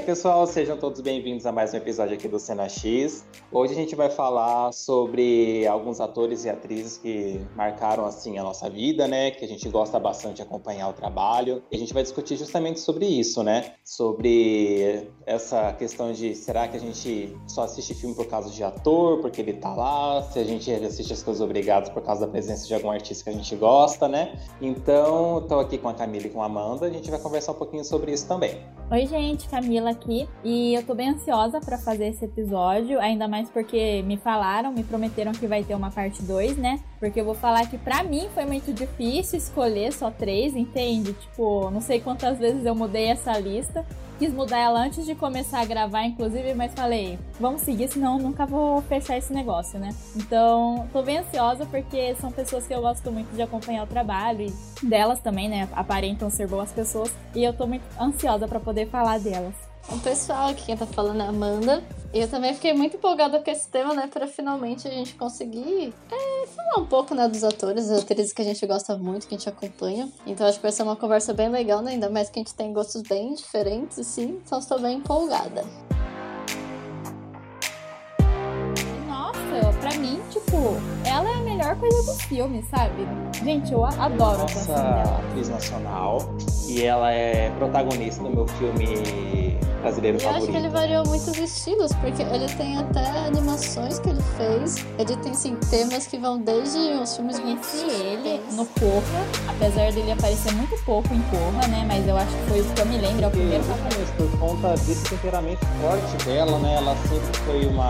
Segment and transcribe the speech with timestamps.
[0.00, 3.26] pessoal, sejam todos bem-vindos a mais um episódio aqui do Cena X.
[3.52, 8.70] Hoje a gente vai falar sobre alguns atores e atrizes que marcaram assim a nossa
[8.70, 9.30] vida, né?
[9.30, 11.62] Que a gente gosta bastante de acompanhar o trabalho.
[11.70, 13.74] E a gente vai discutir justamente sobre isso, né?
[13.84, 19.20] Sobre essa questão de será que a gente só assiste filme por causa de ator,
[19.20, 22.66] porque ele tá lá, se a gente assiste as coisas obrigadas por causa da presença
[22.66, 24.36] de algum artista que a gente gosta, né?
[24.60, 27.54] Então, tô aqui com a Camila e com a Amanda, a gente vai conversar um
[27.54, 28.58] pouquinho sobre isso também.
[28.90, 30.28] Oi, gente, Camila aqui.
[30.42, 34.82] E eu tô bem ansiosa para fazer esse episódio, ainda mais porque me falaram, me
[34.82, 36.80] prometeram que vai ter uma parte 2, né?
[36.98, 41.12] Porque eu vou falar que para mim foi muito difícil escolher só três, entende?
[41.12, 43.86] Tipo, não sei quantas vezes eu mudei essa lista
[44.20, 48.44] quis mudar ela antes de começar a gravar, inclusive, mas falei, vamos seguir, senão nunca
[48.44, 49.94] vou fechar esse negócio, né?
[50.14, 54.42] Então, tô bem ansiosa porque são pessoas que eu gosto muito de acompanhar o trabalho
[54.42, 55.66] e delas também, né?
[55.72, 59.69] Aparentam ser boas pessoas e eu tô muito ansiosa para poder falar delas.
[59.88, 61.82] O pessoal, aqui quem tá falando é a Amanda.
[62.12, 64.08] E eu também fiquei muito empolgada com esse tema, né?
[64.12, 68.42] Pra finalmente a gente conseguir é, falar um pouco né, dos atores, das atrizes que
[68.42, 70.08] a gente gosta muito, que a gente acompanha.
[70.26, 71.92] Então acho que vai ser uma conversa bem legal, né?
[71.92, 74.40] Ainda mais que a gente tem gostos bem diferentes, assim.
[74.44, 75.64] Então estou bem empolgada.
[79.08, 80.56] Nossa, pra mim, tipo,
[81.04, 83.06] ela é a melhor coisa do filme, sabe?
[83.44, 86.18] Gente, eu adoro Nossa a atriz nacional.
[86.68, 90.42] E ela é protagonista do meu filme brasileiro eu favorito.
[90.42, 94.84] acho que ele variou muitos estilos, porque ele tem até animações que ele fez.
[94.98, 100.12] Ele tem, assim, temas que vão desde os filmes muito ele no Corra, apesar dele
[100.12, 101.84] aparecer muito pouco em Corra, né?
[101.86, 104.38] Mas eu acho que foi o que eu me lembro, é o primeiro Exatamente, por
[104.38, 106.74] conta desse temperamento forte dela, né?
[106.76, 107.88] Ela sempre foi uma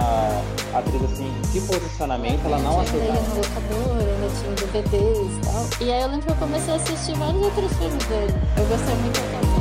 [0.74, 3.20] atriz, assim, de posicionamento, ela não aceitava.
[3.20, 5.86] no locador, ainda tinha DVDs e tal.
[5.86, 8.34] E aí eu lembro que eu comecei a assistir vários outros filmes dele.
[8.56, 9.59] Eu gostei muito da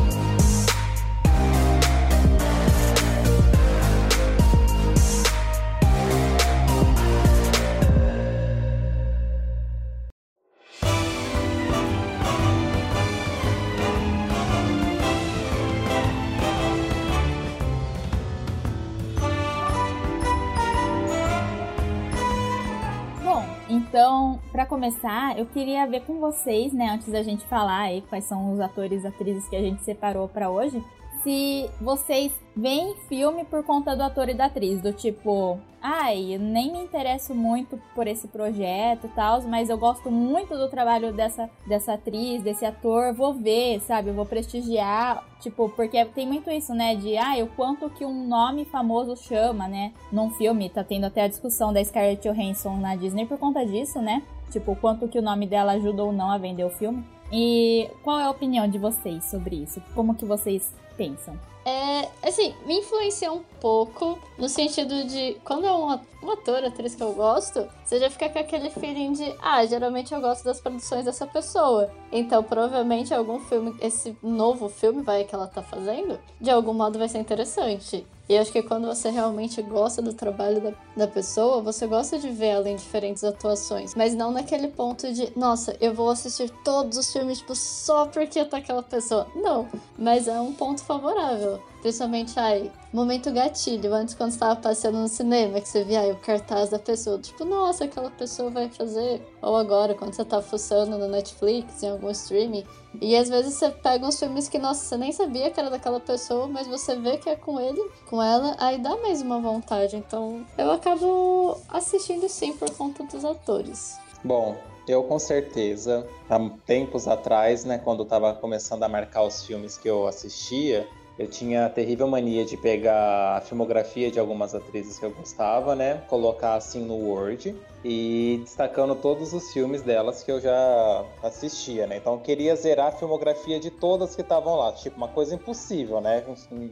[23.79, 28.25] Então, para começar, eu queria ver com vocês, né, antes da gente falar aí quais
[28.25, 30.83] são os atores e atrizes que a gente separou para hoje,
[31.23, 36.71] se vocês veem filme por conta do ator e da atriz, do tipo, ai, nem
[36.71, 41.49] me interesso muito por esse projeto e tal, mas eu gosto muito do trabalho dessa,
[41.67, 44.09] dessa atriz, desse ator, vou ver, sabe?
[44.09, 46.95] Eu vou prestigiar, tipo, porque tem muito isso, né?
[46.95, 49.93] De, ai, o quanto que um nome famoso chama, né?
[50.11, 54.01] Num filme, tá tendo até a discussão da Scarlett Johansson na Disney por conta disso,
[54.01, 54.21] né?
[54.51, 57.03] Tipo, quanto que o nome dela ajuda ou não a vender o filme.
[57.31, 59.81] E qual é a opinião de vocês sobre isso?
[59.93, 61.37] Como que vocês pensam?
[61.65, 65.89] É, assim, me influencia um pouco no sentido de quando é um
[66.31, 70.19] ator, atriz que eu gosto, você já fica com aquele feeling de, ah, geralmente eu
[70.19, 71.91] gosto das produções dessa pessoa.
[72.11, 76.97] Então, provavelmente algum filme, esse novo filme vai que ela tá fazendo, de algum modo
[76.97, 78.05] vai ser interessante.
[78.29, 82.29] E acho que quando você realmente gosta do trabalho da, da pessoa, você gosta de
[82.29, 83.95] ver ela em diferentes atuações.
[83.95, 88.45] Mas não naquele ponto de, nossa, eu vou assistir todos os filmes, tipo, só porque
[88.45, 89.25] tá aquela pessoa.
[89.35, 89.67] Não.
[89.97, 91.59] Mas é um ponto favorável.
[91.81, 93.93] Principalmente, ai, momento gatilho.
[93.93, 97.17] Antes, quando você tava passeando no cinema, que você via ai, o cartaz da pessoa.
[97.19, 99.21] Tipo, nossa, aquela pessoa vai fazer.
[99.41, 102.65] Ou agora, quando você tá fuçando no Netflix, em algum streaming.
[103.01, 105.99] E às vezes você pega uns filmes que, nossa, você nem sabia que era daquela
[105.99, 109.95] pessoa, mas você vê que é com ele, com ela, aí dá mais uma vontade.
[109.95, 113.97] Então, eu acabo assistindo sim por conta dos atores.
[114.23, 114.57] Bom,
[114.87, 119.77] eu com certeza, há tempos atrás, né, quando eu tava começando a marcar os filmes
[119.77, 120.87] que eu assistia,
[121.19, 125.75] eu tinha a terrível mania de pegar a filmografia de algumas atrizes que eu gostava,
[125.75, 125.97] né?
[126.07, 131.97] Colocar assim no Word e destacando todos os filmes delas que eu já assistia, né?
[131.97, 136.01] Então eu queria zerar a filmografia de todas que estavam lá, tipo uma coisa impossível,
[136.01, 136.23] né?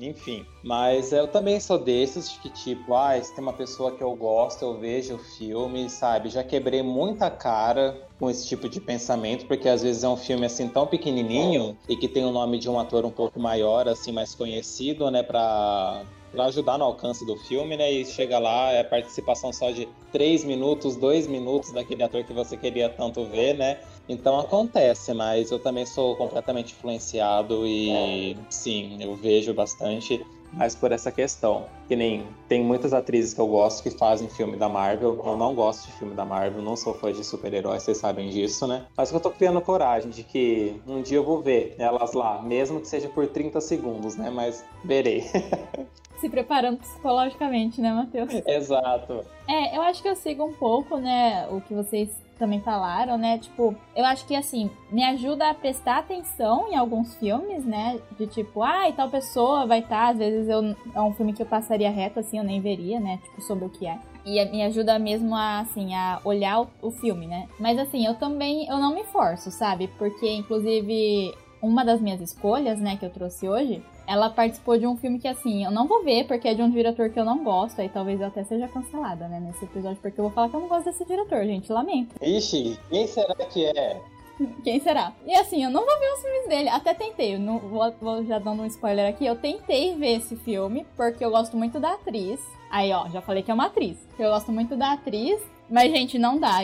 [0.02, 0.46] Enfim.
[0.64, 4.64] Mas eu também sou desses que tipo, ah, se tem uma pessoa que eu gosto,
[4.64, 6.30] eu vejo o filme, sabe?
[6.30, 10.46] Já quebrei muita cara com esse tipo de pensamento, porque às vezes é um filme
[10.46, 14.12] assim tão pequenininho e que tem o nome de um ator um pouco maior, assim,
[14.12, 16.04] mais conhecido, né, para
[16.38, 17.92] para ajudar no alcance do filme, né?
[17.92, 22.56] E chega lá, é participação só de três minutos, dois minutos daquele ator que você
[22.56, 23.80] queria tanto ver, né?
[24.08, 30.24] Então acontece, mas eu também sou completamente influenciado e sim, eu vejo bastante.
[30.54, 31.66] Mais por essa questão.
[31.88, 35.22] Que nem tem muitas atrizes que eu gosto que fazem filme da Marvel.
[35.26, 38.68] Eu não gosto de filme da Marvel, não sou fã de super-heróis, vocês sabem disso,
[38.68, 38.86] né?
[38.96, 42.80] Mas eu tô criando coragem de que um dia eu vou ver elas lá, mesmo
[42.80, 44.30] que seja por 30 segundos, né?
[44.30, 45.24] Mas verei.
[46.20, 48.34] Se preparando psicologicamente, né, Matheus?
[48.48, 49.24] Exato.
[49.48, 53.38] É, eu acho que eu sigo um pouco, né, o que vocês também falaram, né?
[53.38, 58.00] Tipo, eu acho que assim, me ajuda a prestar atenção em alguns filmes, né?
[58.18, 61.34] De tipo, ah, e tal pessoa vai estar, tá, às vezes eu, é um filme
[61.34, 63.20] que eu passaria reto, assim, eu nem veria, né?
[63.24, 64.00] Tipo, sobre o que é.
[64.26, 67.48] E me ajuda mesmo a, assim, a olhar o, o filme, né?
[67.60, 69.88] Mas assim, eu também, eu não me forço, sabe?
[69.98, 74.96] Porque, inclusive, uma das minhas escolhas, né, que eu trouxe hoje, ela participou de um
[74.96, 77.44] filme que, assim, eu não vou ver, porque é de um diretor que eu não
[77.44, 80.56] gosto, aí talvez eu até seja cancelada, né, nesse episódio, porque eu vou falar que
[80.56, 82.16] eu não gosto desse diretor, gente, lamento.
[82.22, 84.02] Ixi, quem será que é?
[84.64, 85.14] Quem será?
[85.26, 88.38] E assim, eu não vou ver os filmes dele, até tentei, não, vou, vou já
[88.38, 92.40] dando um spoiler aqui, eu tentei ver esse filme, porque eu gosto muito da atriz,
[92.70, 93.98] Aí, ó, já falei que é uma atriz.
[94.20, 95.42] Eu gosto muito da atriz.
[95.70, 96.60] Mas, gente, não dá.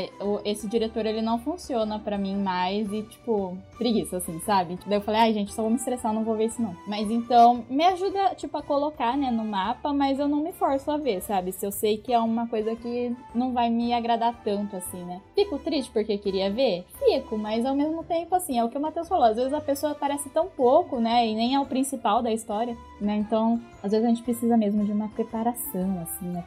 [0.46, 4.80] Esse diretor, ele não funciona para mim mais e, tipo, preguiça, assim, sabe?
[4.86, 6.76] Daí eu falei, ai, gente, só vou me estressar, não vou ver isso não.
[6.88, 10.90] Mas então, me ajuda, tipo, a colocar, né, no mapa, mas eu não me forço
[10.90, 11.52] a ver, sabe?
[11.52, 15.22] Se eu sei que é uma coisa que não vai me agradar tanto, assim, né?
[15.36, 16.86] Fico triste porque queria ver?
[16.98, 19.26] Fico, mas ao mesmo tempo, assim, é o que o Matheus falou.
[19.26, 22.78] Às vezes a pessoa aparece tão pouco, né, e nem é o principal da história,
[23.02, 23.18] né?
[23.18, 26.44] Então, às vezes a gente precisa mesmo de uma preparação, assim, né,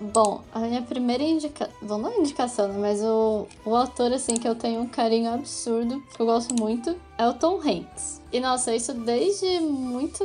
[0.00, 1.74] Bom, a minha primeira indicação.
[1.82, 2.78] Bom, não é indicação, né?
[2.78, 6.96] Mas o, o ator, assim, que eu tenho um carinho absurdo, que eu gosto muito,
[7.16, 8.20] é o Tom Hanks.
[8.32, 10.24] E nossa, isso desde muito.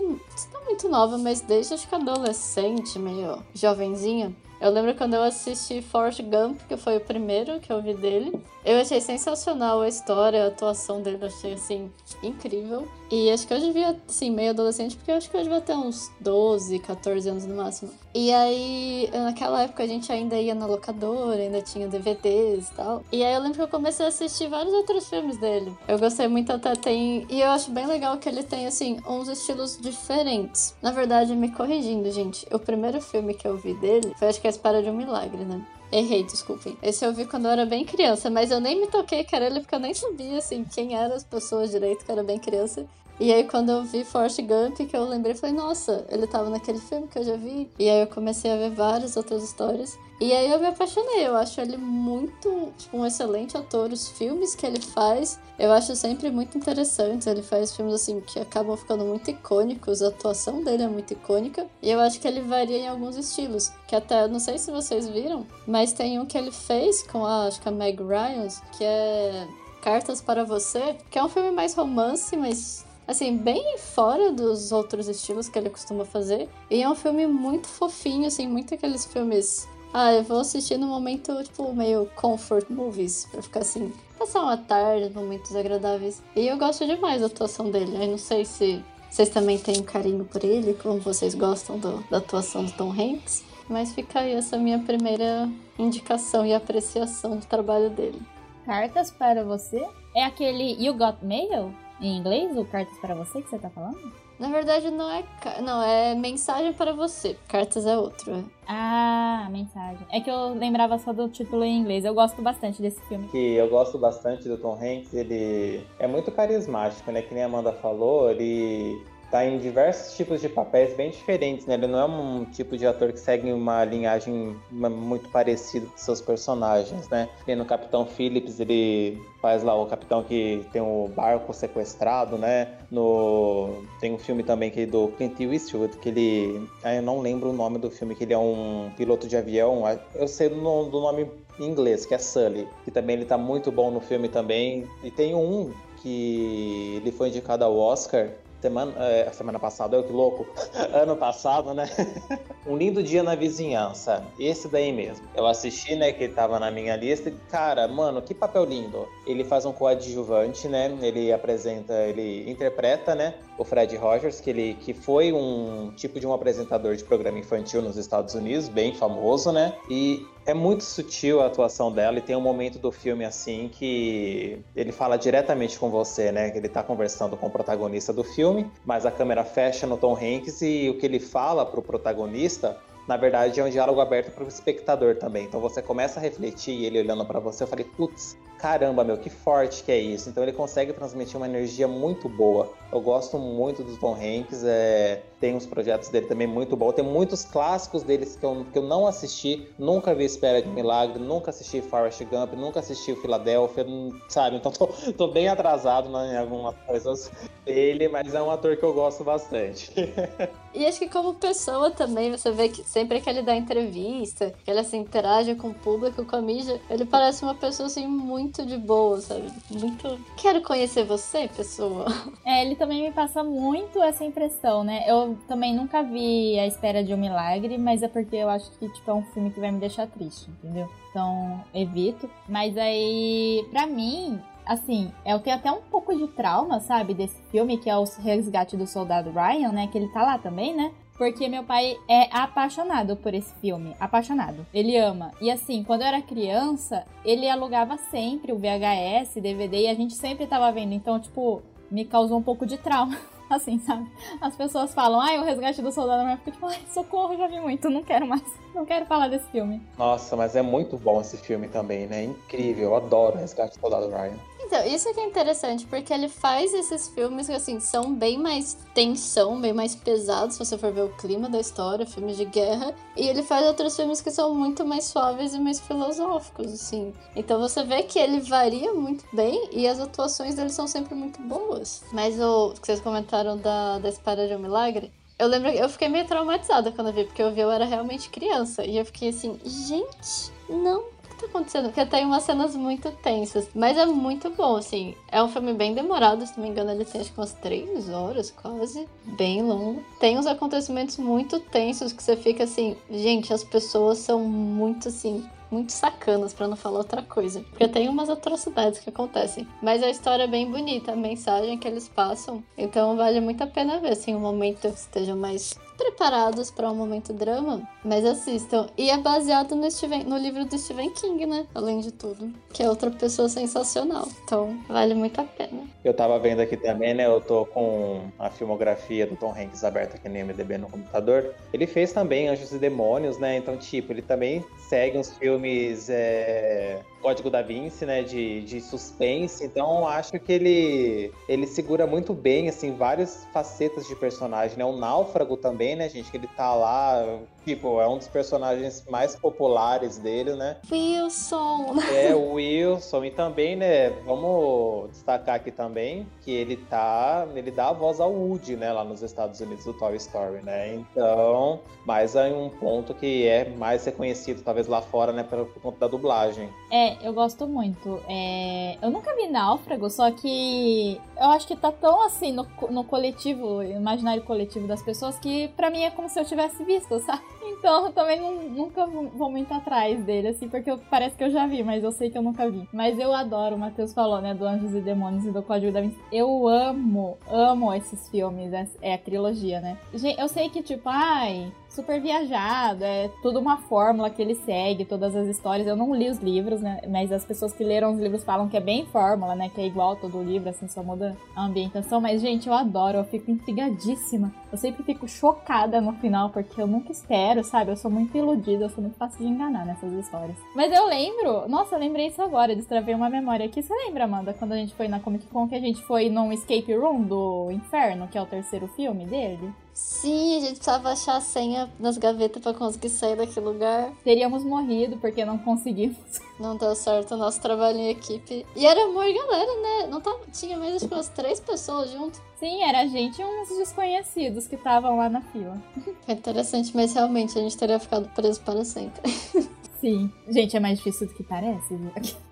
[0.54, 4.36] Não muito nova, mas desde acho que adolescente, meio jovenzinha.
[4.62, 8.40] Eu lembro quando eu assisti Forrest Gump, que foi o primeiro que eu vi dele.
[8.70, 11.90] Eu achei sensacional a história, a atuação dele, achei assim
[12.22, 12.88] incrível.
[13.10, 15.74] E acho que eu devia, assim, meio adolescente, porque eu acho que eu devia ter
[15.74, 17.90] uns 12, 14 anos no máximo.
[18.14, 23.02] E aí, naquela época a gente ainda ia na locadora, ainda tinha DVDs e tal.
[23.12, 25.76] E aí eu lembro que eu comecei a assistir vários outros filmes dele.
[25.88, 27.26] Eu gostei muito até tem.
[27.28, 30.76] E eu acho bem legal que ele tem, assim, uns estilos diferentes.
[30.80, 34.46] Na verdade, me corrigindo, gente, o primeiro filme que eu vi dele foi acho que
[34.46, 35.66] a Espera de um Milagre, né?
[35.92, 36.78] Errei, desculpem.
[36.84, 39.74] Esse eu vi quando eu era bem criança, mas eu nem me toquei ele porque
[39.74, 42.86] eu nem sabia, assim, quem eram as pessoas direito, que eu era bem criança.
[43.20, 46.80] E aí, quando eu vi Forrest Gump, que eu lembrei, falei, nossa, ele tava naquele
[46.80, 47.70] filme que eu já vi.
[47.78, 50.00] E aí eu comecei a ver várias outras histórias.
[50.22, 51.28] E aí eu me apaixonei.
[51.28, 53.92] Eu acho ele muito, tipo, um excelente ator.
[53.92, 57.28] Os filmes que ele faz, eu acho sempre muito interessantes.
[57.28, 60.02] Ele faz filmes, assim, que acabam ficando muito icônicos.
[60.02, 61.68] A atuação dele é muito icônica.
[61.82, 63.70] E eu acho que ele varia em alguns estilos.
[63.86, 67.48] Que até, não sei se vocês viram, mas tem um que ele fez com a,
[67.48, 69.46] acho que a Meg Ryan, que é
[69.82, 75.08] Cartas para Você, que é um filme mais romance, mas assim, bem fora dos outros
[75.08, 76.48] estilos que ele costuma fazer.
[76.70, 79.68] E é um filme muito fofinho, assim, muito aqueles filmes.
[79.92, 84.56] Ah, eu vou assistir no momento, tipo, meio comfort movies, pra ficar assim, passar uma
[84.56, 86.22] tarde, momentos agradáveis.
[86.36, 87.98] E eu gosto demais da atuação dele.
[87.98, 92.04] Aí não sei se vocês também têm um carinho por ele, como vocês gostam do,
[92.12, 93.44] da atuação do Tom Hanks.
[93.68, 98.22] Mas fica aí essa minha primeira indicação e apreciação do trabalho dele.
[98.66, 99.84] Cartas para você?
[100.16, 101.74] É aquele You Got Mail?
[102.02, 104.12] Em inglês, o Cartas para Você que você tá falando?
[104.40, 105.24] Na verdade, não é.
[105.62, 107.36] Não, é mensagem para você.
[107.48, 108.32] Cartas é outro.
[108.32, 108.44] É.
[108.66, 110.08] Ah, mensagem.
[110.10, 112.06] É que eu lembrava só do título em inglês.
[112.06, 113.28] Eu gosto bastante desse filme.
[113.28, 115.14] Que eu gosto bastante do Tom Hanks.
[115.14, 117.22] Ele é muito carismático, né?
[117.22, 118.32] Que nem a Amanda falou.
[118.32, 118.98] Ele
[119.32, 121.76] tá em diversos tipos de papéis bem diferentes, né?
[121.76, 126.22] Ele não é um tipo de ator que segue uma linhagem muito parecida com seus
[126.22, 127.30] personagens, né?
[127.48, 132.68] E no Capitão Phillips ele faz lá o capitão que tem o barco sequestrado, né?
[132.92, 137.20] No tem um filme também que é do Clint Eastwood que ele, ah, eu não
[137.20, 139.84] lembro o nome do filme, que ele é um piloto de avião.
[140.16, 143.72] Eu sei do, do nome em inglês, que é Sully, que também ele tá muito
[143.72, 144.88] bom no filme também.
[145.04, 145.72] E tem um
[146.02, 148.30] que ele foi indicado ao Oscar,
[148.62, 150.46] Semana, é, semana passada, eu que louco.
[150.94, 151.90] ano passado, né?
[152.68, 154.26] um lindo dia na vizinhança.
[154.38, 155.26] Esse daí mesmo.
[155.34, 156.12] Eu assisti, né?
[156.12, 157.32] Que tava na minha lista.
[157.50, 159.08] Cara, mano, que papel lindo.
[159.26, 160.98] Ele faz um coadjuvante, né?
[161.02, 163.36] Ele apresenta, ele interpreta, né?
[163.60, 167.82] O Fred Rogers, que ele que foi um tipo de um apresentador de programa infantil
[167.82, 169.76] nos Estados Unidos, bem famoso, né?
[169.90, 174.62] E é muito sutil a atuação dela e tem um momento do filme assim que
[174.76, 176.50] ele fala diretamente com você, né?
[176.50, 180.16] Que ele tá conversando com o protagonista do filme, mas a câmera fecha no Tom
[180.16, 182.78] Hanks e o que ele fala pro protagonista
[183.10, 185.46] na verdade, é um diálogo aberto para o espectador também.
[185.46, 189.18] Então você começa a refletir e ele olhando para você, eu falei, putz, caramba, meu,
[189.18, 190.30] que forte que é isso.
[190.30, 192.72] Então ele consegue transmitir uma energia muito boa.
[192.92, 196.94] Eu gosto muito do Tom Hanks, é tem uns projetos dele também muito bons.
[196.94, 201.20] Tem muitos clássicos deles que eu, que eu não assisti, nunca vi Espera de Milagre,
[201.20, 203.86] nunca assisti Forrest Gump, nunca assisti o Philadelphia,
[204.28, 204.58] sabe?
[204.58, 207.32] Então tô, tô bem atrasado né, em algumas coisas
[207.66, 209.92] dele, mas é um ator que eu gosto bastante.
[210.72, 214.70] E acho que como pessoa também, você vê que sempre que ele dá entrevista, que
[214.70, 218.64] ele assim, interage com o público, com a mídia, ele parece uma pessoa assim muito
[218.64, 219.52] de boa, sabe?
[219.72, 220.20] Muito.
[220.38, 222.06] Quero conhecer você, pessoa.
[222.46, 225.04] É, ele também me passa muito essa impressão, né?
[225.08, 228.90] Eu também nunca vi A Espera de um Milagre, mas é porque eu acho que
[228.90, 230.90] tipo, é um filme que vai me deixar triste, entendeu?
[231.10, 232.30] Então, evito.
[232.48, 237.78] Mas aí, pra mim, assim, eu tenho até um pouco de trauma, sabe, desse filme,
[237.78, 239.88] que é o Resgate do Soldado Ryan, né?
[239.88, 240.92] Que ele tá lá também, né?
[241.18, 243.94] Porque meu pai é apaixonado por esse filme.
[244.00, 244.66] Apaixonado.
[244.74, 245.34] Ele ama.
[245.42, 250.14] E assim, quando eu era criança, ele alugava sempre o VHS, DVD, e a gente
[250.14, 250.94] sempre tava vendo.
[250.94, 253.18] Então, tipo, me causou um pouco de trauma.
[253.52, 254.08] Assim, sabe?
[254.40, 256.34] As pessoas falam, ai, o resgate do soldado Ryan.
[256.34, 258.44] Eu fico tipo, ai, socorro, já vi muito, não quero mais.
[258.76, 259.82] Não quero falar desse filme.
[259.98, 262.24] Nossa, mas é muito bom esse filme também, né?
[262.26, 264.38] Incrível, eu adoro o resgate do soldado Ryan.
[264.70, 268.78] Então, isso que é interessante, porque ele faz esses filmes que, assim, são bem mais
[268.94, 272.94] tensão, bem mais pesados, se você for ver o clima da história, filmes de guerra.
[273.18, 277.12] E ele faz outros filmes que são muito mais suaves e mais filosóficos, assim.
[277.36, 281.42] Então você vê que ele varia muito bem e as atuações dele são sempre muito
[281.42, 282.04] boas.
[282.14, 286.10] Mas o que vocês comentaram da, da Espada de um Milagre, eu lembro eu fiquei
[286.10, 288.86] meio traumatizada quando eu vi, porque eu vi eu era realmente criança.
[288.86, 291.86] E eu fiquei assim, gente, não tá acontecendo?
[291.86, 293.70] Porque tem umas cenas muito tensas.
[293.74, 295.16] Mas é muito bom, assim.
[295.32, 298.10] É um filme bem demorado, se não me engano, ele tem acho que umas três
[298.10, 299.08] horas quase.
[299.26, 300.04] Bem longo.
[300.20, 305.44] Tem uns acontecimentos muito tensos que você fica assim, gente, as pessoas são muito assim
[305.72, 307.62] muito sacanas, para não falar outra coisa.
[307.70, 309.68] Porque tem umas atrocidades que acontecem.
[309.82, 312.64] Mas a história é bem bonita, a mensagem que eles passam.
[312.78, 316.96] Então vale muito a pena ver, assim, um momento que estejam mais preparados para um
[316.96, 318.88] momento drama, mas assistam.
[318.98, 321.68] E é baseado no, Steven, no livro do Stephen King, né?
[321.76, 322.52] Além de tudo.
[322.72, 324.26] Que é outra pessoa sensacional.
[324.46, 325.84] Então, vale muito a pena.
[326.04, 327.26] Eu tava vendo aqui também, né?
[327.26, 331.54] Eu tô com a filmografia do Tom Hanks aberta aqui no MDB no computador.
[331.74, 333.58] Ele fez também Anjos e Demônios, né?
[333.58, 336.10] Então, tipo, ele também segue uns filmes.
[336.10, 339.66] É Código da Vinci, né, de, de suspense.
[339.66, 344.86] Então acho que ele ele segura muito bem assim várias facetas de personagem, né?
[344.86, 349.36] O Náufrago também, né, gente, que ele tá lá Tipo, é um dos personagens mais
[349.36, 350.78] populares dele, né?
[350.92, 351.98] Wilson!
[352.12, 353.26] É, o Wilson.
[353.26, 357.48] E também, né, vamos destacar aqui também que ele tá.
[357.54, 360.96] Ele dá a voz ao Woody, né, lá nos Estados Unidos do Toy Story, né?
[360.96, 365.82] Então, mais aí um ponto que é mais reconhecido, talvez lá fora, né, por, por
[365.82, 366.70] conta da dublagem.
[366.92, 368.22] É, eu gosto muito.
[368.28, 368.98] É...
[369.02, 373.82] Eu nunca vi Náufrago, só que eu acho que tá tão assim no, no coletivo,
[373.84, 377.42] imaginário coletivo das pessoas, que para mim é como se eu tivesse visto, sabe?
[377.64, 381.50] Então eu também não, nunca vou muito atrás dele, assim, porque eu, parece que eu
[381.50, 382.88] já vi, mas eu sei que eu nunca vi.
[382.92, 386.02] Mas eu adoro, o Matheus falou, né, do Anjos e Demônios e do Código da
[386.02, 386.20] Vinci.
[386.32, 389.98] Eu amo, amo esses filmes, é, é a trilogia, né?
[390.38, 395.36] Eu sei que, tipo, ai, super viajado, é tudo uma fórmula que ele segue, todas
[395.36, 395.88] as histórias.
[395.88, 397.02] Eu não li os livros, né?
[397.10, 399.70] Mas as pessoas que leram os livros falam que é bem fórmula, né?
[399.70, 402.22] Que é igual todo livro, assim, só muda a ambientação.
[402.22, 404.54] Mas, gente, eu adoro, eu fico intrigadíssima.
[404.72, 407.92] Eu sempre fico chocada no final, porque eu nunca espero, sabe?
[407.92, 410.58] Eu sou muito iludida, eu sou muito fácil de enganar nessas histórias.
[410.76, 413.82] Mas eu lembro, nossa, eu lembrei isso agora, destravei uma memória aqui.
[413.82, 416.54] Você lembra, Amanda, quando a gente foi na Comic Con que a gente foi num
[416.54, 419.74] escape room do Inferno, que é o terceiro filme dele?
[419.94, 424.12] Sim, a gente precisava achar a senha nas gavetas para conseguir sair daquele lugar.
[424.24, 426.18] Teríamos morrido porque não conseguimos.
[426.60, 428.66] Não deu certo o nosso trabalho em equipe.
[428.76, 430.08] E era amor galera, né?
[430.08, 432.38] Não tava, tinha mais acho que umas três pessoas junto.
[432.60, 435.82] Sim, era a gente e uns desconhecidos que estavam lá na fila.
[436.26, 439.22] Foi interessante, mas realmente a gente teria ficado preso para sempre.
[440.00, 440.32] Sim.
[440.48, 442.12] Gente, é mais difícil do que parece, viu?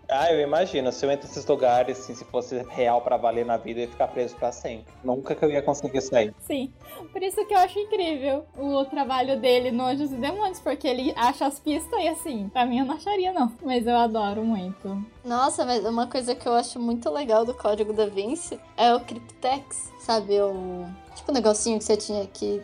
[0.10, 0.92] Ah, eu imagino.
[0.92, 3.89] Se eu entro nesses lugares, assim, se fosse real para valer na vida, eu ia
[3.89, 4.94] ficar preso para sempre.
[5.04, 6.34] Nunca que eu ia conseguir sair.
[6.39, 6.72] Sim.
[7.12, 11.13] Por isso que eu acho incrível o trabalho dele no Anjos e Demônios, porque ele
[11.16, 13.51] acha as pistas e assim, pra mim eu não acharia não.
[13.62, 15.06] Mas eu adoro muito.
[15.25, 19.01] Nossa, mas uma coisa que eu acho muito legal do Código da Vinci é o
[19.01, 20.39] Cryptex, sabe?
[20.39, 20.86] O
[21.16, 22.62] tipo o negocinho que você tinha que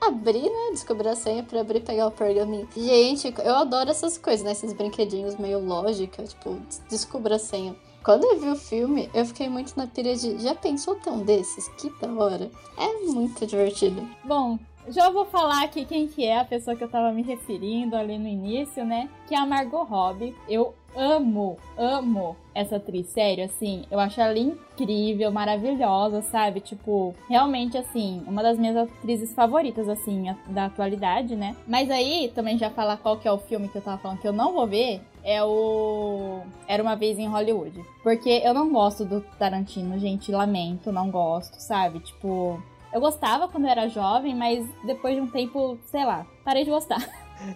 [0.00, 0.70] abrir, né?
[0.72, 2.68] Descobrir a senha pra abrir e pegar o pergaminho.
[2.76, 4.52] Gente, eu adoro essas coisas, né?
[4.52, 6.56] Esses brinquedinhos meio lógica, tipo,
[6.88, 7.76] descubra a senha.
[8.02, 11.24] Quando eu vi o filme, eu fiquei muito na pilha de já pensou ter um
[11.24, 11.68] desses?
[11.76, 12.50] Que da hora.
[12.76, 14.08] É muito divertido.
[14.24, 17.94] Bom, já vou falar aqui quem que é a pessoa que eu tava me referindo
[17.94, 19.10] ali no início, né?
[19.26, 20.34] Que é a Margot Robbie.
[20.48, 26.60] Eu amo, amo essa atriz, sério, assim, eu acho ela incrível, maravilhosa, sabe?
[26.60, 31.54] Tipo, realmente, assim, uma das minhas atrizes favoritas, assim, da atualidade, né?
[31.68, 34.26] Mas aí, também já falar qual que é o filme que eu tava falando que
[34.26, 37.80] eu não vou ver, é o Era uma vez em Hollywood.
[38.02, 42.00] Porque eu não gosto do Tarantino, gente, lamento, não gosto, sabe?
[42.00, 42.60] Tipo,
[42.92, 46.70] eu gostava quando eu era jovem, mas depois de um tempo, sei lá, parei de
[46.70, 47.06] gostar.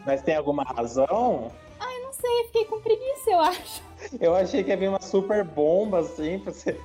[0.06, 1.50] Mas tem alguma razão?
[2.22, 3.82] Sei, fiquei com preguiça, eu acho.
[4.20, 6.78] Eu achei que ia vir uma super bomba, assim, pra você.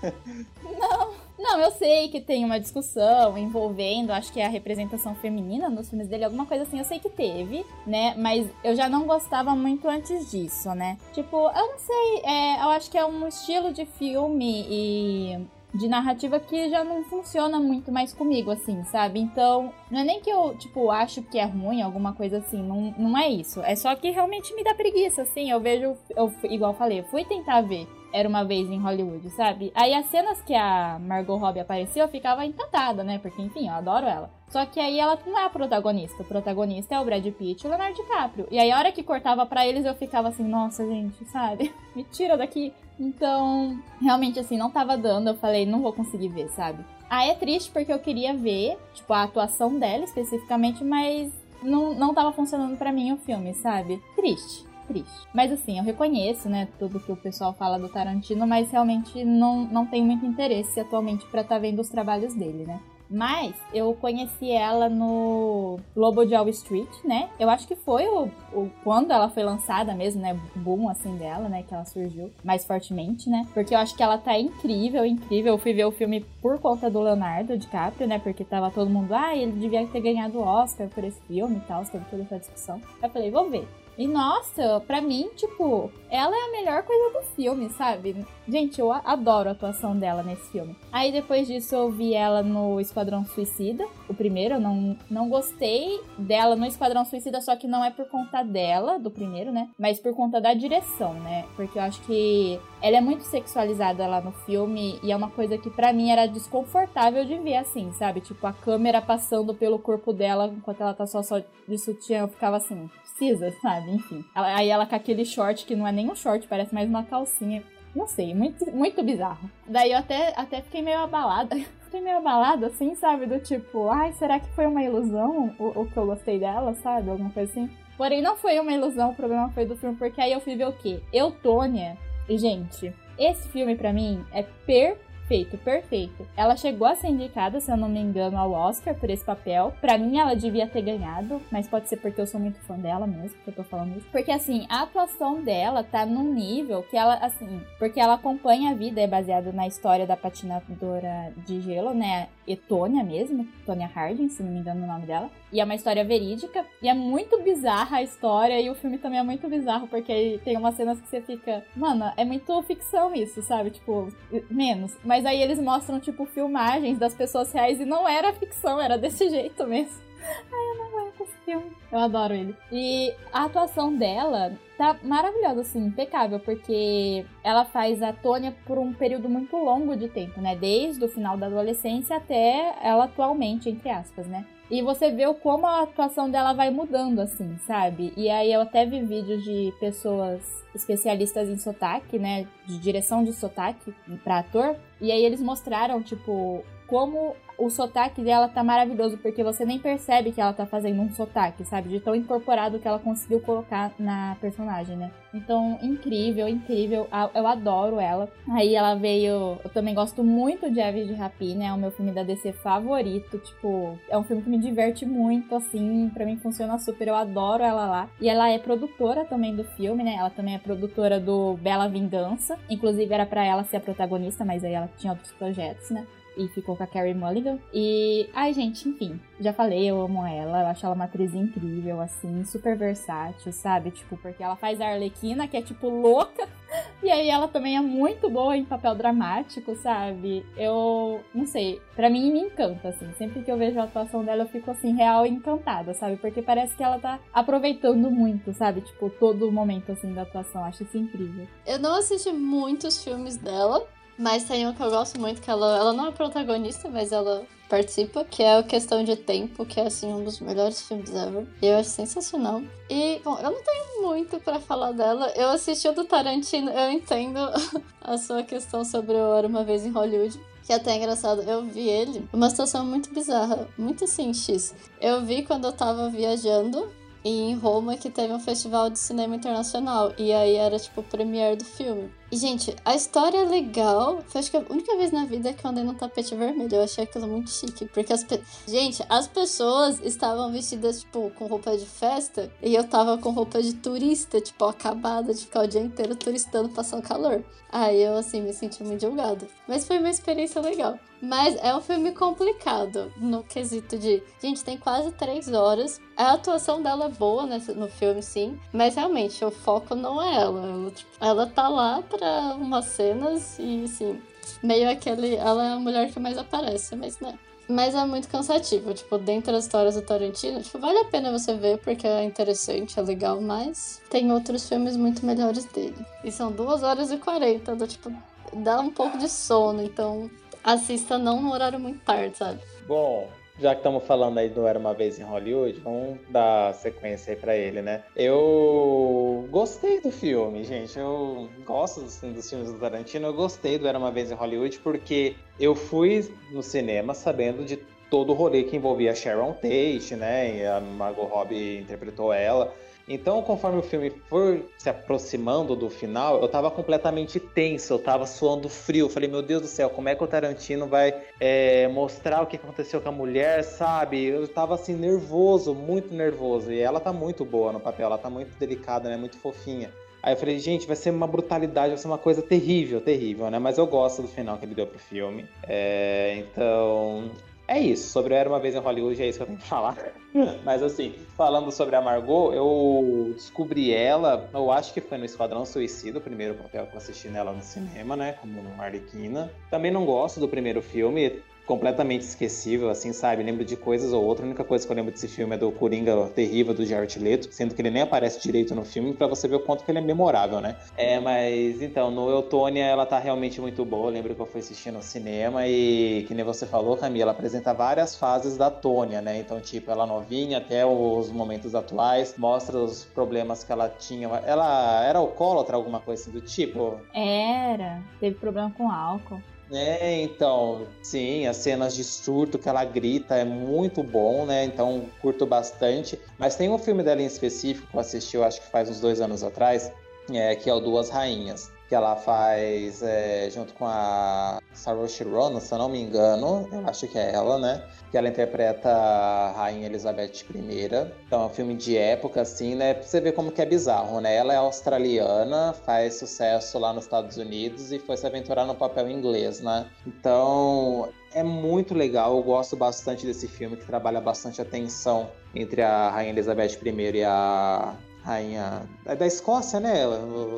[0.63, 5.69] Não, não, eu sei que tem uma discussão envolvendo, acho que é a representação feminina
[5.69, 8.15] nos filmes dele, alguma coisa assim, eu sei que teve, né?
[8.17, 10.97] Mas eu já não gostava muito antes disso, né?
[11.13, 15.87] Tipo, eu não sei, é, eu acho que é um estilo de filme e de
[15.87, 19.19] narrativa que já não funciona muito mais comigo, assim, sabe?
[19.19, 22.93] Então, não é nem que eu, tipo, acho que é ruim, alguma coisa assim, não,
[22.97, 23.61] não é isso.
[23.61, 25.49] É só que realmente me dá preguiça, assim.
[25.49, 29.29] Eu vejo, eu, igual eu falei, eu fui tentar ver Era Uma Vez em Hollywood,
[29.31, 29.71] sabe?
[29.75, 33.19] Aí as cenas que a Margot Robbie apareceu, eu ficava encantada, né?
[33.19, 34.31] Porque, enfim, eu adoro ela.
[34.49, 36.23] Só que aí ela não é a protagonista.
[36.23, 38.47] O protagonista é o Brad Pitt e o Leonardo DiCaprio.
[38.49, 41.73] E aí a hora que cortava para eles, eu ficava assim, nossa, gente, sabe?
[41.93, 42.73] Me tira daqui.
[42.99, 45.29] Então, realmente, assim, não tava dando.
[45.29, 46.83] Eu falei, não vou conseguir ver, sabe?
[47.09, 51.31] Ah, é triste porque eu queria ver, tipo, a atuação dela especificamente, mas
[51.63, 54.01] não, não tava funcionando para mim o filme, sabe?
[54.15, 54.65] Triste.
[54.87, 55.27] Triste.
[55.33, 59.65] Mas assim, eu reconheço, né, tudo que o pessoal fala do Tarantino, mas realmente não,
[59.65, 62.79] não tenho muito interesse atualmente para estar tá vendo os trabalhos dele, né?
[63.09, 67.29] Mas eu conheci ela no Lobo de Wall Street, né?
[67.39, 70.37] Eu acho que foi o, o, quando ela foi lançada mesmo, né?
[70.55, 71.63] Boom assim dela, né?
[71.63, 73.47] Que ela surgiu mais fortemente, né?
[73.53, 75.53] Porque eu acho que ela tá incrível, incrível.
[75.53, 78.19] Eu fui ver o filme por conta do Leonardo DiCaprio, né?
[78.19, 81.61] Porque tava todo mundo, ah, ele devia ter ganhado o Oscar por esse filme e
[81.61, 82.81] tal, teve toda essa discussão.
[83.01, 83.67] Eu falei, vou ver.
[83.97, 88.25] E nossa, pra mim, tipo, ela é a melhor coisa do filme, sabe?
[88.47, 90.75] Gente, eu adoro a atuação dela nesse filme.
[90.91, 95.99] Aí depois disso eu vi ela no Esquadrão Suicida, o primeiro, eu não, não gostei
[96.17, 99.69] dela no Esquadrão Suicida, só que não é por conta dela, do primeiro, né?
[99.77, 101.45] Mas por conta da direção, né?
[101.55, 105.57] Porque eu acho que ela é muito sexualizada lá no filme e é uma coisa
[105.57, 108.21] que para mim era desconfortável de ver assim, sabe?
[108.21, 112.27] Tipo, a câmera passando pelo corpo dela enquanto ela tá só, só de sutiã, eu
[112.27, 113.91] ficava assim, precisa, sabe?
[113.91, 114.23] Enfim.
[114.33, 117.63] Aí ela com aquele short que não é nem um short, parece mais uma calcinha.
[117.95, 119.49] Não sei, muito, muito bizarro.
[119.67, 121.55] Daí eu até, até fiquei meio abalada.
[121.87, 123.25] Fiquei meio abalada, assim, sabe?
[123.25, 127.09] Do tipo, ai, será que foi uma ilusão o, o que eu gostei dela, sabe?
[127.09, 127.69] Alguma coisa assim.
[127.97, 130.67] Porém, não foi uma ilusão, o problema foi do filme, porque aí eu fui ver
[130.67, 130.99] o quê?
[131.13, 131.97] Eutônia.
[132.27, 136.25] E, gente, esse filme para mim é perfeito Perfeito, perfeito.
[136.37, 139.73] Ela chegou a ser indicada, se eu não me engano, ao Oscar por esse papel.
[139.81, 143.05] Para mim, ela devia ter ganhado, mas pode ser porque eu sou muito fã dela
[143.05, 144.07] mesmo, que eu tô falando isso.
[144.09, 148.73] Porque, assim, a atuação dela tá num nível que ela, assim, porque ela acompanha a
[148.73, 152.29] vida, é baseado na história da patinadora de gelo, né?
[152.47, 155.29] Etônia mesmo, Tonya Harding, se não me engano o nome dela.
[155.51, 156.65] E é uma história verídica.
[156.81, 158.59] E é muito bizarra a história.
[158.61, 161.63] E o filme também é muito bizarro, porque tem umas cenas que você fica.
[161.75, 163.71] Mano, é muito ficção isso, sabe?
[163.71, 164.11] Tipo,
[164.49, 164.95] menos.
[165.03, 169.29] Mas aí eles mostram, tipo, filmagens das pessoas reais e não era ficção, era desse
[169.29, 170.07] jeito mesmo.
[170.19, 171.71] Ai, eu não aguento esse filme.
[171.91, 172.55] Eu adoro ele.
[172.71, 178.93] E a atuação dela tá maravilhosa, assim, impecável, porque ela faz a Tônia por um
[178.93, 180.55] período muito longo de tempo, né?
[180.55, 184.45] Desde o final da adolescência até ela atualmente, entre aspas, né?
[184.69, 188.13] E você vê como a atuação dela vai mudando, assim, sabe?
[188.17, 190.41] E aí eu até vi vídeos de pessoas
[190.75, 192.45] especialistas em sotaque, né?
[192.65, 194.75] De direção de sotaque para ator.
[194.99, 200.31] E aí eles mostraram, tipo, como o sotaque dela tá maravilhoso, porque você nem percebe
[200.31, 201.89] que ela tá fazendo um sotaque, sabe?
[201.89, 205.11] De tão incorporado que ela conseguiu colocar na personagem, né?
[205.33, 207.07] Então, incrível, incrível.
[207.33, 208.29] Eu adoro ela.
[208.49, 209.57] Aí ela veio.
[209.63, 213.37] Eu também gosto muito de Aves de Rapina, é o meu filme da DC favorito.
[213.39, 216.09] Tipo, é um filme que me diverte muito, assim.
[216.13, 217.07] Pra mim funciona super.
[217.07, 218.09] Eu adoro ela lá.
[218.19, 220.15] E ela é produtora também do filme, né?
[220.17, 222.57] Ela também é produtora do Bela Vingança.
[222.69, 226.05] Inclusive, era para ela ser a protagonista, mas aí ela tinha outros projetos, né?
[226.37, 227.59] E ficou com a Carrie Mulligan.
[227.73, 231.99] E, ai, gente, enfim, já falei, eu amo ela, eu acho ela uma atriz incrível,
[232.01, 233.91] assim, super versátil, sabe?
[233.91, 236.47] Tipo, porque ela faz a Arlequina, que é, tipo, louca,
[237.01, 240.45] e aí ela também é muito boa em papel dramático, sabe?
[240.55, 244.43] Eu, não sei, pra mim me encanta, assim, sempre que eu vejo a atuação dela
[244.43, 246.17] eu fico, assim, real encantada, sabe?
[246.17, 248.81] Porque parece que ela tá aproveitando muito, sabe?
[248.81, 251.47] Tipo, todo o momento, assim, da atuação, acho isso incrível.
[251.65, 255.77] Eu não assisti muitos filmes dela, mas tem um que eu gosto muito, que ela,
[255.77, 259.87] ela não é protagonista, mas ela participa, que é o Questão de Tempo, que é
[259.87, 261.45] assim um dos melhores filmes ever.
[261.61, 262.61] E eu acho sensacional.
[262.89, 265.31] E, bom, eu não tenho muito para falar dela.
[265.35, 267.39] Eu assisti o do Tarantino, eu entendo
[268.01, 270.39] a sua questão sobre o Era uma vez em Hollywood.
[270.65, 274.75] Que é até engraçado, eu vi ele uma situação muito bizarra, muito assim, X.
[274.99, 276.91] Eu vi quando eu tava viajando
[277.23, 280.13] em Roma que teve um festival de cinema internacional.
[280.17, 282.11] E aí era tipo o premiere do filme.
[282.31, 284.21] Gente, a história é legal.
[284.27, 286.75] Foi acho que a única vez na vida que eu andei no tapete vermelho.
[286.75, 287.85] Eu achei aquilo muito chique.
[287.85, 288.41] Porque as pe...
[288.67, 292.51] Gente, as pessoas estavam vestidas, tipo, com roupa de festa.
[292.61, 296.69] E eu tava com roupa de turista, tipo, acabada de ficar o dia inteiro turistando,
[296.69, 297.43] passando calor.
[297.71, 299.47] Aí eu, assim, me senti muito julgada.
[299.67, 300.99] Mas foi uma experiência legal.
[301.21, 304.21] Mas é um filme complicado no quesito de.
[304.41, 305.99] Gente, tem quase três horas.
[306.15, 308.59] A atuação dela é boa no filme, sim.
[308.71, 310.67] Mas realmente, o foco não é ela.
[310.67, 312.16] Ela, tipo, ela tá lá pra
[312.55, 314.21] umas cenas e, assim.
[314.63, 315.35] Meio aquele.
[315.35, 317.37] Ela é a mulher que mais aparece, mas né.
[317.69, 321.53] Mas é muito cansativo, tipo, dentro das histórias do Tarantino, tipo, vale a pena você
[321.53, 325.97] ver porque é interessante, é legal, mas tem outros filmes muito melhores dele.
[326.23, 328.09] E são duas horas e 40, do, tipo,
[328.53, 330.31] dá um pouco de sono, então
[330.63, 332.61] assista não no horário muito tarde, sabe?
[332.87, 333.27] Bom,
[333.59, 337.39] já que estamos falando aí do Era Uma Vez em Hollywood, vamos dar sequência aí
[337.39, 338.03] pra ele, né?
[338.15, 340.97] Eu gostei do filme, gente.
[340.97, 343.27] Eu gosto dos, dos, filmes do Tarantino.
[343.27, 347.77] Eu gostei do Era Uma Vez em Hollywood porque eu fui no cinema sabendo de
[348.09, 350.57] todo o rolê que envolvia a Sharon Tate, né?
[350.57, 352.73] E a Margot Robbie interpretou ela.
[353.07, 358.25] Então, conforme o filme foi se aproximando do final, eu tava completamente tenso, eu tava
[358.25, 359.05] suando frio.
[359.05, 362.45] Eu falei, meu Deus do céu, como é que o Tarantino vai é, mostrar o
[362.45, 364.25] que aconteceu com a mulher, sabe?
[364.25, 366.71] Eu tava assim, nervoso, muito nervoso.
[366.71, 369.15] E ela tá muito boa no papel, ela tá muito delicada, né?
[369.15, 369.89] Muito fofinha.
[370.21, 373.59] Aí eu falei, gente, vai ser uma brutalidade, vai ser uma coisa terrível, terrível, né?
[373.59, 375.45] Mas eu gosto do final que ele deu pro filme.
[375.63, 377.31] É, então,
[377.67, 378.09] é isso.
[378.09, 379.97] Sobre Era Uma Vez em Hollywood, é isso que eu tenho que falar.
[380.63, 385.65] Mas assim, falando sobre a Margot, eu descobri ela, eu acho que foi no Esquadrão
[385.65, 388.33] Suicida, o primeiro papel que eu assisti nela no cinema, né?
[388.33, 389.51] Como Arlequina.
[389.69, 393.43] Também não gosto do primeiro filme completamente esquecível, assim, sabe?
[393.43, 394.45] Lembro de coisas ou outra.
[394.45, 397.49] A única coisa que eu lembro desse filme é do Coringa terrível do Jared Leto,
[397.51, 399.99] sendo que ele nem aparece direito no filme, para você ver o quanto que ele
[399.99, 400.77] é memorável, né?
[400.95, 404.07] É, mas então, no Eutônia ela tá realmente muito boa.
[404.07, 407.31] Eu lembro que eu fui assistir no cinema e, que nem você falou, Camila, ela
[407.33, 409.37] apresenta várias fases da Tônia, né?
[409.37, 414.27] Então, tipo, ela novinha até os momentos atuais, mostra os problemas que ela tinha.
[414.45, 417.01] Ela era alcoólatra, alguma coisa assim do tipo?
[417.13, 419.41] Era, teve problema com álcool.
[419.71, 424.63] É, então, sim, as cenas de surto que ela grita é muito bom, né?
[424.63, 426.17] Então, curto bastante.
[426.37, 429.01] Mas tem um filme dela em específico que eu assisti, eu acho que faz uns
[429.01, 429.91] dois anos atrás,
[430.31, 435.59] é, que é o Duas Rainhas que ela faz é, junto com a Saoirse Ronan,
[435.59, 437.83] se eu não me engano, eu acho que é ela, né?
[438.11, 440.89] Que ela interpreta a Rainha Elizabeth I.
[441.25, 442.93] Então é um filme de época, assim, né?
[442.93, 444.35] Pra você ver como que é bizarro, né?
[444.35, 449.09] Ela é australiana, faz sucesso lá nos Estados Unidos e foi se aventurar no papel
[449.09, 449.87] inglês, né?
[450.05, 455.81] Então é muito legal, eu gosto bastante desse filme que trabalha bastante a tensão entre
[455.81, 457.95] a Rainha Elizabeth I e a
[458.27, 460.03] rainha é da Escócia, né?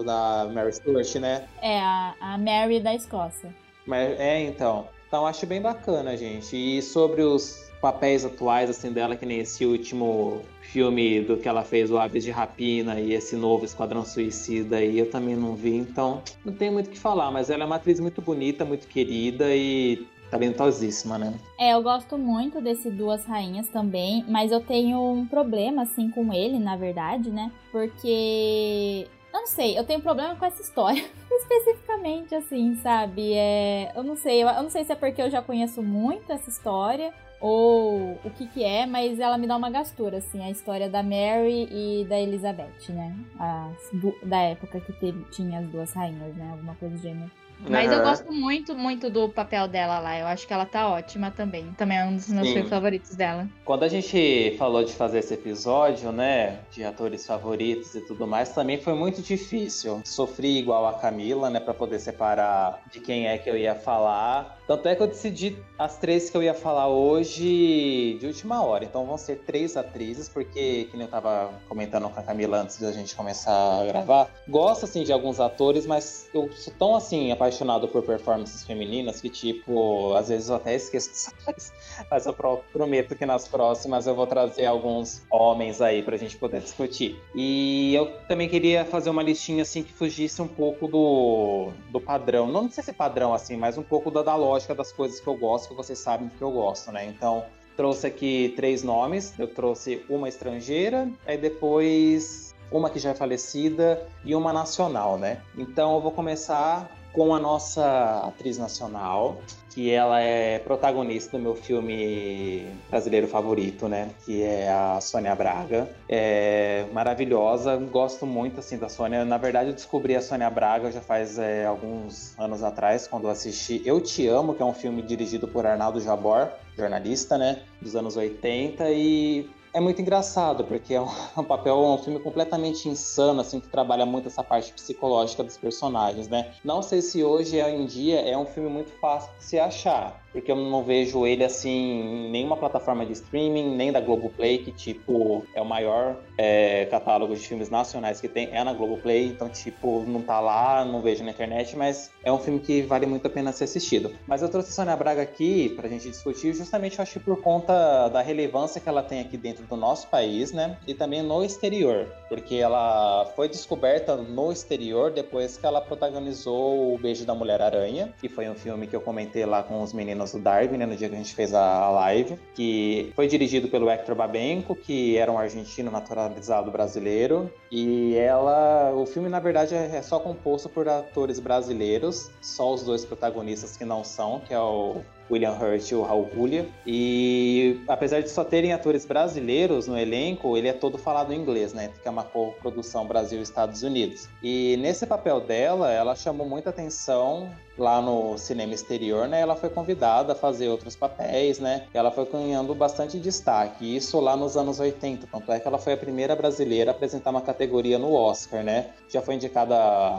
[0.04, 1.48] Da Mary Stuart, né?
[1.62, 3.54] É, a, a Mary da Escócia.
[3.86, 4.88] Mas, é, então.
[5.08, 6.56] Então acho bem bacana, gente.
[6.56, 11.64] E sobre os papéis atuais, assim, dela, que nem esse último filme do que ela
[11.64, 15.76] fez, o Aves de Rapina, e esse novo Esquadrão Suicida aí, eu também não vi,
[15.76, 18.88] então não tenho muito o que falar, mas ela é uma atriz muito bonita, muito
[18.88, 21.34] querida e talentosíssima, né?
[21.58, 26.34] É, eu gosto muito desse Duas Rainhas também, mas eu tenho um problema, assim, com
[26.34, 27.52] ele, na verdade, né?
[27.72, 29.08] Porque.
[29.32, 31.04] Eu não sei, eu tenho problema com essa história.
[31.32, 33.34] Especificamente, assim, sabe?
[33.34, 36.32] É, eu não sei, eu, eu não sei se é porque eu já conheço muito
[36.32, 40.50] essa história ou o que que é, mas ela me dá uma gastura, assim, a
[40.50, 43.16] história da Mary e da Elizabeth, né?
[43.40, 46.50] As, do, da época que teve, tinha as duas rainhas, né?
[46.52, 47.32] Alguma coisa do gênero.
[47.68, 47.98] Mas uhum.
[47.98, 50.18] eu gosto muito, muito do papel dela lá.
[50.18, 51.66] Eu acho que ela tá ótima também.
[51.78, 53.48] Também é um dos meus favoritos dela.
[53.66, 58.50] Quando a gente falou de fazer esse episódio, né, de atores favoritos e tudo mais,
[58.50, 60.02] também foi muito difícil.
[60.06, 64.59] Sofri igual a Camila, né, para poder separar de quem é que eu ia falar.
[64.70, 68.86] Tanto é que eu decidi as três que eu ia falar hoje de última hora.
[68.86, 72.80] Então vão ser três atrizes, porque, que nem eu tava comentando com a Camila antes
[72.80, 77.32] da gente começar a gravar, gosto assim de alguns atores, mas eu sou tão assim
[77.32, 81.74] apaixonado por performances femininas que, tipo, às vezes eu até esqueço atores.
[82.12, 86.62] Mas eu prometo que nas próximas eu vou trazer alguns homens aí pra gente poder
[86.62, 87.20] discutir.
[87.36, 92.48] E eu também queria fazer uma listinha assim que fugisse um pouco do, do padrão.
[92.48, 95.28] Não sei se padrão assim, mas um pouco da, da lógica psicológica das coisas que
[95.28, 97.06] eu gosto, que vocês sabem que eu gosto, né?
[97.06, 97.46] Então,
[97.76, 99.34] trouxe aqui três nomes.
[99.40, 105.42] Eu trouxe uma estrangeira, aí depois uma que já é falecida e uma nacional, né?
[105.58, 111.56] Então eu vou começar com a nossa atriz nacional, que ela é protagonista do meu
[111.56, 114.10] filme brasileiro favorito, né?
[114.26, 115.90] Que é a Sônia Braga.
[116.08, 119.24] É maravilhosa, gosto muito assim da Sônia.
[119.24, 123.30] Na verdade, eu descobri a Sônia Braga já faz é, alguns anos atrás, quando eu
[123.30, 127.62] assisti Eu Te Amo, que é um filme dirigido por Arnaldo Jabor, jornalista, né?
[127.82, 131.02] Dos anos 80 e é muito engraçado, porque é
[131.38, 136.28] um, papel, um filme completamente insano, assim, que trabalha muito essa parte psicológica dos personagens,
[136.28, 136.54] né?
[136.64, 140.52] Não sei se hoje em dia é um filme muito fácil de se achar, porque
[140.52, 145.46] eu não vejo ele assim em nenhuma plataforma de streaming, nem da Globoplay, que tipo
[145.54, 150.04] é o maior é, catálogo de filmes nacionais que tem, é na Globoplay, então tipo
[150.08, 153.30] não tá lá, não vejo na internet, mas é um filme que vale muito a
[153.30, 154.12] pena ser assistido.
[154.28, 157.42] Mas eu trouxe a Sônia Braga aqui pra gente discutir, justamente eu acho que por
[157.42, 161.44] conta da relevância que ela tem aqui dentro do nosso país, né, e também no
[161.44, 167.62] exterior, porque ela foi descoberta no exterior depois que ela protagonizou O Beijo da Mulher
[167.62, 170.86] Aranha, que foi um filme que eu comentei lá com os meninos do Darwin, né,
[170.86, 175.18] no dia que a gente fez a live, que foi dirigido pelo Hector Babenco, que
[175.18, 180.88] era um argentino naturalizado brasileiro, e ela, o filme na verdade é só composto por
[180.88, 185.96] atores brasileiros, só os dois protagonistas que não são, que é o William Hurt e
[185.96, 186.68] o Raul Julia.
[186.86, 191.74] E apesar de só terem atores brasileiros no elenco, ele é todo falado em inglês,
[191.74, 191.92] né?
[192.02, 194.28] Que é uma co-produção Brasil-Estados Unidos.
[194.42, 199.42] E nesse papel dela, ela chamou muita atenção lá no cinema exterior, né?
[199.42, 201.88] Ela foi convidada a fazer outros papéis, né?
[201.94, 203.96] Ela foi ganhando bastante destaque.
[203.96, 207.32] Isso lá nos anos 80, tanto é que ela foi a primeira brasileira a apresentar
[207.32, 208.88] uma categoria no Oscar, né?
[209.08, 209.76] Já foi indicada,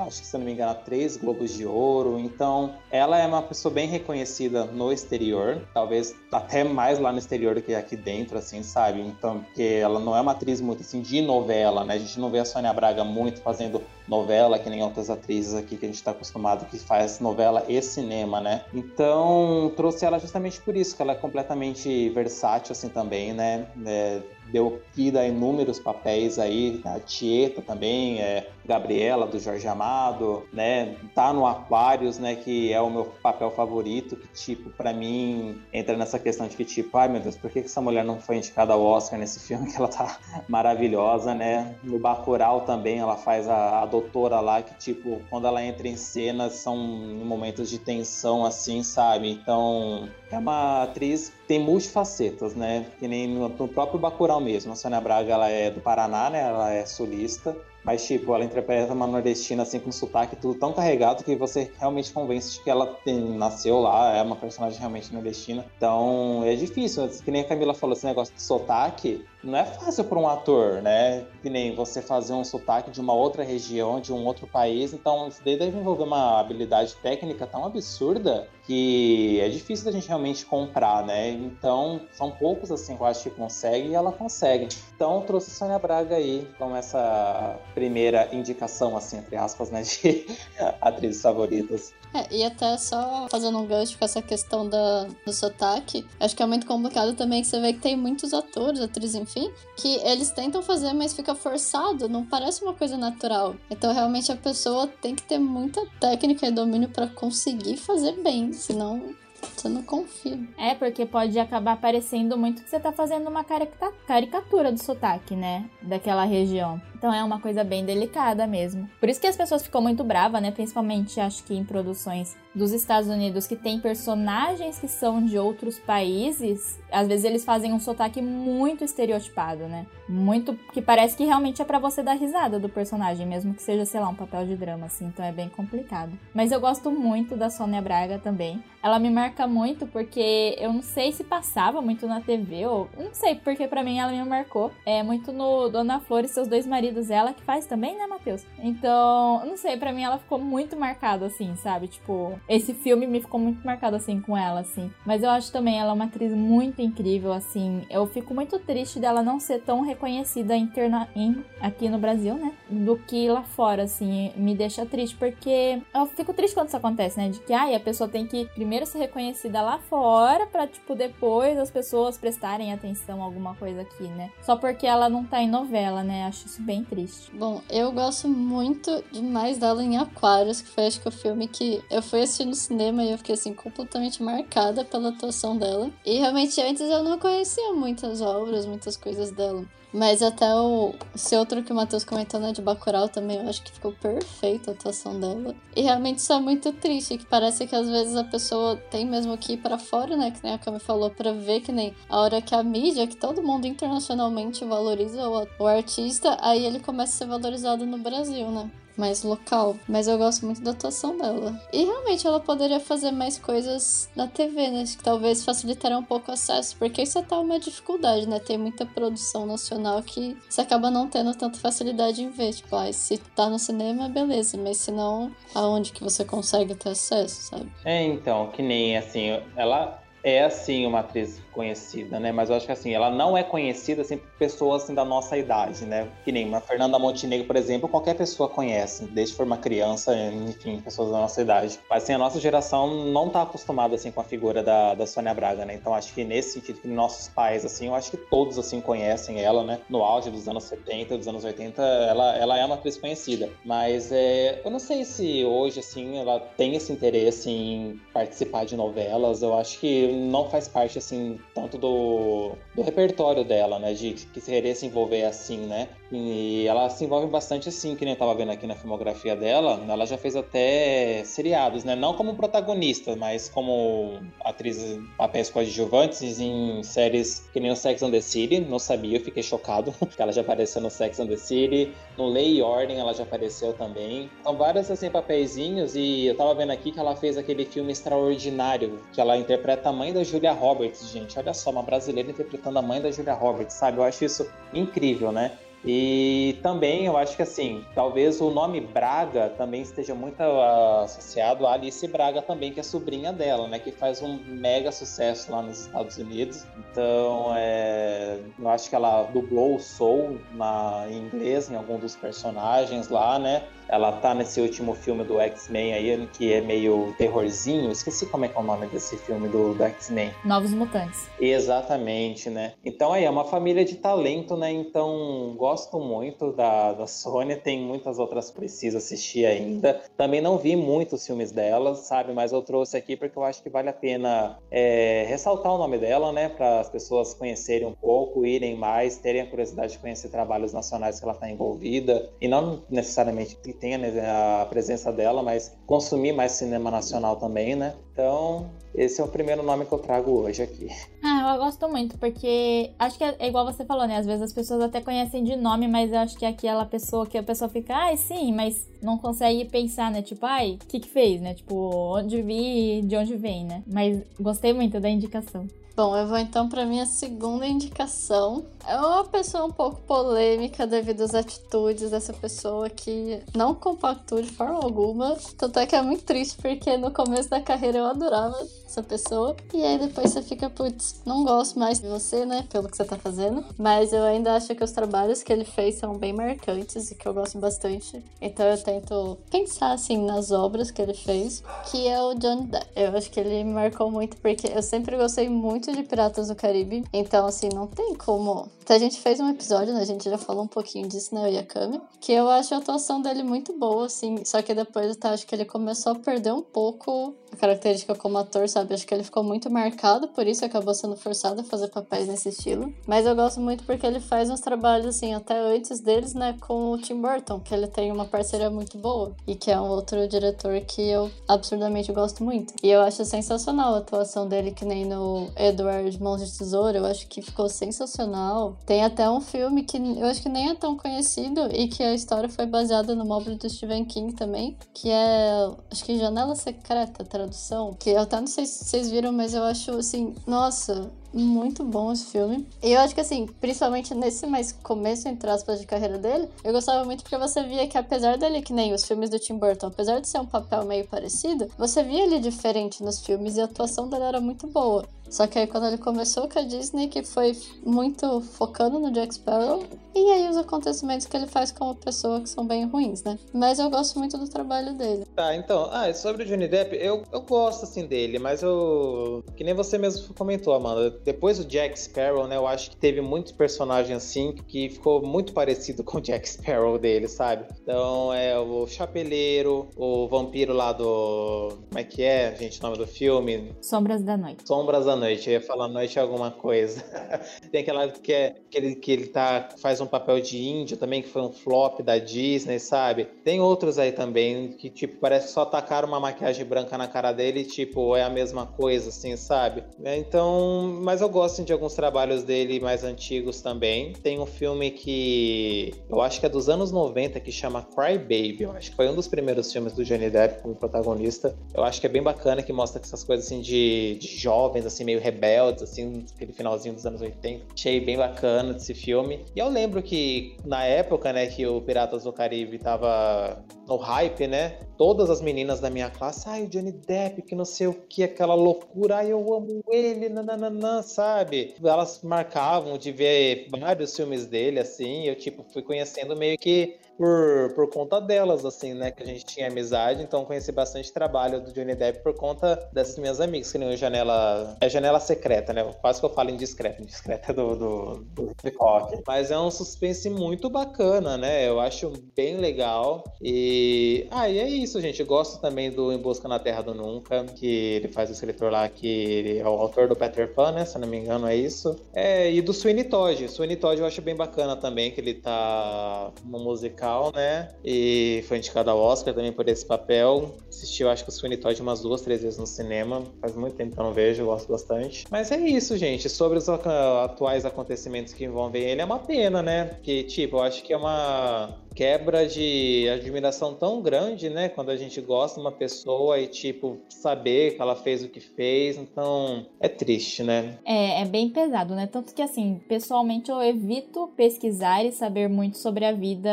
[0.07, 2.18] acho que se não me engano, a três Globos de Ouro.
[2.18, 7.55] Então, ela é uma pessoa bem reconhecida no exterior, talvez até mais lá no exterior
[7.55, 9.01] do que aqui dentro, assim, sabe?
[9.01, 11.94] Então, porque ela não é uma atriz muito assim de novela, né?
[11.94, 15.77] A gente não vê a Sônia Braga muito fazendo novela, que nem outras atrizes aqui
[15.77, 18.64] que a gente está acostumado que faz novela e cinema, né?
[18.75, 23.68] Então trouxe ela justamente por isso, que ela é completamente versátil assim também, né?
[23.87, 24.20] É,
[24.53, 30.97] deu vida a inúmeros papéis aí, a Tieta também, é, Gabriela do Jorge Amado, né?
[31.15, 32.37] Tá no Aquários, né?
[32.37, 36.65] Que é o meu papel favorito, que tipo, para mim, entra nessa questão de que
[36.65, 39.71] tipo, ai meu Deus, por que essa mulher não foi indicada ao Oscar nesse filme?
[39.71, 41.75] Que ela tá maravilhosa, né?
[41.83, 45.97] No Bacurau também, ela faz a, a doutora lá, que tipo, quando ela entra em
[45.97, 49.31] cena, são momentos de tensão assim, sabe?
[49.31, 52.87] Então, é uma atriz tem multifacetas, né?
[52.99, 54.73] Que nem no, no próprio Bacurau mesmo.
[54.73, 56.40] A Sônia Braga, ela é do Paraná, né?
[56.40, 57.57] Ela é sulista.
[57.85, 62.12] Mas, tipo, ela interpreta uma nordestina, assim, com sotaque tudo tão carregado que você realmente
[62.12, 65.64] convence de que ela tem, nasceu lá, é uma personagem realmente nordestina.
[65.77, 67.09] Então, é difícil.
[67.09, 70.83] Que nem a Camila falou, esse negócio de sotaque, não é fácil para um ator,
[70.83, 71.25] né?
[71.43, 74.93] Que nem você fazer um sotaque de uma outra região, de um outro país.
[74.93, 80.07] Então, isso daí deve envolver uma habilidade técnica tão absurda que é difícil da gente
[80.07, 81.31] realmente comprar, né?
[81.31, 84.69] Então, são poucos, assim, que eu acho que conseguem e ela consegue.
[84.95, 90.26] Então, trouxe Sônia Braga aí como essa primeira indicação, assim, entre aspas, né, de
[90.80, 91.92] atrizes favoritas.
[92.12, 96.42] É, e até só fazendo um gancho com essa questão da, do sotaque, acho que
[96.42, 100.30] é muito complicado também que você vê que tem muitos atores, atrizes, enfim, que eles
[100.30, 103.54] tentam fazer, mas fica forçado, não parece uma coisa natural.
[103.70, 108.52] Então, realmente, a pessoa tem que ter muita técnica e domínio para conseguir fazer bem,
[108.52, 109.14] senão
[109.56, 110.38] você não confia.
[110.56, 115.68] É, porque pode acabar parecendo muito que você tá fazendo uma caricatura do sotaque, né?
[115.83, 116.80] Daquela região.
[117.01, 118.87] Então é uma coisa bem delicada mesmo.
[119.01, 120.51] Por isso que as pessoas ficam muito bravas, né?
[120.51, 125.79] Principalmente acho que em produções dos Estados Unidos que tem personagens que são de outros
[125.79, 129.87] países, às vezes eles fazem um sotaque muito estereotipado, né?
[130.07, 133.87] Muito que parece que realmente é para você dar risada do personagem, mesmo que seja,
[133.87, 136.13] sei lá, um papel de drama assim, então é bem complicado.
[136.35, 138.63] Mas eu gosto muito da Sônia Braga também.
[138.83, 143.13] Ela me marca muito porque eu não sei se passava muito na TV ou não
[143.13, 144.73] sei, porque para mim ela me marcou.
[144.85, 148.44] É muito no Dona Flor e seus dois maridos, ela que faz também, né, Matheus?
[148.59, 151.88] Então, não sei, para mim ela ficou muito marcada assim, sabe?
[151.88, 154.90] Tipo, esse filme me ficou muito marcado assim com ela, assim.
[155.05, 157.87] Mas eu acho também ela uma atriz muito incrível, assim.
[157.90, 162.53] Eu fico muito triste dela não ser tão reconhecida interna em, aqui no Brasil, né?
[162.68, 164.33] Do que lá fora, assim.
[164.37, 167.29] Me deixa triste, porque eu fico triste quando isso acontece, né?
[167.29, 171.59] De que ai, a pessoa tem que primeiro ser reconhecida lá fora pra, tipo, depois
[171.59, 174.31] as pessoas prestarem atenção a alguma coisa aqui, né?
[174.42, 176.24] Só porque ela não tá em novela, né?
[176.24, 177.31] Acho isso bem bem triste.
[177.33, 181.83] Bom, eu gosto muito demais dela em Aquários, que foi acho que o filme que
[181.90, 185.90] eu fui assistir no cinema e eu fiquei assim completamente marcada pela atuação dela.
[186.05, 189.64] E realmente antes eu não conhecia muitas obras, muitas coisas dela.
[189.92, 193.62] Mas até o esse outro que o Matheus comentou, né, de Bacurau também, eu acho
[193.62, 195.55] que ficou perfeita a atuação dela.
[195.74, 199.37] E realmente isso é muito triste, que parece que às vezes a pessoa tem mesmo
[199.37, 202.20] que ir para fora, né, que nem a Cami falou, para ver que nem a
[202.20, 207.12] hora que a mídia, que todo mundo internacionalmente valoriza o, o artista, aí ele começa
[207.14, 208.70] a ser valorizado no Brasil, né?
[208.96, 211.61] Mais local, mas eu gosto muito da atuação dela.
[211.72, 214.85] E realmente ela poderia fazer mais coisas na TV, né?
[214.85, 218.38] Que talvez facilitaria um pouco o acesso, porque isso é tá uma dificuldade, né?
[218.38, 222.53] Tem muita produção nacional que você acaba não tendo tanta facilidade em ver.
[222.53, 226.90] Tipo, ah, se tá no cinema, beleza, mas se não, aonde que você consegue ter
[226.90, 227.70] acesso, sabe?
[227.85, 232.33] É, então, que nem assim, ela é assim uma atriz conhecida, né?
[232.33, 235.37] Mas eu acho que assim, ela não é conhecida assim por pessoas assim, da nossa
[235.37, 236.09] idade, né?
[236.24, 240.80] Que nem uma Fernanda Montenegro, por exemplo, qualquer pessoa conhece, desde for uma criança, enfim,
[240.80, 241.78] pessoas da nossa idade.
[241.88, 245.35] Mas assim, a nossa geração não tá acostumada assim com a figura da, da Sônia
[245.35, 245.74] Braga, né?
[245.74, 249.40] Então acho que nesse sentido que nossos pais assim, eu acho que todos assim conhecem
[249.40, 249.80] ela, né?
[249.88, 253.48] No auge dos anos 70, dos anos 80, ela, ela é uma atriz conhecida.
[253.64, 258.76] Mas é, eu não sei se hoje assim ela tem esse interesse em participar de
[258.76, 259.42] novelas.
[259.42, 263.92] Eu acho que não faz parte assim tanto do, do repertório dela, né?
[263.92, 265.88] De que querer se envolver assim, né?
[266.12, 269.81] E ela se envolve bastante assim, que nem eu tava vendo aqui na filmografia dela.
[269.88, 271.94] Ela já fez até seriados, né?
[271.94, 278.11] Não como protagonista, mas como atriz papéis coadjuvantes em séries que nem o Sex and
[278.11, 278.61] the City.
[278.61, 281.92] Não sabia, eu fiquei chocado que ela já apareceu no Sex and the City.
[282.18, 284.29] No Lei e Ordem ela já apareceu também.
[284.42, 289.01] São vários assim papeizinhos e eu tava vendo aqui que ela fez aquele filme extraordinário,
[289.12, 291.38] que ela interpreta a mãe da Julia Roberts, gente.
[291.38, 293.99] Olha só, uma brasileira interpretando a mãe da Julia Roberts, sabe?
[293.99, 295.53] Eu acho isso incrível, né?
[295.85, 301.66] E também eu acho que assim, talvez o nome Braga também esteja muito uh, associado
[301.66, 303.79] a Alice Braga também, que é sobrinha dela, né?
[303.79, 306.66] Que faz um mega sucesso lá nos Estados Unidos.
[306.79, 312.14] Então, é, eu acho que ela dublou o Soul na, em inglês em algum dos
[312.14, 313.64] personagens lá, né?
[313.90, 317.90] Ela tá nesse último filme do X-Men aí, que é meio terrorzinho.
[317.90, 320.31] Esqueci como é que é o nome desse filme do, do X-Men.
[320.44, 321.29] Novos Mutantes.
[321.40, 322.74] Exatamente, né?
[322.85, 324.70] Então aí, é uma família de talento, né?
[324.70, 327.57] Então, gosto muito da, da Sônia.
[327.57, 330.00] Tem muitas outras que preciso assistir ainda.
[330.16, 332.33] Também não vi muitos filmes dela, sabe?
[332.33, 335.98] Mas eu trouxe aqui porque eu acho que vale a pena é, ressaltar o nome
[335.98, 336.48] dela, né?
[336.48, 341.18] Para as pessoas conhecerem um pouco, irem mais, terem a curiosidade de conhecer trabalhos nacionais
[341.18, 342.31] que ela está envolvida.
[342.40, 347.95] E não necessariamente né, a presença dela, mas consumir mais cinema nacional também, né?
[348.12, 350.88] Então, esse é o primeiro nome que eu trago hoje aqui.
[351.23, 354.16] Ah, eu gosto muito, porque acho que é igual você falou, né?
[354.16, 357.27] Às vezes as pessoas até conhecem de nome, mas eu acho que é aquela pessoa
[357.27, 360.23] que a pessoa fica, ai, ah, sim, mas não consegue pensar, né?
[360.23, 361.55] Tipo, ai, o que que fez, né?
[361.55, 361.75] Tipo,
[362.16, 363.83] onde vi, de onde vem, né?
[363.87, 365.66] Mas gostei muito da indicação.
[366.01, 368.65] Bom, eu vou então para minha segunda indicação.
[368.87, 374.51] É uma pessoa um pouco polêmica devido às atitudes dessa pessoa que não compactua de
[374.51, 375.37] forma alguma.
[375.59, 379.55] Tanto é que é muito triste porque no começo da carreira eu adorava essa pessoa.
[379.75, 382.67] E aí depois você fica, putz, não gosto mais de você, né?
[382.71, 383.63] Pelo que você tá fazendo.
[383.79, 387.29] Mas eu ainda acho que os trabalhos que ele fez são bem marcantes e que
[387.29, 388.25] eu gosto bastante.
[388.41, 392.87] Então eu tento pensar, assim, nas obras que ele fez, que é o Johnny Depp.
[392.97, 396.55] Eu acho que ele me marcou muito porque eu sempre gostei muito de Piratas do
[396.55, 397.05] Caribe.
[397.12, 398.68] Então, assim, não tem como.
[398.83, 400.00] Então, a gente fez um episódio, né?
[400.00, 401.48] A gente já falou um pouquinho disso, né?
[401.48, 402.00] Eu e a Kami.
[402.20, 404.44] Que eu acho a atuação dele muito boa, assim.
[404.44, 408.38] Só que depois, tá, acho que ele começou a perder um pouco a característica como
[408.38, 408.94] ator, sabe?
[408.94, 412.48] Acho que ele ficou muito marcado, por isso acabou sendo forçado a fazer papéis nesse
[412.48, 412.92] estilo.
[413.07, 416.92] Mas eu gosto muito porque ele faz uns trabalhos, assim, até antes deles, né, com
[416.92, 420.26] o Tim Burton, que ele tem uma parceria muito boa e que é um outro
[420.29, 422.74] diretor que eu absurdamente gosto muito.
[422.83, 425.50] E eu acho sensacional a atuação dele, que nem no
[425.81, 428.77] Edward Mãos de Tesouro, eu acho que ficou sensacional.
[428.85, 432.14] Tem até um filme que eu acho que nem é tão conhecido e que a
[432.14, 437.25] história foi baseada no móvel do Stephen King também, que é, acho que Janela Secreta,
[437.25, 441.85] tradução, que eu até não sei se vocês viram, mas eu acho assim, nossa, muito
[441.85, 442.66] bom esse filme.
[442.83, 446.73] E eu acho que assim, principalmente nesse mais começo, entre aspas, de carreira dele, eu
[446.73, 449.87] gostava muito porque você via que apesar dele, que nem os filmes do Tim Burton,
[449.87, 453.64] apesar de ser um papel meio parecido, você via ele diferente nos filmes e a
[453.64, 455.05] atuação dele era muito boa.
[455.31, 459.35] Só que aí quando ele começou com a Disney, que foi muito focando no Jack
[459.35, 459.85] Sparrow,
[460.15, 463.38] e aí os acontecimentos que ele faz como pessoa que são bem ruins, né?
[463.52, 465.25] Mas eu gosto muito do trabalho dele.
[465.37, 469.44] Tá, então, ah, sobre o Johnny Depp, eu, eu gosto assim dele, mas eu.
[469.57, 471.11] Que nem você mesmo comentou, Amanda.
[471.25, 472.57] Depois do Jack Sparrow, né?
[472.57, 476.98] Eu acho que teve muitos personagens assim que ficou muito parecido com o Jack Sparrow
[476.98, 477.67] dele, sabe?
[477.81, 481.79] Então é o Chapeleiro, o vampiro lá do.
[481.88, 483.77] Como é que é, gente, o nome do filme?
[483.81, 484.67] Sombras da Noite.
[484.67, 485.48] Sombras da Noite.
[485.48, 487.04] Eu ia falar noite alguma coisa.
[487.71, 491.23] Tem aquela que, é, que, ele, que ele tá, faz um papel de índio também,
[491.23, 493.27] que foi um flop da Disney, sabe?
[493.44, 497.33] Tem outros aí também que, tipo, parece que só tacaram uma maquiagem branca na cara
[497.33, 499.85] dele e, tipo, é a mesma coisa, assim, sabe?
[500.04, 504.12] Então, mas eu gosto de alguns trabalhos dele mais antigos também.
[504.14, 508.62] Tem um filme que eu acho que é dos anos 90 que chama Cry Baby.
[508.62, 511.54] Eu acho que foi um dos primeiros filmes do Johnny Depp como protagonista.
[511.75, 515.04] Eu acho que é bem bacana que mostra essas coisas assim de, de jovens, assim,
[515.11, 517.67] meio rebeldes, assim, aquele finalzinho dos anos 80.
[517.75, 519.44] Achei bem bacana esse filme.
[519.54, 524.46] E eu lembro que na época, né, que o Piratas do Caribe tava no hype,
[524.46, 524.79] né?
[524.96, 528.23] Todas as meninas da minha classe, ai, o Johnny Depp, que não sei o que,
[528.23, 531.75] aquela loucura, ai, eu amo ele, nananã, sabe?
[531.83, 537.71] Elas marcavam de ver vários filmes dele, assim, eu, tipo, fui conhecendo meio que por,
[537.75, 539.10] por conta delas, assim, né?
[539.10, 543.18] Que a gente tinha amizade, então conheci bastante trabalho do Johnny Depp por conta dessas
[543.18, 544.75] minhas amigas, que nem o Janela.
[544.81, 545.85] É Janela Secreta, né?
[546.00, 549.23] Quase que eu falo indiscreta, indiscreta do, do, do Hitchcock.
[549.27, 551.68] Mas é um suspense muito bacana, né?
[551.68, 553.23] Eu acho bem legal.
[553.42, 554.27] E.
[554.31, 555.23] Ah, e é isso, gente.
[555.23, 558.88] Gosto também do Em Busca na Terra do Nunca, que ele faz o escritor lá,
[558.88, 560.87] que ele é o autor do Peter Pan, né?
[560.87, 561.96] Se não me engano, é isso.
[562.14, 563.46] É, e do Sweeney Todd.
[563.46, 567.69] Sweeney Todd eu acho bem bacana também, que ele tá no musical né?
[567.85, 570.56] E foi indicado ao Oscar também por esse papel.
[570.69, 573.23] Assisti, eu acho que o Sweeney Todd umas duas, três vezes no cinema.
[573.40, 575.25] Faz muito tempo que eu não vejo, gosto bastante.
[575.31, 576.29] Mas é isso, gente.
[576.29, 579.85] Sobre os atuais acontecimentos que envolvem ele, é uma pena, né?
[579.87, 584.69] Porque, tipo, eu acho que é uma quebra de admiração tão grande, né?
[584.69, 588.41] Quando a gente gosta de uma pessoa e, tipo, saber que ela fez o que
[588.41, 588.97] fez.
[588.97, 590.79] Então, é triste, né?
[590.85, 592.07] É, é bem pesado, né?
[592.07, 596.51] Tanto que, assim, pessoalmente eu evito pesquisar e saber muito sobre a vida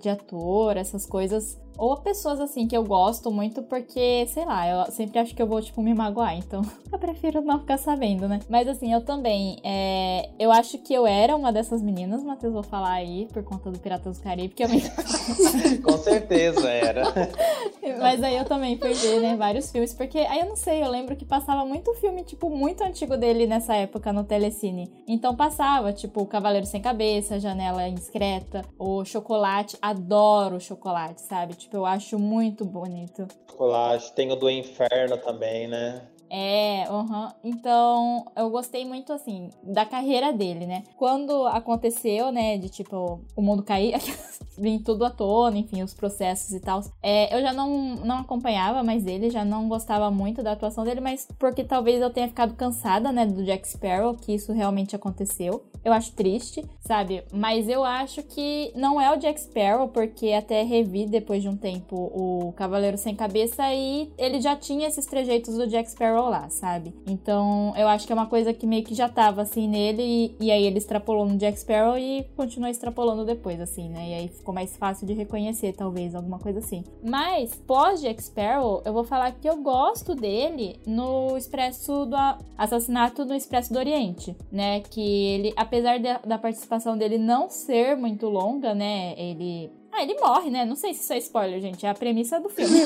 [0.00, 4.92] de ator, essas coisas ou pessoas assim que eu gosto muito porque, sei lá, eu
[4.92, 6.36] sempre acho que eu vou, tipo, me magoar.
[6.36, 6.62] Então
[6.92, 8.40] eu prefiro não ficar sabendo, né?
[8.48, 9.58] Mas assim, eu também.
[9.64, 10.30] É...
[10.38, 13.78] Eu acho que eu era uma dessas meninas, Matheus, vou falar aí, por conta do
[13.78, 14.82] Piratas do Caribe, que eu me.
[15.82, 17.04] Com certeza era.
[17.98, 20.90] Mas aí eu também fui ver, né, vários filmes, porque aí eu não sei, eu
[20.90, 24.90] lembro que passava muito filme, tipo, muito antigo dele nessa época no Telecine.
[25.06, 31.54] Então passava, tipo, o Cavaleiro Sem Cabeça, Janela Indiscreta, o Chocolate, adoro chocolate, sabe?
[31.64, 33.26] Tipo, eu acho muito bonito.
[33.50, 36.02] Chocolate, tem o do Inferno também, né?
[36.28, 37.28] É, uhum.
[37.44, 40.82] então eu gostei muito assim da carreira dele, né?
[40.96, 43.94] Quando aconteceu, né, de tipo o mundo cair,
[44.58, 46.82] vim tudo à tona, enfim, os processos e tal.
[47.02, 51.00] É, eu já não, não acompanhava mais ele, já não gostava muito da atuação dele,
[51.00, 55.64] mas porque talvez eu tenha ficado cansada, né, do Jack Sparrow, que isso realmente aconteceu.
[55.84, 57.22] Eu acho triste, sabe?
[57.32, 61.56] Mas eu acho que não é o Jack Sparrow, porque até revi depois de um
[61.56, 66.48] tempo o Cavaleiro Sem Cabeça e ele já tinha esses trejeitos do Jack Sparrow lá,
[66.48, 66.94] sabe?
[67.06, 70.46] Então eu acho que é uma coisa que meio que já tava assim nele e,
[70.46, 74.08] e aí ele extrapolou no Jack Sparrow e continuou extrapolando depois, assim, né?
[74.08, 76.82] E aí ficou mais fácil de reconhecer, talvez, alguma coisa assim.
[77.02, 82.16] Mas pós Jack Sparrow, eu vou falar que eu gosto dele no Expresso do
[82.56, 84.80] Assassinato no Expresso do Oriente, né?
[84.80, 89.14] Que ele, apesar de, da participação dele não ser muito longa, né?
[89.16, 90.64] Ele ah, ele morre, né?
[90.64, 91.86] Não sei se isso é spoiler, gente.
[91.86, 92.80] É a premissa do filme.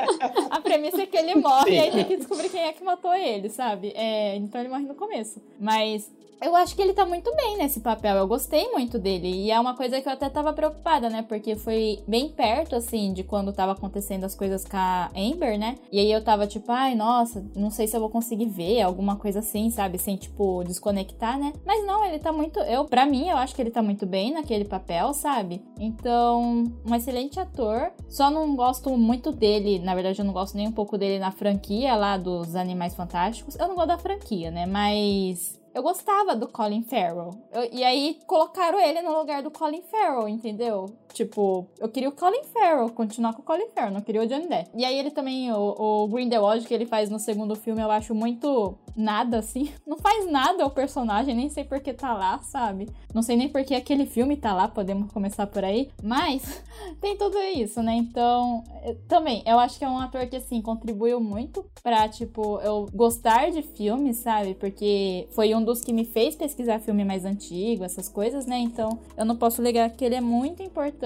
[0.50, 1.76] a premissa é que ele morre Sim.
[1.76, 3.92] e aí tem que descobrir quem é que matou ele, sabe?
[3.94, 5.42] É, então ele morre no começo.
[5.60, 6.10] Mas
[6.44, 8.16] eu acho que ele tá muito bem nesse papel.
[8.16, 9.28] Eu gostei muito dele.
[9.28, 11.22] E é uma coisa que eu até tava preocupada, né?
[11.22, 15.76] Porque foi bem perto, assim, de quando tava acontecendo as coisas com a Amber, né?
[15.90, 19.16] E aí eu tava tipo, ai, nossa, não sei se eu vou conseguir ver, alguma
[19.16, 19.98] coisa assim, sabe?
[19.98, 21.52] Sem, tipo, desconectar, né?
[21.64, 22.60] Mas não, ele tá muito.
[22.60, 25.62] Eu, para mim, eu acho que ele tá muito bem naquele papel, sabe?
[25.80, 27.90] Então, um excelente ator.
[28.08, 31.30] Só não gosto muito dele, na verdade, eu não gosto nem um pouco dele na
[31.30, 33.56] franquia lá dos Animais Fantásticos.
[33.56, 34.66] Eu não gosto da franquia, né?
[34.66, 37.34] Mas eu gostava do Colin Farrell.
[37.52, 40.86] Eu, e aí colocaram ele no lugar do Colin Farrell, entendeu?
[41.14, 44.48] Tipo, eu queria o Colin Farrell, continuar com o Colin Farrell, não queria o Johnny
[44.48, 44.68] Depp.
[44.74, 48.12] E aí ele também, o, o Grindelwald que ele faz no segundo filme, eu acho
[48.16, 49.70] muito nada, assim.
[49.86, 52.88] Não faz nada o personagem, nem sei por que tá lá, sabe?
[53.12, 55.90] Não sei nem por que aquele filme tá lá, podemos começar por aí.
[56.02, 56.62] Mas
[57.00, 57.94] tem tudo isso, né?
[57.94, 58.64] Então,
[59.08, 63.50] também, eu acho que é um ator que, assim, contribuiu muito pra, tipo, eu gostar
[63.50, 64.54] de filmes, sabe?
[64.54, 68.58] Porque foi um dos que me fez pesquisar filme mais antigo, essas coisas, né?
[68.58, 71.03] Então, eu não posso negar que ele é muito importante,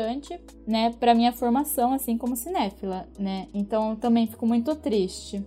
[0.67, 3.49] né, pra minha formação, assim, como cinéfila, né?
[3.53, 5.45] Então, também fico muito triste.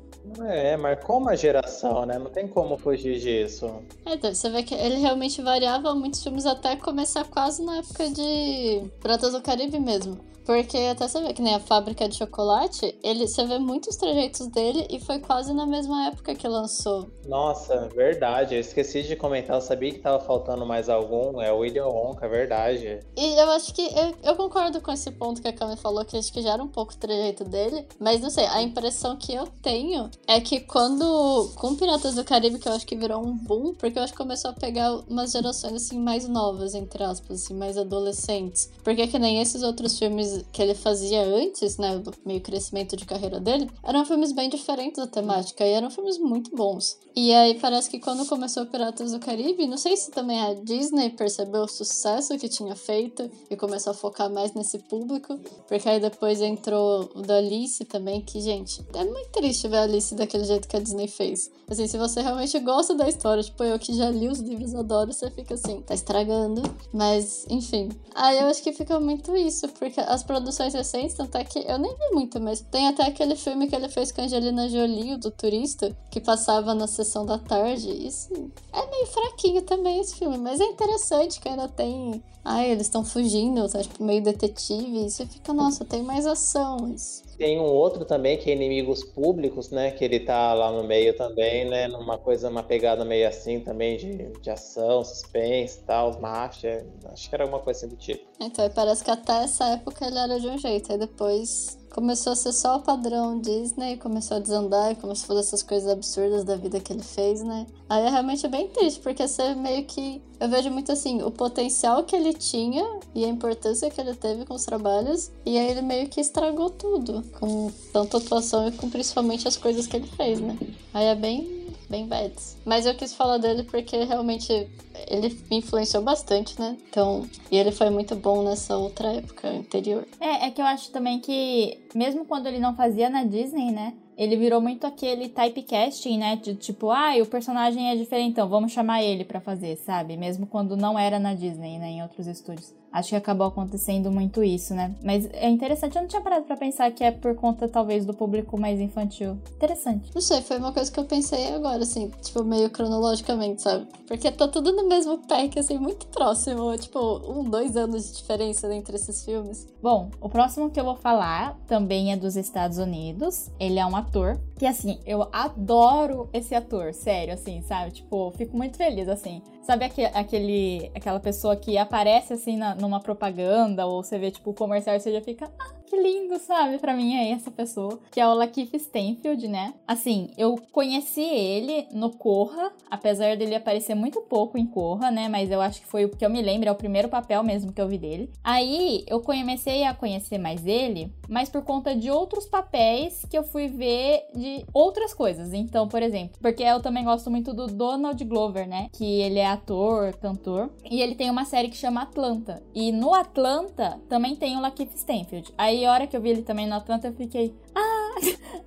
[0.48, 2.18] É, marcou uma geração, né?
[2.20, 3.68] Não tem como fugir disso.
[4.06, 8.10] É, então, você vê que ele realmente variava muitos filmes até começar quase na época
[8.10, 10.31] de Pratas do Caribe mesmo.
[10.52, 14.48] Porque até você vê que nem a fábrica de chocolate, ele, você vê muitos trejeitos
[14.48, 17.08] dele e foi quase na mesma época que lançou.
[17.26, 18.56] Nossa, verdade.
[18.56, 21.42] Eu esqueci de comentar, eu sabia que tava faltando mais algum.
[21.42, 23.00] É o William Wonka, verdade.
[23.16, 26.18] E eu acho que eu, eu concordo com esse ponto que a Kami falou, que
[26.18, 27.88] acho que já era um pouco o trejeito dele.
[27.98, 31.50] Mas não sei, a impressão que eu tenho é que quando.
[31.56, 34.18] Com Piratas do Caribe, que eu acho que virou um boom, porque eu acho que
[34.18, 38.70] começou a pegar umas gerações assim mais novas, entre aspas, assim, mais adolescentes.
[38.84, 43.06] Porque que nem esses outros filmes que ele fazia antes, né, do meio crescimento de
[43.06, 46.98] carreira dele, eram filmes bem diferentes da temática e eram filmes muito bons.
[47.16, 51.10] E aí parece que quando começou Piratas do Caribe, não sei se também a Disney
[51.10, 55.38] percebeu o sucesso que tinha feito e começou a focar mais nesse público,
[55.68, 59.84] porque aí depois entrou o da Alice também, que, gente, é muito triste ver a
[59.84, 61.52] Alice daquele jeito que a Disney fez.
[61.70, 65.14] Assim, se você realmente gosta da história, tipo, eu que já li os livros, adoro,
[65.14, 66.62] você fica assim, tá estragando.
[66.94, 67.90] Mas, enfim.
[68.14, 71.78] Aí eu acho que fica muito isso, porque as produções recentes, tanto é que eu
[71.78, 75.18] nem vi muito, mas tem até aquele filme que ele fez com a Angelina Jolie,
[75.18, 77.90] do turista, que passava na sessão da tarde.
[77.90, 78.34] Isso
[78.74, 82.24] é meio fraquinho também esse filme, mas é interessante que ainda tem.
[82.44, 85.06] Ai, eles estão fugindo, tá tipo meio detetive.
[85.06, 86.92] E você fica, nossa, tem mais ação.
[86.94, 87.24] Isso.
[87.42, 89.90] Tem um outro também que é Inimigos Públicos, né?
[89.90, 91.88] Que ele tá lá no meio também, né?
[91.88, 96.86] Numa coisa, uma pegada meio assim também de, de ação, suspense e tal, máfia.
[97.12, 98.24] Acho que era alguma coisa assim do tipo.
[98.40, 102.36] Então, parece que até essa época ele era de um jeito, aí depois começou a
[102.36, 106.56] ser só o padrão Disney, começou a desandar começou a fazer essas coisas absurdas da
[106.56, 107.68] vida que ele fez, né?
[107.90, 110.22] Aí é realmente bem triste, porque você meio que.
[110.40, 112.84] Eu vejo muito assim, o potencial que ele tinha
[113.14, 116.70] e a importância que ele teve com os trabalhos, e aí ele meio que estragou
[116.70, 120.58] tudo, com tanto atuação e com principalmente as coisas que ele fez, né?
[120.94, 121.61] Aí é bem
[121.92, 122.34] bem bad.
[122.66, 124.68] Mas eu quis falar dele porque realmente
[125.08, 126.78] ele me influenciou bastante, né?
[126.90, 130.08] Então, e ele foi muito bom nessa outra época anterior.
[130.20, 133.94] É, é que eu acho também que, mesmo quando ele não fazia na Disney, né?
[134.18, 136.36] Ele virou muito aquele typecasting, né?
[136.36, 140.16] De tipo, ah, o personagem é diferente, então vamos chamar ele para fazer, sabe?
[140.16, 141.92] Mesmo quando não era na Disney, né?
[141.92, 142.74] Em outros estúdios.
[142.92, 144.94] Acho que acabou acontecendo muito isso, né?
[145.04, 148.14] Mas é interessante, eu não tinha parado pra pensar que é por conta, talvez, do
[148.14, 149.38] público mais infantil.
[149.56, 150.12] Interessante.
[150.14, 153.88] Não sei, foi uma coisa que eu pensei agora, assim, tipo, meio cronologicamente, sabe?
[154.08, 156.76] Porque tá tudo no mesmo pack, assim, muito próximo.
[156.78, 159.68] Tipo, um, dois anos de diferença entre esses filmes.
[159.82, 163.50] Bom, o próximo que eu vou falar também é dos Estados Unidos.
[163.60, 167.92] Ele é um ator que, assim, eu adoro esse ator, sério, assim, sabe?
[167.92, 169.42] Tipo, fico muito feliz, assim.
[169.72, 174.54] Sabe aquele, aquela pessoa que aparece assim na, numa propaganda ou você vê tipo o
[174.54, 176.78] comercial e você já fica, ah, que lindo, sabe?
[176.78, 179.74] Para mim é essa pessoa, que é o Lakeith Stanfield, né?
[179.86, 185.28] Assim, eu conheci ele no Corra, apesar dele aparecer muito pouco em Corra, né?
[185.28, 187.74] Mas eu acho que foi o que eu me lembro, é o primeiro papel mesmo
[187.74, 188.30] que eu vi dele.
[188.42, 193.44] Aí eu comecei a conhecer mais ele, mas por conta de outros papéis que eu
[193.44, 195.54] fui ver de outras coisas.
[195.54, 198.88] Então, por exemplo, porque eu também gosto muito do Donald Glover, né?
[198.94, 202.64] Que ele é ator, cantor, e ele tem uma série que chama Atlanta.
[202.74, 205.54] E no Atlanta também tem o Lakeith Stanfield.
[205.58, 208.16] Aí a hora que eu vi ele também no Atlanta, eu fiquei, ah,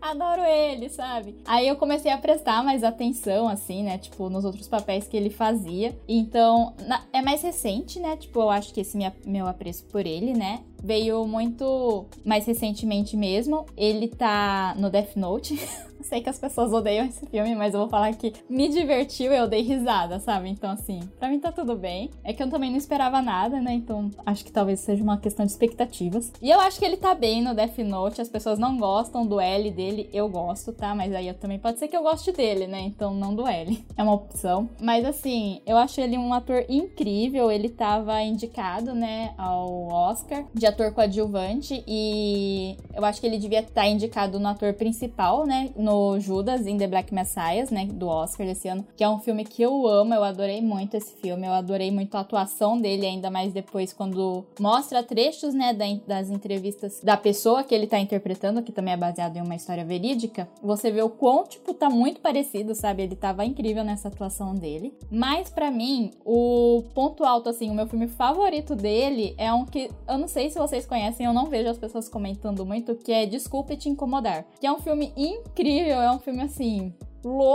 [0.11, 1.37] adoro ele, sabe?
[1.45, 3.99] Aí eu comecei a prestar mais atenção, assim, né?
[3.99, 5.97] Tipo, nos outros papéis que ele fazia.
[6.09, 8.17] Então, na, é mais recente, né?
[8.17, 10.61] Tipo, eu acho que esse minha, meu apreço por ele, né?
[10.83, 13.67] Veio muito mais recentemente mesmo.
[13.77, 15.59] Ele tá no Death Note.
[16.05, 19.49] Sei que as pessoas odeiam esse filme, mas eu vou falar que me divertiu eu
[19.49, 20.51] dei risada, sabe?
[20.51, 22.11] Então, assim, pra mim tá tudo bem.
[22.23, 23.73] É que eu também não esperava nada, né?
[23.73, 26.31] Então, acho que talvez seja uma questão de expectativas.
[26.43, 28.21] E eu acho que ele tá bem no Death Note.
[28.21, 30.95] As pessoas não gostam do L dele, eu gosto, tá?
[30.95, 32.81] Mas aí eu também pode ser que eu goste dele, né?
[32.83, 33.83] Então, não do L.
[33.97, 34.69] É uma opção.
[34.81, 37.51] Mas, assim, eu acho ele um ator incrível.
[37.51, 41.83] Ele tava indicado, né, ao Oscar de ator coadjuvante.
[41.87, 45.71] E eu acho que ele devia estar tá indicado no ator principal, né?
[45.77, 49.21] No no Judas in the Black Messiah, né, do Oscar desse ano, que é um
[49.21, 53.07] filme que eu amo, eu adorei muito esse filme, eu adorei muito a atuação dele,
[53.07, 55.73] ainda mais depois quando mostra trechos, né,
[56.07, 59.85] das entrevistas da pessoa que ele tá interpretando, que também é baseado em uma história
[59.85, 63.03] verídica, você vê o quão, tipo, tá muito parecido, sabe?
[63.03, 64.95] Ele tava incrível nessa atuação dele.
[65.11, 69.91] Mas para mim, o ponto alto, assim, o meu filme favorito dele é um que
[70.09, 73.27] eu não sei se vocês conhecem, eu não vejo as pessoas comentando muito, que é
[73.27, 74.45] Desculpe Te Incomodar.
[74.61, 76.93] Que é um filme incrível, é um filme assim.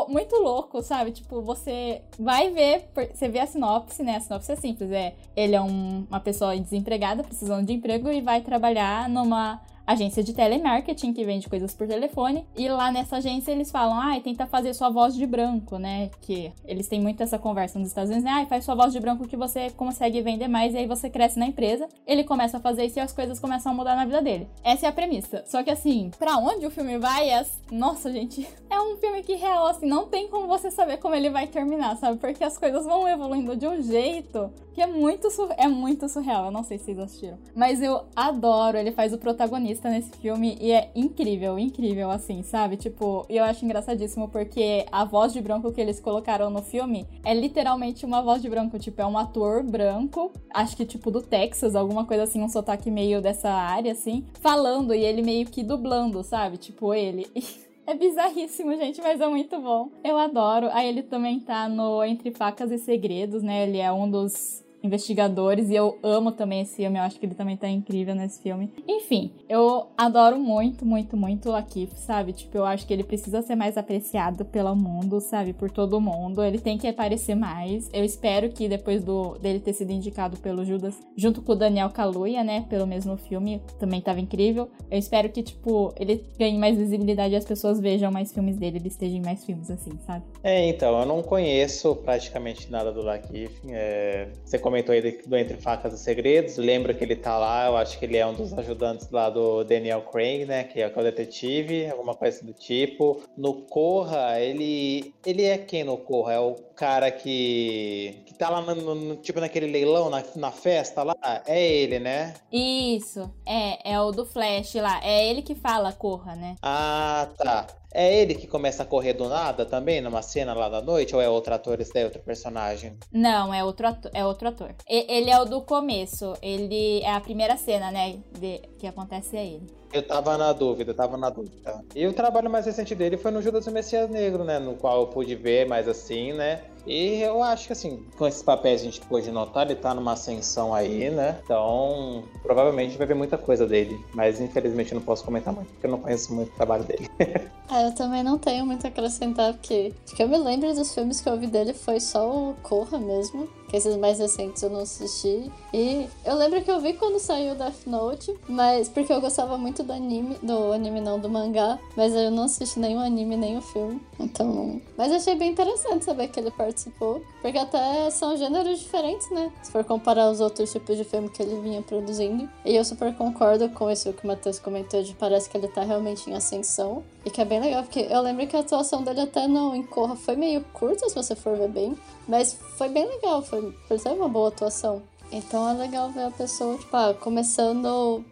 [0.10, 1.12] muito louco, sabe?
[1.12, 4.16] Tipo, você vai ver, você vê a sinopse, né?
[4.16, 8.20] A sinopse é simples, é ele é um, uma pessoa desempregada, precisando de emprego e
[8.22, 9.62] vai trabalhar numa
[9.92, 12.46] agência de telemarketing que vende coisas por telefone.
[12.56, 16.12] E lá nessa agência eles falam, ah, tenta fazer sua voz de branco, né?
[16.22, 18.42] Que eles têm muito essa conversa nos Estados Unidos, né?
[18.44, 21.40] Ah, faz sua voz de branco que você consegue vender mais e aí você cresce
[21.40, 21.90] na empresa.
[22.06, 24.48] Ele começa a fazer isso e as coisas começam a mudar na vida dele.
[24.64, 25.44] Essa é a premissa.
[25.48, 27.30] Só que assim, para onde o filme vai?
[27.32, 27.44] É...
[27.72, 31.32] Nossa, gente, é um filme que real, assim, não tem como você saber como ele
[31.32, 32.20] vai terminar, sabe?
[32.20, 35.28] Porque as coisas vão evoluindo de um jeito que é muito,
[35.58, 36.46] é muito surreal.
[36.46, 37.38] Eu não sei se vocês assistiram.
[37.56, 42.44] Mas eu adoro, ele faz o protagonista protagonista nesse filme e é incrível, incrível, assim,
[42.44, 42.78] sabe?
[42.78, 47.34] Tipo, eu acho engraçadíssimo porque a voz de branco que eles colocaram no filme é
[47.34, 51.76] literalmente uma voz de branco, tipo, é um ator branco, acho que tipo do Texas,
[51.76, 56.24] alguma coisa assim, um sotaque meio dessa área, assim, falando e ele meio que dublando,
[56.24, 56.58] sabe?
[56.58, 57.26] Tipo, ele.
[57.88, 59.90] É bizarríssimo, gente, mas é muito bom.
[60.04, 60.70] Eu adoro.
[60.74, 63.64] Aí ele também tá no Entre Facas e Segredos, né?
[63.64, 67.36] Ele é um dos investigadores e eu amo também esse filme, eu acho que ele
[67.36, 68.72] também tá incrível nesse filme.
[68.88, 72.34] Enfim, eu adoro muito, muito, muito o Akif, sabe?
[72.34, 75.54] Tipo, eu acho que ele precisa ser mais apreciado pelo mundo, sabe?
[75.54, 76.44] Por todo mundo.
[76.44, 77.90] Ele tem que aparecer mais.
[77.94, 81.90] Eu espero que depois do dele ter sido indicado pelo Judas, junto com o Daniel
[81.90, 84.70] Kaluuya, né, pelo mesmo filme, também tava incrível.
[84.90, 88.78] Eu espero que, tipo, ele ganhe mais visibilidade e as pessoas vejam mais filmes dele,
[88.78, 90.24] ele esteja em mais filmes assim, sabe?
[90.44, 93.60] É, então, eu não conheço praticamente nada do Lakif.
[93.68, 94.30] É...
[94.44, 97.98] Você comentou aí do Entre Facas e Segredos, lembra que ele tá lá, eu acho
[97.98, 101.90] que ele é um dos ajudantes lá do Daniel Craig, né, que é o detetive,
[101.90, 103.20] alguma coisa do tipo.
[103.36, 106.34] No Corra, ele ele é quem no Corra?
[106.34, 111.02] É o cara que que tá lá no, no tipo naquele leilão, na, na festa
[111.02, 111.16] lá?
[111.48, 112.36] É ele, né?
[112.52, 116.56] Isso, é, é o do Flash lá, é ele que fala Corra, né?
[116.62, 117.66] Ah, tá.
[117.94, 121.16] É ele que começa a correr do nada também, numa cena lá da noite?
[121.16, 122.98] Ou é outro ator, esse daí é outro personagem?
[123.12, 124.12] Não, é outro ator.
[124.14, 124.76] É outro ator.
[124.88, 126.34] ele é o do começo.
[126.42, 128.20] Ele é a primeira cena, né?
[128.38, 129.80] De, que acontece a ele.
[129.92, 131.84] Eu tava na dúvida, eu tava na dúvida.
[131.96, 134.60] E o trabalho mais recente dele foi no Judas e Messias Negro, né?
[134.60, 136.62] No qual eu pude ver mais assim, né?
[136.86, 140.14] E eu acho que, assim, com esses papéis a gente pôde notar, ele tá numa
[140.14, 141.40] ascensão aí, né?
[141.44, 144.00] Então, provavelmente a gente vai ver muita coisa dele.
[144.14, 147.10] Mas, infelizmente, eu não posso comentar muito, porque eu não conheço muito o trabalho dele.
[147.20, 147.50] é,
[147.82, 151.22] eu também não tenho muito a acrescentar, porque acho que eu me lembro dos filmes
[151.22, 154.82] que eu vi dele foi só o Corra mesmo que esses mais recentes eu não
[154.82, 155.50] assisti.
[155.74, 159.84] E eu lembro que eu vi quando saiu Death Note, mas porque eu gostava muito
[159.84, 163.62] do anime, do anime não, do mangá, mas eu não assisti nenhum anime, nem o
[163.62, 164.02] filme.
[164.20, 169.52] Então, mas achei bem interessante saber que ele participou, porque até são gêneros diferentes, né?
[169.62, 172.50] Se for comparar os outros tipos de filme que ele vinha produzindo.
[172.66, 175.84] E eu super concordo com isso que o Matheus comentou de parece que ele tá
[175.84, 177.04] realmente em ascensão.
[177.26, 179.84] E que é bem legal, porque eu lembro que a atuação dele até não em
[179.84, 181.98] Corra foi meio curta, se você for ver bem.
[182.30, 185.02] Mas foi bem legal, foi, foi uma boa atuação.
[185.32, 188.24] Então é legal ver a pessoa, tipo, ah, começando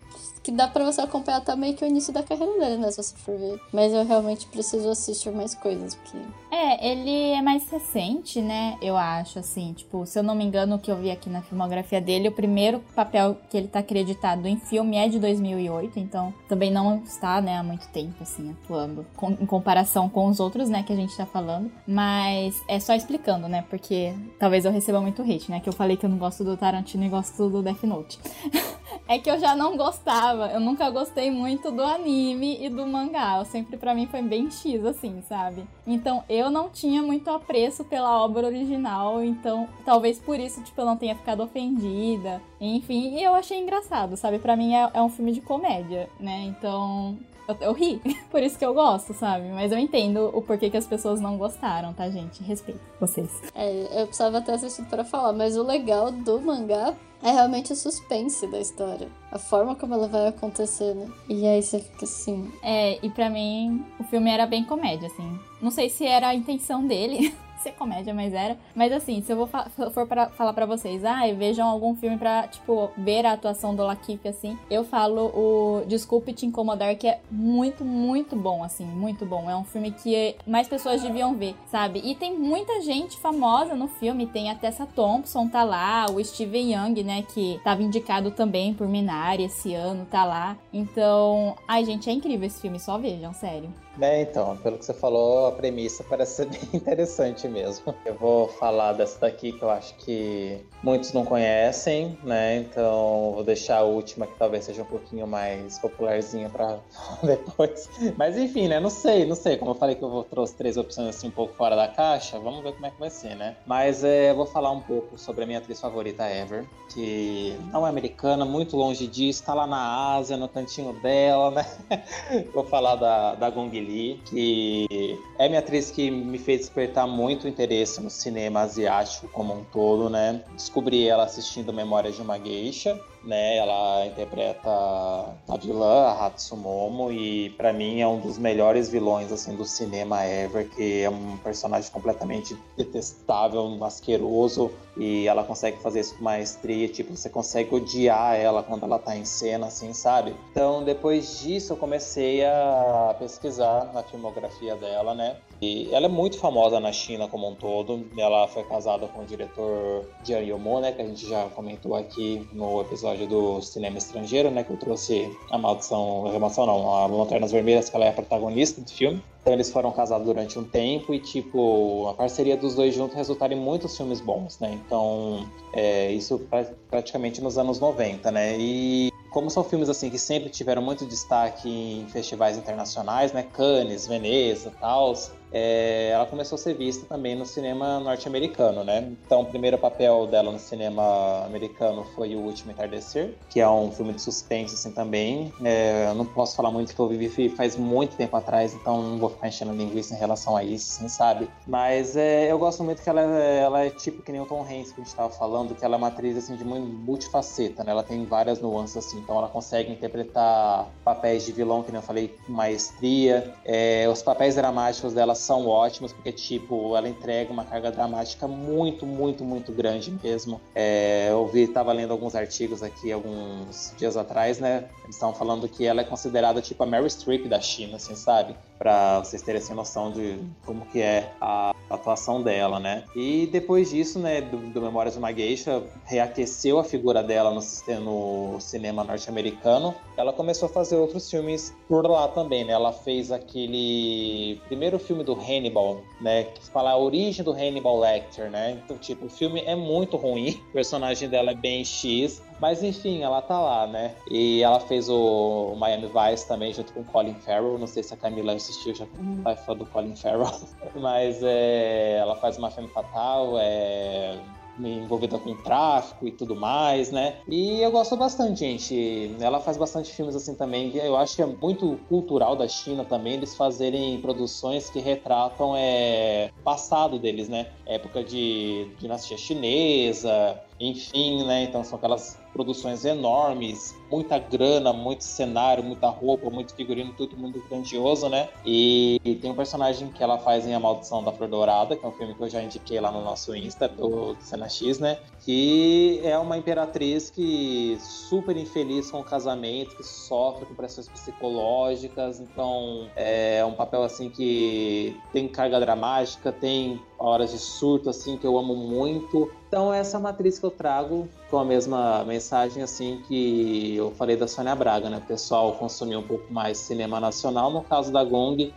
[0.48, 2.90] que dá para você acompanhar meio que o início da carreira dele, né?
[2.90, 3.60] Se você for ver.
[3.74, 6.18] Mas eu realmente preciso assistir mais coisas, porque.
[6.50, 8.78] É, ele é mais recente, né?
[8.82, 9.74] Eu acho, assim.
[9.74, 12.32] Tipo, se eu não me engano, o que eu vi aqui na filmografia dele, o
[12.32, 17.42] primeiro papel que ele tá acreditado em filme é de 2008, então também não está,
[17.42, 20.96] né, há muito tempo, assim, atuando com, em comparação com os outros, né, que a
[20.96, 21.70] gente tá falando.
[21.86, 23.66] Mas é só explicando, né?
[23.70, 25.60] Porque talvez eu receba muito hate, né?
[25.60, 28.18] Que eu falei que eu não gosto do Tarantino e gosto do Death Note.
[29.08, 30.48] é que eu já não gostava.
[30.48, 33.38] Eu nunca gostei muito do anime e do mangá.
[33.38, 35.68] Eu sempre para mim foi bem X assim, sabe?
[35.86, 40.86] Então eu não tinha muito apreço pela obra original, então talvez por isso tipo eu
[40.86, 42.42] não tenha ficado ofendida.
[42.60, 44.40] Enfim, e eu achei engraçado, sabe?
[44.40, 46.44] Para mim é, é um filme de comédia, né?
[46.46, 47.18] Então
[47.48, 49.48] eu, eu, ri, por isso que eu gosto, sabe?
[49.50, 52.44] Mas eu entendo o porquê que as pessoas não gostaram, tá, gente?
[52.44, 53.30] Respeito vocês.
[53.56, 57.76] É, eu precisava ter assistido pra falar, mas o legal do mangá é realmente o
[57.76, 59.08] suspense da história.
[59.32, 61.10] A forma como ela vai acontecer, né?
[61.28, 62.52] E aí você fica assim.
[62.62, 65.40] É, e para mim o filme era bem comédia, assim.
[65.62, 68.58] Não sei se era a intenção dele, ser comédia, mas era.
[68.76, 72.18] Mas assim, se eu vou fa for pra, falar para vocês, ah, vejam algum filme
[72.18, 77.08] pra, tipo, ver a atuação do Lakif, assim, eu falo o Desculpe Te Incomodar, que
[77.08, 79.50] é muito, muito bom, assim, muito bom.
[79.50, 82.02] É um filme que mais pessoas deviam ver, sabe?
[82.04, 86.74] E tem muita gente famosa no filme, tem a Tessa Thompson, tá lá, o Steven
[86.74, 90.58] Young, né, que tava indicado também por Minari esse ano, tá lá.
[90.74, 93.70] Então, ai, gente, é incrível esse filme, só vejam, sério.
[94.00, 97.94] É, então, pelo que você falou, a premissa parece ser bem interessante mesmo.
[98.06, 102.58] Eu vou falar dessa daqui que eu acho que muitos não conhecem, né?
[102.58, 106.80] Então vou deixar a última que talvez seja um pouquinho mais popularzinha para
[107.24, 107.90] depois.
[108.16, 108.80] Mas enfim, né?
[108.80, 109.58] Não sei, não sei.
[109.58, 112.40] Como eu falei que eu vou trouxe três opções assim um pouco fora da caixa,
[112.40, 113.58] vamos ver como é que vai ser, né?
[113.66, 117.86] Mas é, eu vou falar um pouco sobre a minha atriz favorita ever, que não
[117.86, 121.66] é americana, muito longe disso, tá lá na Ásia, no cantinho dela, né?
[122.54, 127.48] vou falar da, da Gong Li, que é minha atriz que me fez despertar muito
[127.48, 130.44] interesse no cinema asiático como um todo, né?
[130.54, 133.58] Descobri ela assistindo Memórias de uma Geisha, né?
[133.58, 139.56] Ela interpreta a vilã, a Hatsumomo, e para mim é um dos melhores vilões assim
[139.56, 146.16] do cinema ever, que é um personagem completamente detestável, asqueroso, e ela consegue fazer isso
[146.16, 150.34] com maestria, tipo, você consegue odiar ela quando ela tá em cena, assim, sabe?
[150.52, 155.38] Então, depois disso, eu comecei a pesquisar na filmografia dela, né?
[155.62, 158.08] E ela é muito famosa na China como um todo.
[158.18, 162.48] Ela foi casada com o diretor Jian Yomo, né, que a gente já comentou aqui
[162.54, 167.08] no episódio do cinema estrangeiro, né, que eu trouxe a maldição, a remoção não, a
[167.08, 169.22] Lanternas Vermelhas, que ela é a protagonista do filme.
[169.42, 173.56] Então eles foram casados durante um tempo e, tipo, a parceria dos dois juntos resultaram
[173.56, 174.78] em muitos filmes bons, né?
[174.86, 178.58] Então, é, isso pra, praticamente nos anos 90, né?
[178.60, 183.44] E como são filmes assim que sempre tiveram muito destaque em festivais internacionais, né?
[183.44, 185.14] Cannes, Veneza, tal,
[185.52, 189.12] é, ela começou a ser vista também no cinema norte-americano, né?
[189.26, 193.92] Então, o primeiro papel dela no cinema americano foi O Último Entardecer, que é um
[193.92, 195.54] filme de suspense, assim, também.
[195.64, 199.18] É, eu não posso falar muito que eu vivi faz muito tempo atrás, então não
[199.18, 201.50] vou ficar enchendo linguiça em relação a isso, assim, sabe?
[201.66, 204.92] Mas é, eu gosto muito que ela, ela é tipo que nem o Tom Hanks
[204.92, 207.92] que a gente estava falando, que ela é uma atriz, assim, de muito multifaceta, né?
[207.92, 212.06] Ela tem várias nuances, assim, então ela consegue interpretar papéis de vilão, que nem eu
[212.06, 213.54] falei, maestria.
[213.66, 219.06] É, os papéis dramáticos dela são ótimas, porque, tipo, ela entrega uma carga dramática muito,
[219.06, 220.60] muito, muito grande mesmo.
[220.76, 224.86] É, eu vi, tava lendo alguns artigos aqui alguns dias atrás, né?
[225.04, 228.56] Eles estavam falando que ela é considerada, tipo, a Mary Streep da China, assim, sabe?
[228.78, 233.04] Para vocês terem essa noção de como que é a atuação dela, né?
[233.16, 237.62] E depois disso, né, do, do Memórias de uma Geisha, reaqueceu a figura dela no,
[238.00, 239.96] no cinema norte-americano.
[240.16, 242.74] Ela começou a fazer outros filmes por lá também, né?
[242.74, 246.46] Ela fez aquele primeiro filme do Hannibal, né?
[246.46, 248.82] Que fala a origem do Hannibal Lecter, né?
[248.84, 253.22] Então, tipo, o filme é muito ruim, o personagem dela é bem X, mas enfim,
[253.22, 254.16] ela tá lá, né?
[254.32, 257.78] E ela fez o Miami Vice também, junto com o Colin Farrell.
[257.78, 259.06] Não sei se a Camila assistiu, já
[259.44, 260.50] vai fã do Colin Farrell.
[260.96, 264.40] Mas é, ela faz uma femme fatal, é
[264.80, 267.38] envolvida com tráfico e tudo mais, né?
[267.48, 269.36] E eu gosto bastante, gente.
[269.40, 270.96] Ela faz bastante filmes assim também.
[270.96, 276.50] Eu acho que é muito cultural da China também eles fazerem produções que retratam é
[276.64, 277.68] passado deles, né?
[277.86, 281.64] Época de dinastia chinesa, enfim, né?
[281.64, 287.62] Então são aquelas produções enormes, muita grana, muito cenário, muita roupa, muito figurino, tudo muito
[287.70, 288.50] grandioso, né?
[288.66, 292.08] E, tem um personagem que ela faz em A Maldição da Flor Dourada, que é
[292.08, 295.20] um filme que eu já indiquei lá no nosso Insta, do Cena X, né?
[295.42, 302.40] Que é uma imperatriz que super infeliz com o casamento, que sofre com pressões psicológicas,
[302.40, 308.46] então é um papel assim que tem carga dramática, tem horas de surto assim que
[308.46, 309.52] eu amo muito.
[309.68, 314.12] Então essa é uma atriz que eu trago com a mesma mensagem assim que eu
[314.12, 315.18] falei da Sônia Braga, né?
[315.18, 318.74] O pessoal consumir um pouco mais cinema nacional, no caso da Gong,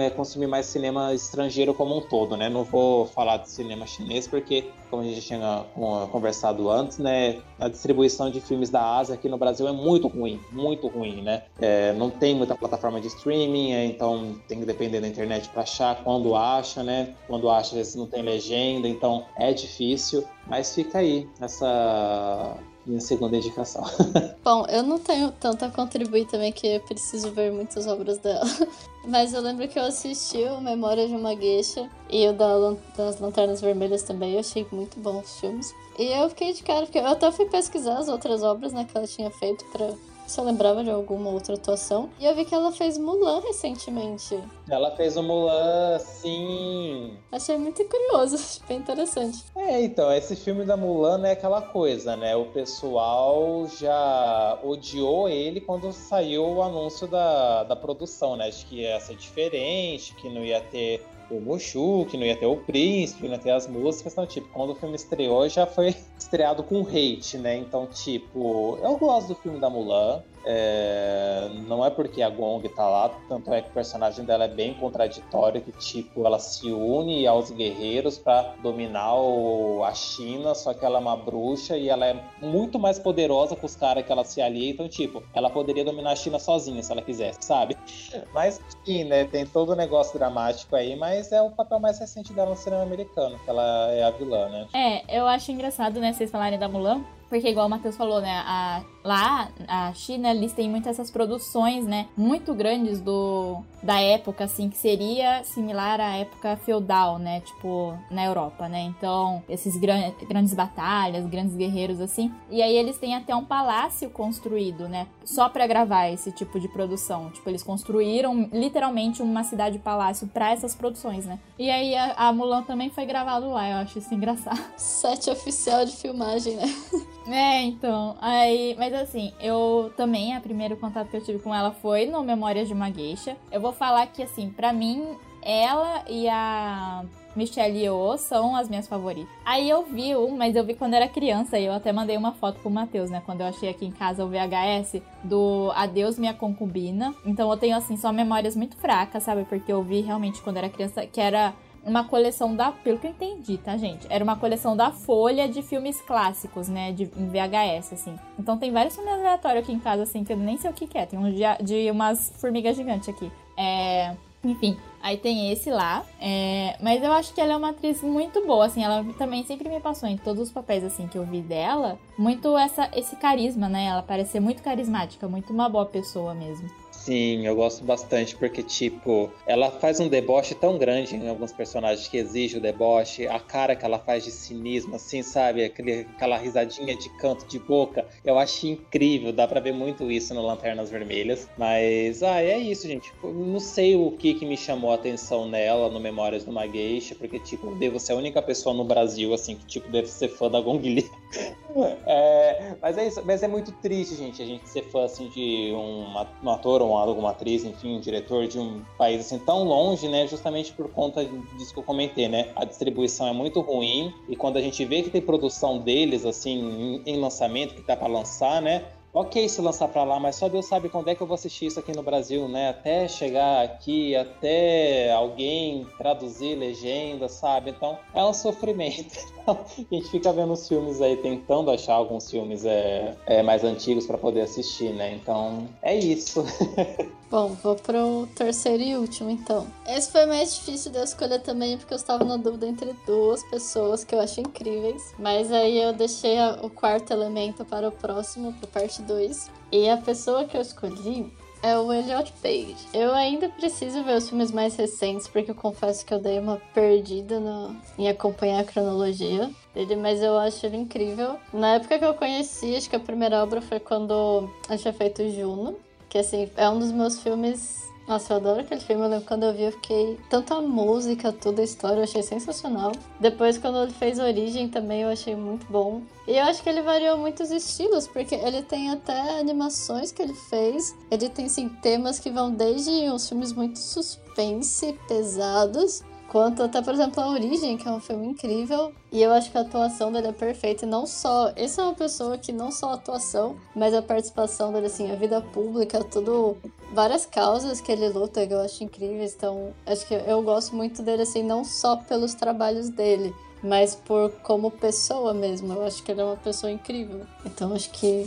[0.00, 2.48] é consumir mais cinema estrangeiro como um todo, né?
[2.48, 5.64] Não vou falar de cinema chinês porque, como a gente tinha
[6.10, 7.40] conversado antes, né?
[7.58, 11.42] A distribuição de filmes da Ásia aqui no Brasil é muito ruim, muito ruim, né?
[11.60, 15.62] É, não tem muita plataforma de streaming, é, então tem que depender da internet para
[15.62, 17.14] achar quando acha, né?
[17.26, 20.24] Quando acha, às vezes não tem legenda, então é difícil.
[20.46, 22.56] Mas fica aí essa
[22.86, 23.84] minha segunda indicação.
[24.42, 28.44] Bom, eu não tenho tanto a contribuir também que eu preciso ver muitas obras dela.
[29.06, 33.18] Mas eu lembro que eu assisti o Memória de uma Gueixa e o da, das
[33.18, 34.34] Lanternas Vermelhas também.
[34.34, 35.74] Eu achei muito bons os filmes.
[35.98, 38.96] E eu fiquei de cara, porque eu até fui pesquisar as outras obras né, que
[38.96, 39.92] ela tinha feito pra
[40.26, 42.10] se eu lembrava de alguma outra atuação.
[42.18, 44.38] E eu vi que ela fez Mulan recentemente.
[44.68, 47.16] Ela fez o Mulan, sim.
[47.30, 49.44] Achei muito curioso, bem interessante.
[49.56, 52.34] É, então, esse filme da Mulan é aquela coisa, né?
[52.36, 58.48] O pessoal já odiou ele quando saiu o anúncio da, da produção, né?
[58.48, 61.04] Acho que ia ser diferente, que não ia ter
[61.36, 64.12] o Mushu, que não ia ter o príncipe, não ia ter as músicas.
[64.12, 67.56] Então, tipo, quando o filme estreou, já foi estreado com hate, né?
[67.56, 70.22] Então, tipo, eu gosto do filme da Mulan.
[70.44, 74.48] É, não é porque a Gong tá lá, tanto é que o personagem dela é
[74.48, 80.74] bem contraditório, que tipo, ela se une aos guerreiros para dominar o, a China, só
[80.74, 84.10] que ela é uma bruxa e ela é muito mais poderosa que os caras que
[84.10, 87.76] ela se alia, então tipo, ela poderia dominar a China sozinha se ela quisesse, sabe?
[88.34, 92.32] Mas sim, né, tem todo o negócio dramático aí, mas é o papel mais recente
[92.32, 94.66] dela no cinema americano, que ela é a vilã, né?
[94.74, 98.42] É, eu acho engraçado, né, vocês falarem da Mulan, porque, igual o Matheus falou, né?
[98.44, 102.06] A, lá, a China, eles têm muitas essas produções, né?
[102.14, 107.40] Muito grandes do, da época, assim, que seria similar à época feudal, né?
[107.40, 108.82] Tipo, na Europa, né?
[108.82, 112.30] Então, esses gran grandes batalhas, grandes guerreiros, assim.
[112.50, 115.06] E aí eles têm até um palácio construído, né?
[115.24, 117.30] Só para gravar esse tipo de produção.
[117.30, 121.38] Tipo, eles construíram literalmente uma cidade-palácio para essas produções, né?
[121.58, 123.70] E aí a, a Mulan também foi gravado lá.
[123.70, 124.60] Eu acho isso engraçado.
[124.76, 126.66] Sete oficial de filmagem, né?
[127.26, 128.16] É, então.
[128.20, 132.22] Aí, mas assim, eu também, a primeiro contato que eu tive com ela foi no
[132.22, 133.36] Memórias de uma Geisha.
[133.50, 137.04] Eu vou falar que, assim, para mim, ela e a
[137.34, 139.32] Michelle Yeoh são as minhas favoritas.
[139.44, 142.32] Aí eu vi um, mas eu vi quando era criança e eu até mandei uma
[142.32, 143.22] foto pro Matheus, né?
[143.24, 147.14] Quando eu achei aqui em casa o VHS do Adeus Minha Concubina.
[147.24, 149.44] Então eu tenho, assim, só memórias muito fracas, sabe?
[149.44, 151.54] Porque eu vi realmente quando era criança, que era
[151.84, 152.72] uma coleção da.
[152.72, 154.06] Pelo que eu entendi, tá, gente?
[154.08, 156.92] Era uma coleção da Folha de filmes clássicos, né?
[156.92, 158.18] De, em VHS, assim.
[158.38, 160.86] Então tem vários filmes aleatórios aqui em casa, assim, que eu nem sei o que,
[160.86, 161.06] que é.
[161.06, 163.30] Tem um de, de umas formigas gigantes aqui.
[163.56, 164.14] É.
[164.44, 166.04] Enfim, aí tem esse lá.
[166.20, 168.82] É, mas eu acho que ela é uma atriz muito boa, assim.
[168.82, 171.96] Ela também sempre me passou em todos os papéis, assim, que eu vi dela.
[172.18, 173.86] Muito essa, esse carisma, né?
[173.86, 176.68] Ela parece ser muito carismática, muito uma boa pessoa mesmo.
[177.04, 182.06] Sim, eu gosto bastante porque, tipo, ela faz um deboche tão grande em alguns personagens
[182.06, 185.64] que exige o deboche, a cara que ela faz de cinismo, assim, sabe?
[185.64, 188.06] Aquele, aquela risadinha de canto de boca.
[188.24, 191.48] Eu acho incrível, dá pra ver muito isso no Lanternas Vermelhas.
[191.58, 193.12] Mas, ah, é isso, gente.
[193.20, 197.16] não sei o que, que me chamou a atenção nela no Memórias de uma Geisha,
[197.16, 200.28] porque, tipo, eu devo ser a única pessoa no Brasil, assim, que, tipo, deve ser
[200.28, 201.10] fã da Gong Li.
[202.06, 205.72] é, mas é isso, mas é muito triste, gente, a gente ser fã, assim, de
[205.74, 206.06] um,
[206.44, 210.26] um ator ou alguma atriz, enfim, um diretor de um país assim tão longe, né?
[210.26, 211.24] Justamente por conta
[211.56, 212.50] disso que eu comentei, né?
[212.54, 217.00] A distribuição é muito ruim e quando a gente vê que tem produção deles assim
[217.06, 218.84] em, em lançamento que tá para lançar, né?
[219.12, 221.66] Ok se lançar para lá, mas só Deus sabe quando é que eu vou assistir
[221.66, 222.70] isso aqui no Brasil, né?
[222.70, 227.70] Até chegar aqui, até alguém traduzir legenda, sabe?
[227.70, 229.18] Então é um sofrimento.
[229.46, 229.56] a
[229.94, 234.16] gente fica vendo os filmes aí, tentando achar alguns filmes é, é mais antigos para
[234.18, 235.14] poder assistir, né?
[235.14, 236.44] Então é isso.
[237.32, 239.66] Bom, vou pro terceiro e último então.
[239.88, 243.42] Esse foi mais difícil de eu escolher também, porque eu estava na dúvida entre duas
[243.44, 245.14] pessoas que eu acho incríveis.
[245.18, 249.50] Mas aí eu deixei o quarto elemento para o próximo, pro parte 2.
[249.72, 252.76] E a pessoa que eu escolhi é o Elliot Page.
[252.92, 256.60] Eu ainda preciso ver os filmes mais recentes, porque eu confesso que eu dei uma
[256.74, 257.74] perdida no...
[257.96, 261.36] em acompanhar a cronologia dele, mas eu acho ele incrível.
[261.50, 265.26] Na época que eu conheci, acho que a primeira obra foi quando gente tinha feito
[265.30, 265.76] Juno,
[266.12, 269.02] que assim, é um dos meus filmes nossa, eu adoro aquele filme.
[269.02, 270.18] Eu lembro quando eu vi, eu fiquei.
[270.28, 272.92] Tanto a música, toda a história, eu achei sensacional.
[273.20, 276.02] Depois, quando ele fez Origem também, eu achei muito bom.
[276.26, 280.34] E eu acho que ele variou muitos estilos, porque ele tem até animações que ele
[280.34, 280.94] fez.
[281.10, 286.02] Ele tem, assim, temas que vão desde uns filmes muito suspense, pesados,
[286.32, 288.90] quanto até, por exemplo, A Origem, que é um filme incrível.
[289.12, 290.86] E eu acho que a atuação dele é perfeita.
[290.86, 291.52] E não só.
[291.54, 295.14] Essa é uma pessoa que não só a atuação, mas a participação dele, assim, a
[295.14, 296.56] vida pública, tudo.
[296.94, 299.34] Várias causas que ele luta que eu acho incríveis.
[299.36, 304.30] Então, acho que eu gosto muito dele, assim, não só pelos trabalhos dele, mas por
[304.42, 305.74] como pessoa mesmo.
[305.74, 307.26] Eu acho que ele é uma pessoa incrível.
[307.44, 308.26] Então, acho que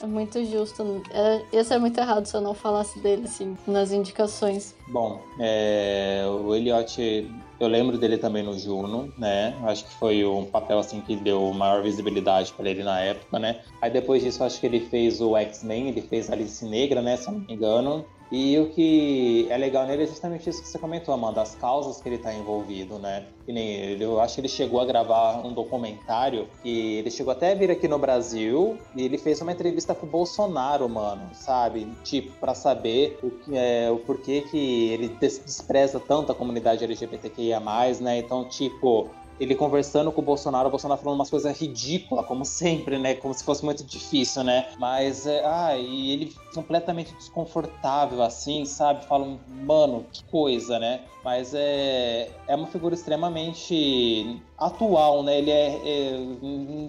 [0.00, 1.02] é muito justo.
[1.10, 4.74] É, ia ser muito errado se eu não falasse dele, assim, nas indicações.
[4.88, 9.56] Bom, é, o Elliot, eu lembro dele também no Juno, né?
[9.64, 13.60] Acho que foi um papel, assim, que deu maior visibilidade para ele na época, né?
[13.80, 17.16] Aí depois disso, acho que ele fez o X-Men, ele fez Alice Negra, né?
[17.16, 18.04] Se não me engano.
[18.30, 22.00] E o que é legal nele é justamente isso que você comentou, Amanda, as causas
[22.00, 23.26] que ele está envolvido, né?
[23.44, 27.32] Que nem ele, eu acho que ele chegou a gravar um documentário e ele chegou
[27.32, 31.28] até a vir aqui no Brasil e ele fez uma entrevista com o Bolsonaro, mano,
[31.34, 31.86] sabe?
[32.02, 37.60] Tipo, para saber o, que, é, o porquê que ele despreza tanto a comunidade LGBTQIA+,
[38.00, 38.18] né?
[38.18, 39.08] Então, tipo,
[39.38, 43.14] ele conversando com o Bolsonaro, o Bolsonaro falando umas coisas ridículas, como sempre, né?
[43.14, 44.68] Como se fosse muito difícil, né?
[44.78, 49.04] Mas, é, ah, e ele completamente desconfortável, assim, sabe?
[49.06, 51.04] Falam, mano, que coisa, né?
[51.26, 55.38] Mas é, é uma figura extremamente atual, né?
[55.38, 56.18] Ele é, é,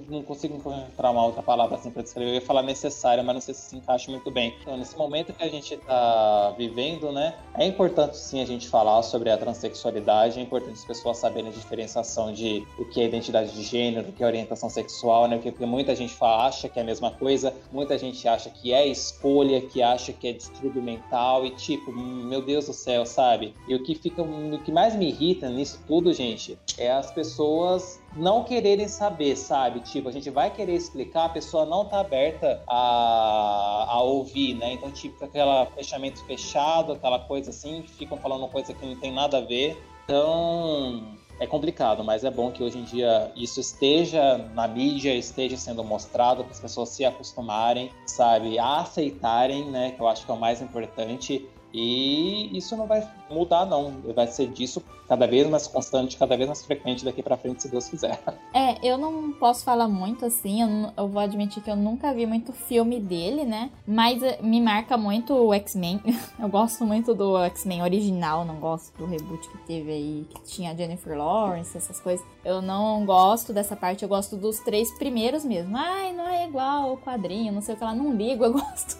[0.07, 2.29] Não consigo encontrar uma outra palavra assim para descrever.
[2.29, 4.53] Eu ia falar necessária, mas não sei se se encaixa muito bem.
[4.61, 7.33] Então, nesse momento que a gente está vivendo, né?
[7.55, 11.51] É importante sim a gente falar sobre a transexualidade, é importante as pessoas saberem a
[11.51, 15.39] diferenciação de o que é identidade de gênero, o que é orientação sexual, né?
[15.39, 18.85] Porque muita gente fala, acha que é a mesma coisa, muita gente acha que é
[18.87, 23.53] escolha, que acha que é distúrbio mental e tipo, meu Deus do céu, sabe?
[23.67, 28.01] E o que fica, o que mais me irrita nisso tudo, gente, é as pessoas
[28.15, 29.79] não quererem saber, sabe?
[29.81, 34.73] Tipo, a gente vai querer explicar, a pessoa não tá aberta a, a ouvir, né?
[34.73, 39.37] Então, tipo, aquela fechamento fechado, aquela coisa assim, ficam falando coisa que não tem nada
[39.37, 39.81] a ver.
[40.03, 45.55] Então, é complicado, mas é bom que hoje em dia isso esteja na mídia, esteja
[45.55, 50.31] sendo mostrado para as pessoas se acostumarem, sabe, a aceitarem, né, que eu acho que
[50.31, 51.47] é o mais importante.
[51.79, 53.93] E isso não vai mudar, não.
[54.15, 57.69] Vai ser disso cada vez mais constante, cada vez mais frequente daqui para frente, se
[57.69, 58.19] Deus quiser.
[58.53, 62.25] É, eu não posso falar muito assim, eu, eu, vou admitir que eu nunca vi
[62.25, 63.69] muito filme dele, né?
[63.85, 66.01] Mas eh, me marca muito o X-Men.
[66.39, 70.75] Eu gosto muito do X-Men original, não gosto do reboot que teve aí, que tinha
[70.75, 72.25] Jennifer Lawrence, essas coisas.
[72.43, 75.77] Eu não gosto dessa parte, eu gosto dos três primeiros mesmo.
[75.77, 78.97] Ai, não é igual o quadrinho, não sei o que lá, não ligo, eu gosto.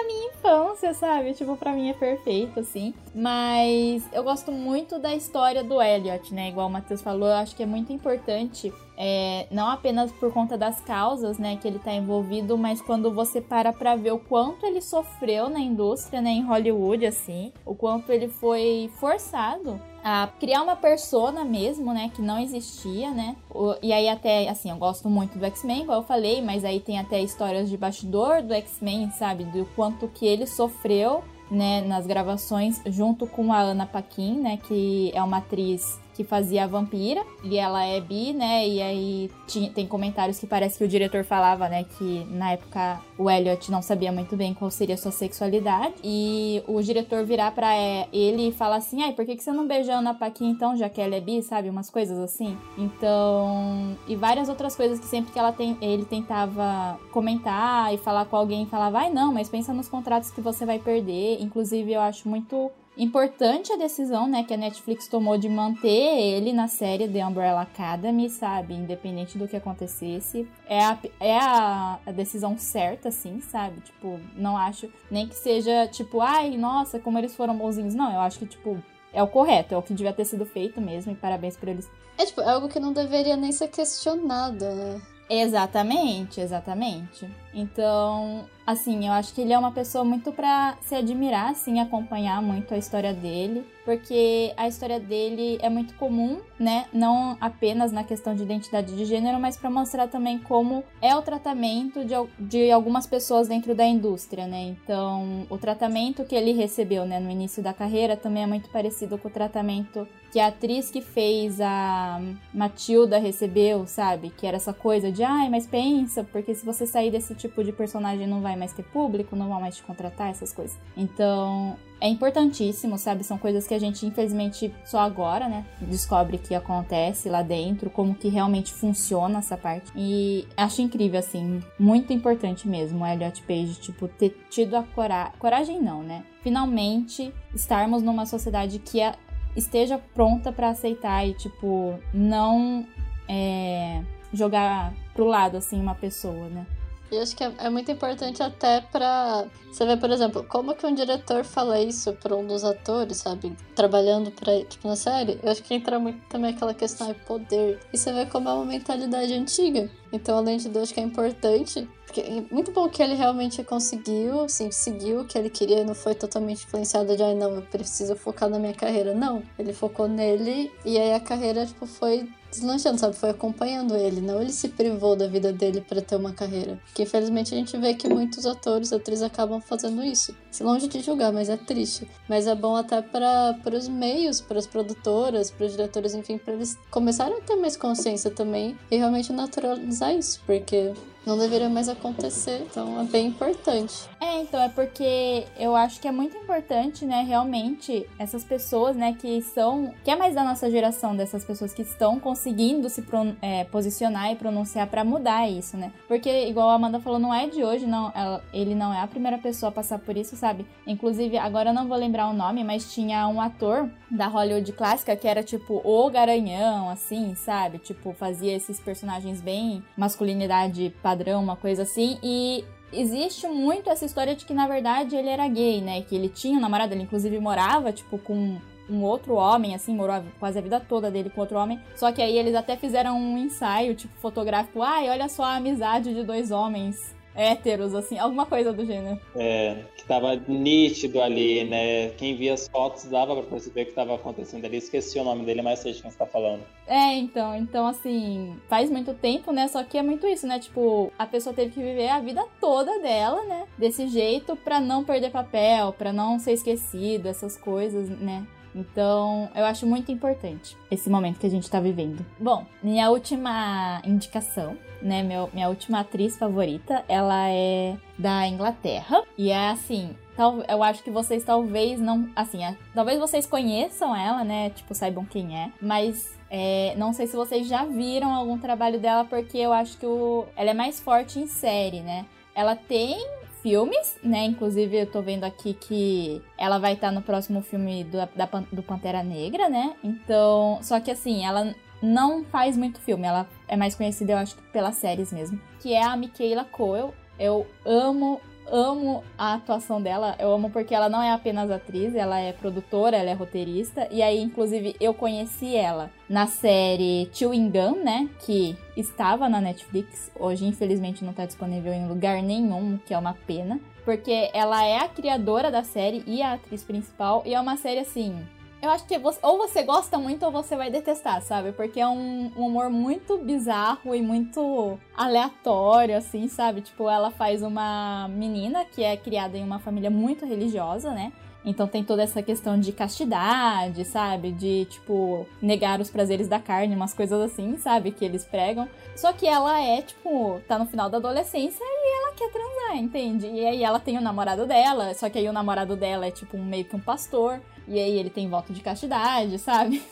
[0.00, 1.34] A minha infância, sabe?
[1.34, 2.94] Tipo, pra mim é perfeito, assim.
[3.14, 6.48] Mas eu gosto muito da história do Elliot, né?
[6.48, 8.72] Igual o Matheus falou, eu acho que é muito importante
[9.02, 13.40] é, não apenas por conta das causas, né, que ele está envolvido, mas quando você
[13.40, 18.12] para para ver o quanto ele sofreu na indústria, né, em Hollywood, assim, o quanto
[18.12, 23.36] ele foi forçado a criar uma persona mesmo, né, que não existia, né,
[23.82, 26.98] e aí até, assim, eu gosto muito do X-Men, igual eu falei, mas aí tem
[26.98, 32.80] até histórias de bastidor do X-Men, sabe, do quanto que ele sofreu né, nas gravações
[32.86, 37.56] junto com a Ana Paquin, né, que é uma atriz que fazia a vampira, e
[37.56, 38.68] ela é bi, né?
[38.68, 43.00] E aí tinha, tem comentários que parece que o diretor falava, né, que na época
[43.16, 47.52] o Elliot não sabia muito bem qual seria a sua sexualidade, e o diretor virar
[47.52, 50.12] para é, ele e falar assim: "Ai, por que que você não beijou a Ana
[50.12, 51.70] Paquin então, já que ela é bi, sabe?
[51.70, 52.54] Umas coisas assim".
[52.76, 58.26] Então, e várias outras coisas que sempre que ela tem, ele tentava comentar e falar
[58.26, 61.40] com alguém, falava: "Vai não, mas pensa nos contratos que você vai perder".
[61.40, 66.52] Inclusive, eu acho muito Importante a decisão, né, que a Netflix tomou de manter ele
[66.52, 68.74] na série The Umbrella Academy, sabe?
[68.74, 70.46] Independente do que acontecesse.
[70.66, 73.80] É a, é a, a decisão certa, assim, sabe?
[73.80, 77.94] Tipo, não acho nem que seja, tipo, ai, nossa, como eles foram bonzinhos.
[77.94, 78.82] Não, eu acho que, tipo,
[79.12, 81.88] é o correto, é o que devia ter sido feito mesmo, e parabéns por eles.
[82.18, 85.00] É, tipo, é algo que não deveria nem ser questionado, né?
[85.30, 87.30] Exatamente, exatamente.
[87.54, 92.40] Então, assim, eu acho que ele é uma pessoa muito para se admirar, assim, acompanhar
[92.42, 96.86] muito a história dele, porque a história dele é muito comum, né?
[96.92, 101.22] Não apenas na questão de identidade de gênero, mas para mostrar também como é o
[101.22, 104.62] tratamento de, de algumas pessoas dentro da indústria, né?
[104.62, 109.18] Então, o tratamento que ele recebeu, né, no início da carreira também é muito parecido
[109.18, 112.20] com o tratamento que a atriz que fez a
[112.54, 114.30] Matilda recebeu, sabe?
[114.30, 117.72] Que era essa coisa de, ai, mas pensa, porque se você sair desse tipo de
[117.72, 120.78] personagem não vai mais ter público, não vai mais te contratar, essas coisas.
[120.96, 123.24] Então, é importantíssimo, sabe?
[123.24, 128.14] São coisas que a gente, infelizmente, só agora, né, descobre que acontece lá dentro, como
[128.14, 129.90] que realmente funciona essa parte.
[129.96, 135.32] E acho incrível, assim, muito importante mesmo o Elliot Page, tipo, ter tido a coragem.
[135.38, 136.22] Coragem não, né?
[136.42, 139.14] Finalmente estarmos numa sociedade que é
[139.56, 142.86] esteja pronta para aceitar e, tipo, não
[143.28, 144.02] é,
[144.32, 146.66] jogar pro lado, assim, uma pessoa, né?
[147.10, 149.46] E acho que é, é, muito importante até pra.
[149.70, 153.56] Você ver, por exemplo, como que um diretor fala isso pra um dos atores, sabe?
[153.74, 155.38] Trabalhando pra, tipo, na série.
[155.42, 157.80] Eu acho que entra muito também aquela questão de poder.
[157.92, 159.90] E você vê como é uma mentalidade antiga.
[160.12, 161.88] Então, além de Deus, que é importante.
[162.04, 165.84] Porque é muito bom que ele realmente conseguiu, assim, seguiu o que ele queria.
[165.84, 169.14] Não foi totalmente influenciado de, ai, ah, não, eu preciso focar na minha carreira.
[169.14, 169.42] Não.
[169.56, 173.16] Ele focou nele e aí a carreira, tipo, foi deslanchando, sabe?
[173.16, 176.78] Foi acompanhando ele, não ele se privou da vida dele para ter uma carreira.
[176.86, 180.34] Porque infelizmente a gente vê que muitos atores, atrizes acabam fazendo isso.
[180.50, 182.08] Se longe de julgar, mas é triste.
[182.28, 186.54] Mas é bom até para os meios, para as produtoras, para os diretores, enfim, para
[186.54, 190.92] eles começarem a ter mais consciência também e realmente naturalizar isso, porque
[191.24, 192.66] não deveria mais acontecer.
[192.68, 194.09] Então é bem importante.
[194.20, 199.16] É, então é porque eu acho que é muito importante, né, realmente essas pessoas, né,
[199.18, 203.02] que são, que é mais da nossa geração dessas pessoas que estão conseguindo se
[203.40, 205.90] é, posicionar e pronunciar para mudar isso, né?
[206.06, 209.06] Porque igual a Amanda falou, não é de hoje, não, ela, ele não é a
[209.06, 210.66] primeira pessoa a passar por isso, sabe?
[210.86, 215.16] Inclusive, agora eu não vou lembrar o nome, mas tinha um ator da Hollywood clássica
[215.16, 217.78] que era tipo o garanhão, assim, sabe?
[217.78, 222.18] Tipo, fazia esses personagens bem masculinidade padrão, uma coisa assim.
[222.22, 226.02] E existe muito essa história de que, na verdade, ele era gay, né?
[226.02, 230.22] Que ele tinha um namorado, ele inclusive morava, tipo, com um outro homem, assim, morou
[230.38, 231.80] quase a vida toda dele com outro homem.
[231.94, 234.82] Só que aí eles até fizeram um ensaio, tipo, fotográfico.
[234.82, 239.18] Ai, olha só a amizade de dois homens héteros, assim, alguma coisa do gênero.
[239.34, 242.10] É, que tava nítido ali, né?
[242.10, 244.76] Quem via as fotos dava pra perceber o que tava acontecendo ali.
[244.76, 246.62] Esqueci o nome dele, mas sei de quem você tá falando.
[246.86, 249.68] É, então, então assim, faz muito tempo, né?
[249.68, 250.58] Só que é muito isso, né?
[250.58, 253.64] Tipo, a pessoa teve que viver a vida toda dela, né?
[253.78, 258.46] Desse jeito pra não perder papel, pra não ser esquecido, essas coisas, né?
[258.74, 262.24] Então, eu acho muito importante esse momento que a gente tá vivendo.
[262.38, 269.22] Bom, minha última indicação né, meu, minha última atriz favorita, ela é da Inglaterra.
[269.36, 272.28] E é assim, tal, eu acho que vocês talvez não.
[272.34, 274.70] Assim, é, talvez vocês conheçam ela, né?
[274.70, 275.70] Tipo, saibam quem é.
[275.80, 280.06] Mas é, não sei se vocês já viram algum trabalho dela, porque eu acho que
[280.06, 282.26] o, ela é mais forte em série, né?
[282.54, 283.18] Ela tem
[283.62, 284.44] filmes, né?
[284.44, 288.82] Inclusive, eu tô vendo aqui que ela vai estar no próximo filme do, da, do
[288.82, 289.94] Pantera Negra, né?
[290.02, 294.56] Então, só que assim, ela não faz muito filme, ela é mais conhecida, eu acho,
[294.72, 295.58] pelas séries mesmo.
[295.80, 297.14] Que é a Michaela Coel.
[297.38, 300.34] Eu amo, amo a atuação dela.
[300.40, 304.08] Eu amo porque ela não é apenas atriz, ela é produtora, ela é roteirista.
[304.10, 308.28] E aí, inclusive, eu conheci ela na série Chewing Gum, né?
[308.44, 310.32] Que estava na Netflix.
[310.38, 313.80] Hoje, infelizmente, não está disponível em lugar nenhum, que é uma pena.
[314.04, 317.44] Porque ela é a criadora da série e a atriz principal.
[317.46, 318.36] E é uma série assim
[318.82, 321.72] eu acho que você, ou você gosta muito ou você vai detestar, sabe?
[321.72, 326.80] Porque é um, um, humor muito bizarro e muito aleatório, assim, sabe?
[326.80, 331.32] Tipo, ela faz uma menina que é criada em uma família muito religiosa, né?
[331.64, 334.50] Então tem toda essa questão de castidade, sabe?
[334.52, 338.10] De, tipo, negar os prazeres da carne, umas coisas assim, sabe?
[338.12, 338.88] Que eles pregam.
[339.14, 343.46] Só que ela é, tipo, tá no final da adolescência e ela quer transar, entende?
[343.46, 346.56] E aí ela tem o namorado dela, só que aí o namorado dela é, tipo,
[346.56, 347.60] meio que um pastor.
[347.86, 350.02] E aí ele tem voto de castidade, sabe?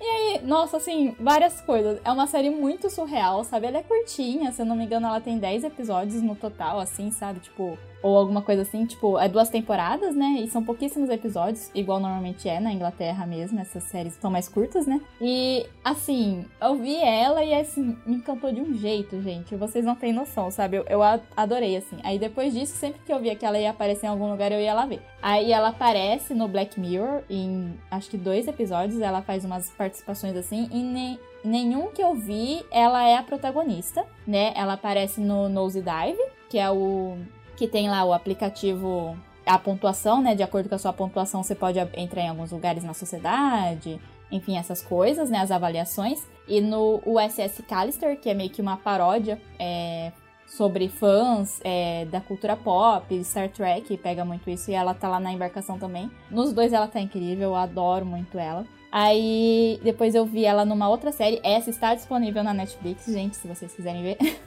[0.00, 1.98] E aí, nossa, assim, várias coisas.
[2.04, 3.66] É uma série muito surreal, sabe?
[3.66, 7.10] Ela é curtinha, se eu não me engano, ela tem 10 episódios no total, assim,
[7.10, 7.40] sabe?
[7.40, 10.40] Tipo, ou alguma coisa assim, tipo, é duas temporadas, né?
[10.40, 14.86] E são pouquíssimos episódios, igual normalmente é na Inglaterra mesmo, essas séries são mais curtas,
[14.86, 15.00] né?
[15.20, 19.54] E assim, eu vi ela e assim, me encantou de um jeito, gente.
[19.54, 20.78] Vocês não têm noção, sabe?
[20.78, 21.00] Eu, eu
[21.36, 21.96] adorei, assim.
[22.02, 24.60] Aí depois disso, sempre que eu via que ela ia aparecer em algum lugar, eu
[24.60, 25.00] ia lá ver.
[25.22, 30.36] Aí ela aparece no Black Mirror em acho que dois episódios, ela faz umas participações
[30.36, 34.52] assim, e nem nenhum que eu vi, ela é a protagonista, né?
[34.54, 37.16] Ela aparece no Nose Dive, que é o
[37.62, 40.34] que tem lá o aplicativo, a pontuação, né?
[40.34, 44.00] De acordo com a sua pontuação, você pode entrar em alguns lugares na sociedade,
[44.32, 45.38] enfim, essas coisas, né?
[45.38, 46.26] As avaliações.
[46.48, 50.10] E no USS Callister, que é meio que uma paródia é,
[50.44, 55.20] sobre fãs é, da cultura pop, Star Trek, pega muito isso, e ela tá lá
[55.20, 56.10] na embarcação também.
[56.32, 58.66] Nos dois ela tá incrível, eu adoro muito ela.
[58.92, 61.40] Aí depois eu vi ela numa outra série.
[61.42, 64.18] Essa está disponível na Netflix, gente, se vocês quiserem ver.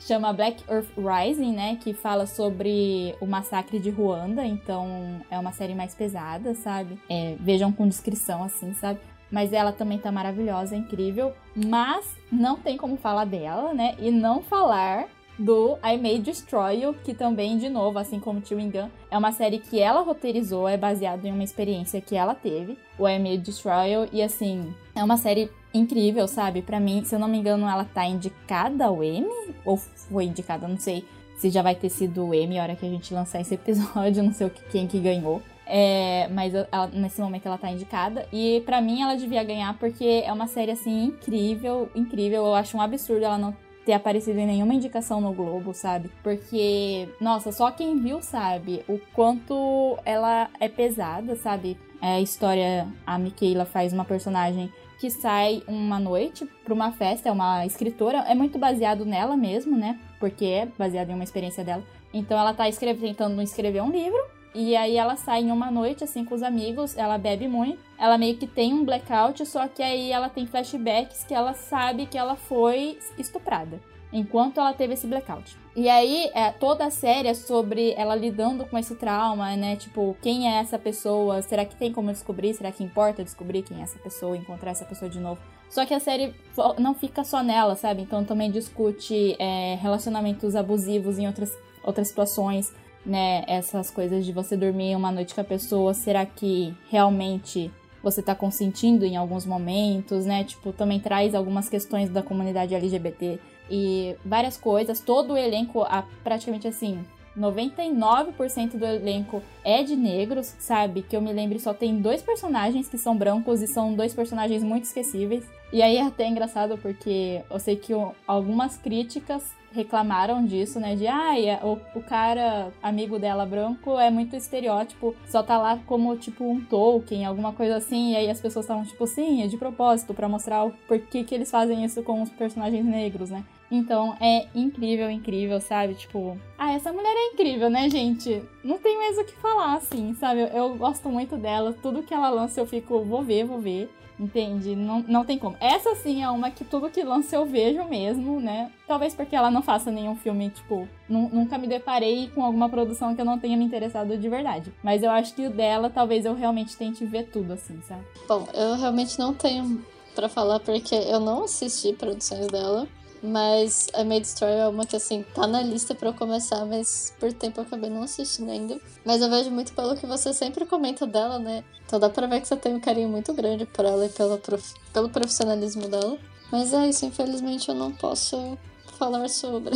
[0.00, 1.78] Chama Black Earth Rising, né?
[1.80, 4.44] Que fala sobre o massacre de Ruanda.
[4.44, 6.98] Então é uma série mais pesada, sabe?
[7.08, 8.98] É, vejam com descrição, assim, sabe?
[9.30, 11.32] Mas ela também tá maravilhosa, incrível.
[11.54, 13.94] Mas não tem como falar dela, né?
[14.00, 15.06] E não falar
[15.38, 19.32] do I May Destroy You, que também, de novo, assim como Chewing Gun, é uma
[19.32, 23.38] série que ela roteirizou, é baseado em uma experiência que ela teve, o I May
[23.38, 26.62] Destroy You, e assim, é uma série incrível, sabe?
[26.62, 29.28] Para mim, se eu não me engano, ela tá indicada ao Emmy,
[29.64, 31.04] ou foi indicada, não sei
[31.36, 34.22] se já vai ter sido o Emmy a hora que a gente lançar esse episódio,
[34.24, 35.42] não sei quem que ganhou.
[35.66, 38.26] É, mas ela, nesse momento ela tá indicada.
[38.32, 42.44] E para mim ela devia ganhar porque é uma série assim incrível, incrível.
[42.46, 43.54] Eu acho um absurdo ela não
[43.84, 46.10] ter aparecido em nenhuma indicação no Globo, sabe?
[46.22, 51.78] Porque, nossa, só quem viu sabe o quanto ela é pesada, sabe?
[52.00, 57.28] É a história, a Michaela faz uma personagem que sai uma noite para uma festa,
[57.28, 59.98] é uma escritora, é muito baseado nela mesmo, né?
[60.18, 61.82] Porque é baseado em uma experiência dela.
[62.12, 64.18] Então ela tá escreve, tentando escrever um livro
[64.54, 67.82] e aí ela sai em uma noite, assim, com os amigos, ela bebe muito.
[67.98, 72.06] Ela meio que tem um blackout, só que aí ela tem flashbacks que ela sabe
[72.06, 73.80] que ela foi estuprada.
[74.12, 75.56] Enquanto ela teve esse blackout.
[75.74, 79.74] E aí, é, toda a série é sobre ela lidando com esse trauma, né?
[79.74, 81.42] Tipo, quem é essa pessoa?
[81.42, 82.54] Será que tem como descobrir?
[82.54, 84.36] Será que importa descobrir quem é essa pessoa?
[84.36, 85.40] Encontrar essa pessoa de novo?
[85.68, 86.32] Só que a série
[86.78, 88.02] não fica só nela, sabe?
[88.02, 91.52] Então também discute é, relacionamentos abusivos em outras,
[91.82, 92.72] outras situações
[93.04, 97.70] né, essas coisas de você dormir uma noite com a pessoa, será que realmente
[98.02, 100.44] você tá consentindo em alguns momentos, né?
[100.44, 103.40] Tipo, também traz algumas questões da comunidade LGBT
[103.70, 105.00] e várias coisas.
[105.00, 105.86] Todo o elenco,
[106.22, 107.02] praticamente assim,
[107.36, 111.02] 99% do elenco é de negros, sabe?
[111.02, 114.62] Que eu me lembro só tem dois personagens que são brancos e são dois personagens
[114.62, 115.44] muito esquecíveis.
[115.72, 117.92] E aí é até engraçado porque eu sei que
[118.26, 119.42] algumas críticas
[119.74, 120.94] reclamaram disso, né?
[120.94, 125.78] De ai, ah, o, o cara amigo dela branco é muito estereótipo, só tá lá
[125.86, 129.46] como tipo um Tolkien, alguma coisa assim, e aí as pessoas estavam tipo, sim, é
[129.46, 133.44] de propósito para mostrar o porquê que eles fazem isso com os personagens negros, né?
[133.70, 135.94] Então é incrível, incrível, sabe?
[135.94, 138.42] Tipo, ah, essa mulher é incrível, né, gente?
[138.62, 140.42] Não tem mais o que falar, assim, sabe?
[140.42, 143.90] Eu, eu gosto muito dela, tudo que ela lança eu fico, vou ver, vou ver.
[144.18, 144.76] Entende?
[144.76, 145.56] Não, não tem como.
[145.60, 148.70] Essa sim é uma que tudo que lança eu vejo mesmo, né?
[148.86, 153.20] Talvez porque ela não faça nenhum filme, tipo, nunca me deparei com alguma produção que
[153.20, 154.72] eu não tenha me interessado de verdade.
[154.82, 158.04] Mas eu acho que o dela, talvez eu realmente tente ver tudo, assim, sabe?
[158.28, 159.82] Bom, eu realmente não tenho
[160.14, 162.86] para falar porque eu não assisti produções dela.
[163.26, 167.14] Mas a Made Story é uma que, assim, tá na lista para eu começar, mas
[167.18, 168.78] por tempo eu acabei não assistindo ainda.
[169.02, 171.64] Mas eu vejo muito pelo que você sempre comenta dela, né?
[171.86, 174.36] Então dá pra ver que você tem um carinho muito grande por ela e pelo,
[174.36, 174.74] prof...
[174.92, 176.18] pelo profissionalismo dela.
[176.52, 178.58] Mas é isso, infelizmente eu não posso
[178.98, 179.74] falar sobre.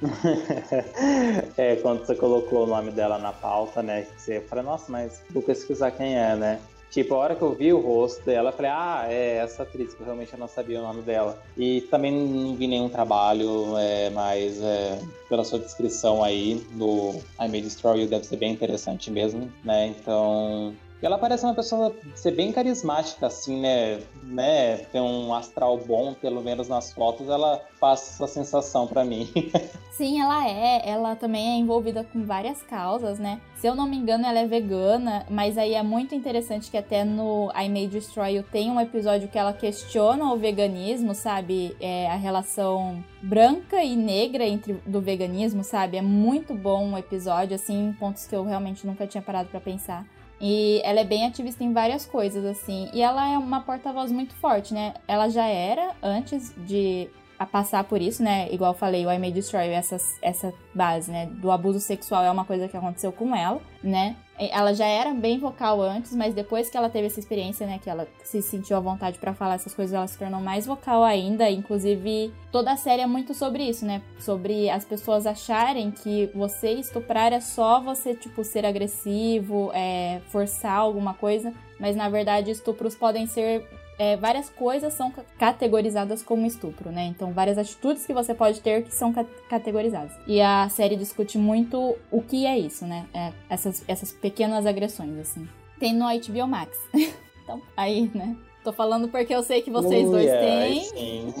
[1.58, 4.06] é, quando você colocou o nome dela na pauta, né?
[4.16, 6.60] Você fala, nossa, mas vou pesquisar quem é, né?
[6.90, 9.92] Tipo, a hora que eu vi o rosto dela, eu falei, ah, é essa atriz,
[9.92, 11.42] que eu realmente não sabia o nome dela.
[11.56, 14.98] E também não vi nenhum trabalho, é, mas é,
[15.28, 19.88] pela sua descrição aí do I May Destroy You deve ser bem interessante mesmo, né?
[19.88, 24.00] Então, ela parece uma pessoa ser bem carismática, assim, né?
[24.22, 24.78] né?
[24.92, 29.28] Ter um astral bom, pelo menos nas fotos, ela passa essa sensação para mim.
[29.92, 30.88] Sim, ela é.
[30.88, 33.40] Ela também é envolvida com várias causas, né?
[33.56, 37.04] Se eu não me engano, ela é vegana, mas aí é muito interessante que até
[37.04, 41.76] no I May Destroy You tem um episódio que ela questiona o veganismo, sabe?
[41.80, 45.96] É, a relação branca e negra entre do veganismo, sabe?
[45.96, 50.06] É muito bom o episódio, assim, pontos que eu realmente nunca tinha parado para pensar.
[50.40, 52.90] E ela é bem ativista em várias coisas, assim.
[52.92, 54.94] E ela é uma porta-voz muito forte, né?
[55.08, 57.08] Ela já era antes de
[57.44, 58.48] passar por isso, né?
[58.50, 61.26] Igual eu falei, o I May Destroy, essa, essa base, né?
[61.26, 64.16] Do abuso sexual é uma coisa que aconteceu com ela, né?
[64.38, 67.78] Ela já era bem vocal antes, mas depois que ela teve essa experiência, né?
[67.82, 71.02] Que ela se sentiu à vontade para falar essas coisas, ela se tornou mais vocal
[71.02, 71.50] ainda.
[71.50, 74.02] Inclusive, toda a série é muito sobre isso, né?
[74.18, 80.78] Sobre as pessoas acharem que você estuprar é só você, tipo, ser agressivo, é, forçar
[80.78, 81.52] alguma coisa.
[81.78, 83.66] Mas na verdade, estupros podem ser
[83.98, 87.06] é, várias coisas são categorizadas como estupro, né?
[87.06, 89.12] Então, várias atitudes que você pode ter que são
[89.48, 90.12] categorizadas.
[90.26, 93.06] E a série discute muito o que é isso, né?
[93.14, 95.48] É, essas, essas pequenas agressões, assim.
[95.78, 96.76] Tem no HBO Max.
[97.42, 98.36] então, aí, né?
[98.62, 100.82] Tô falando porque eu sei que vocês dois têm.
[100.82, 101.34] Sim.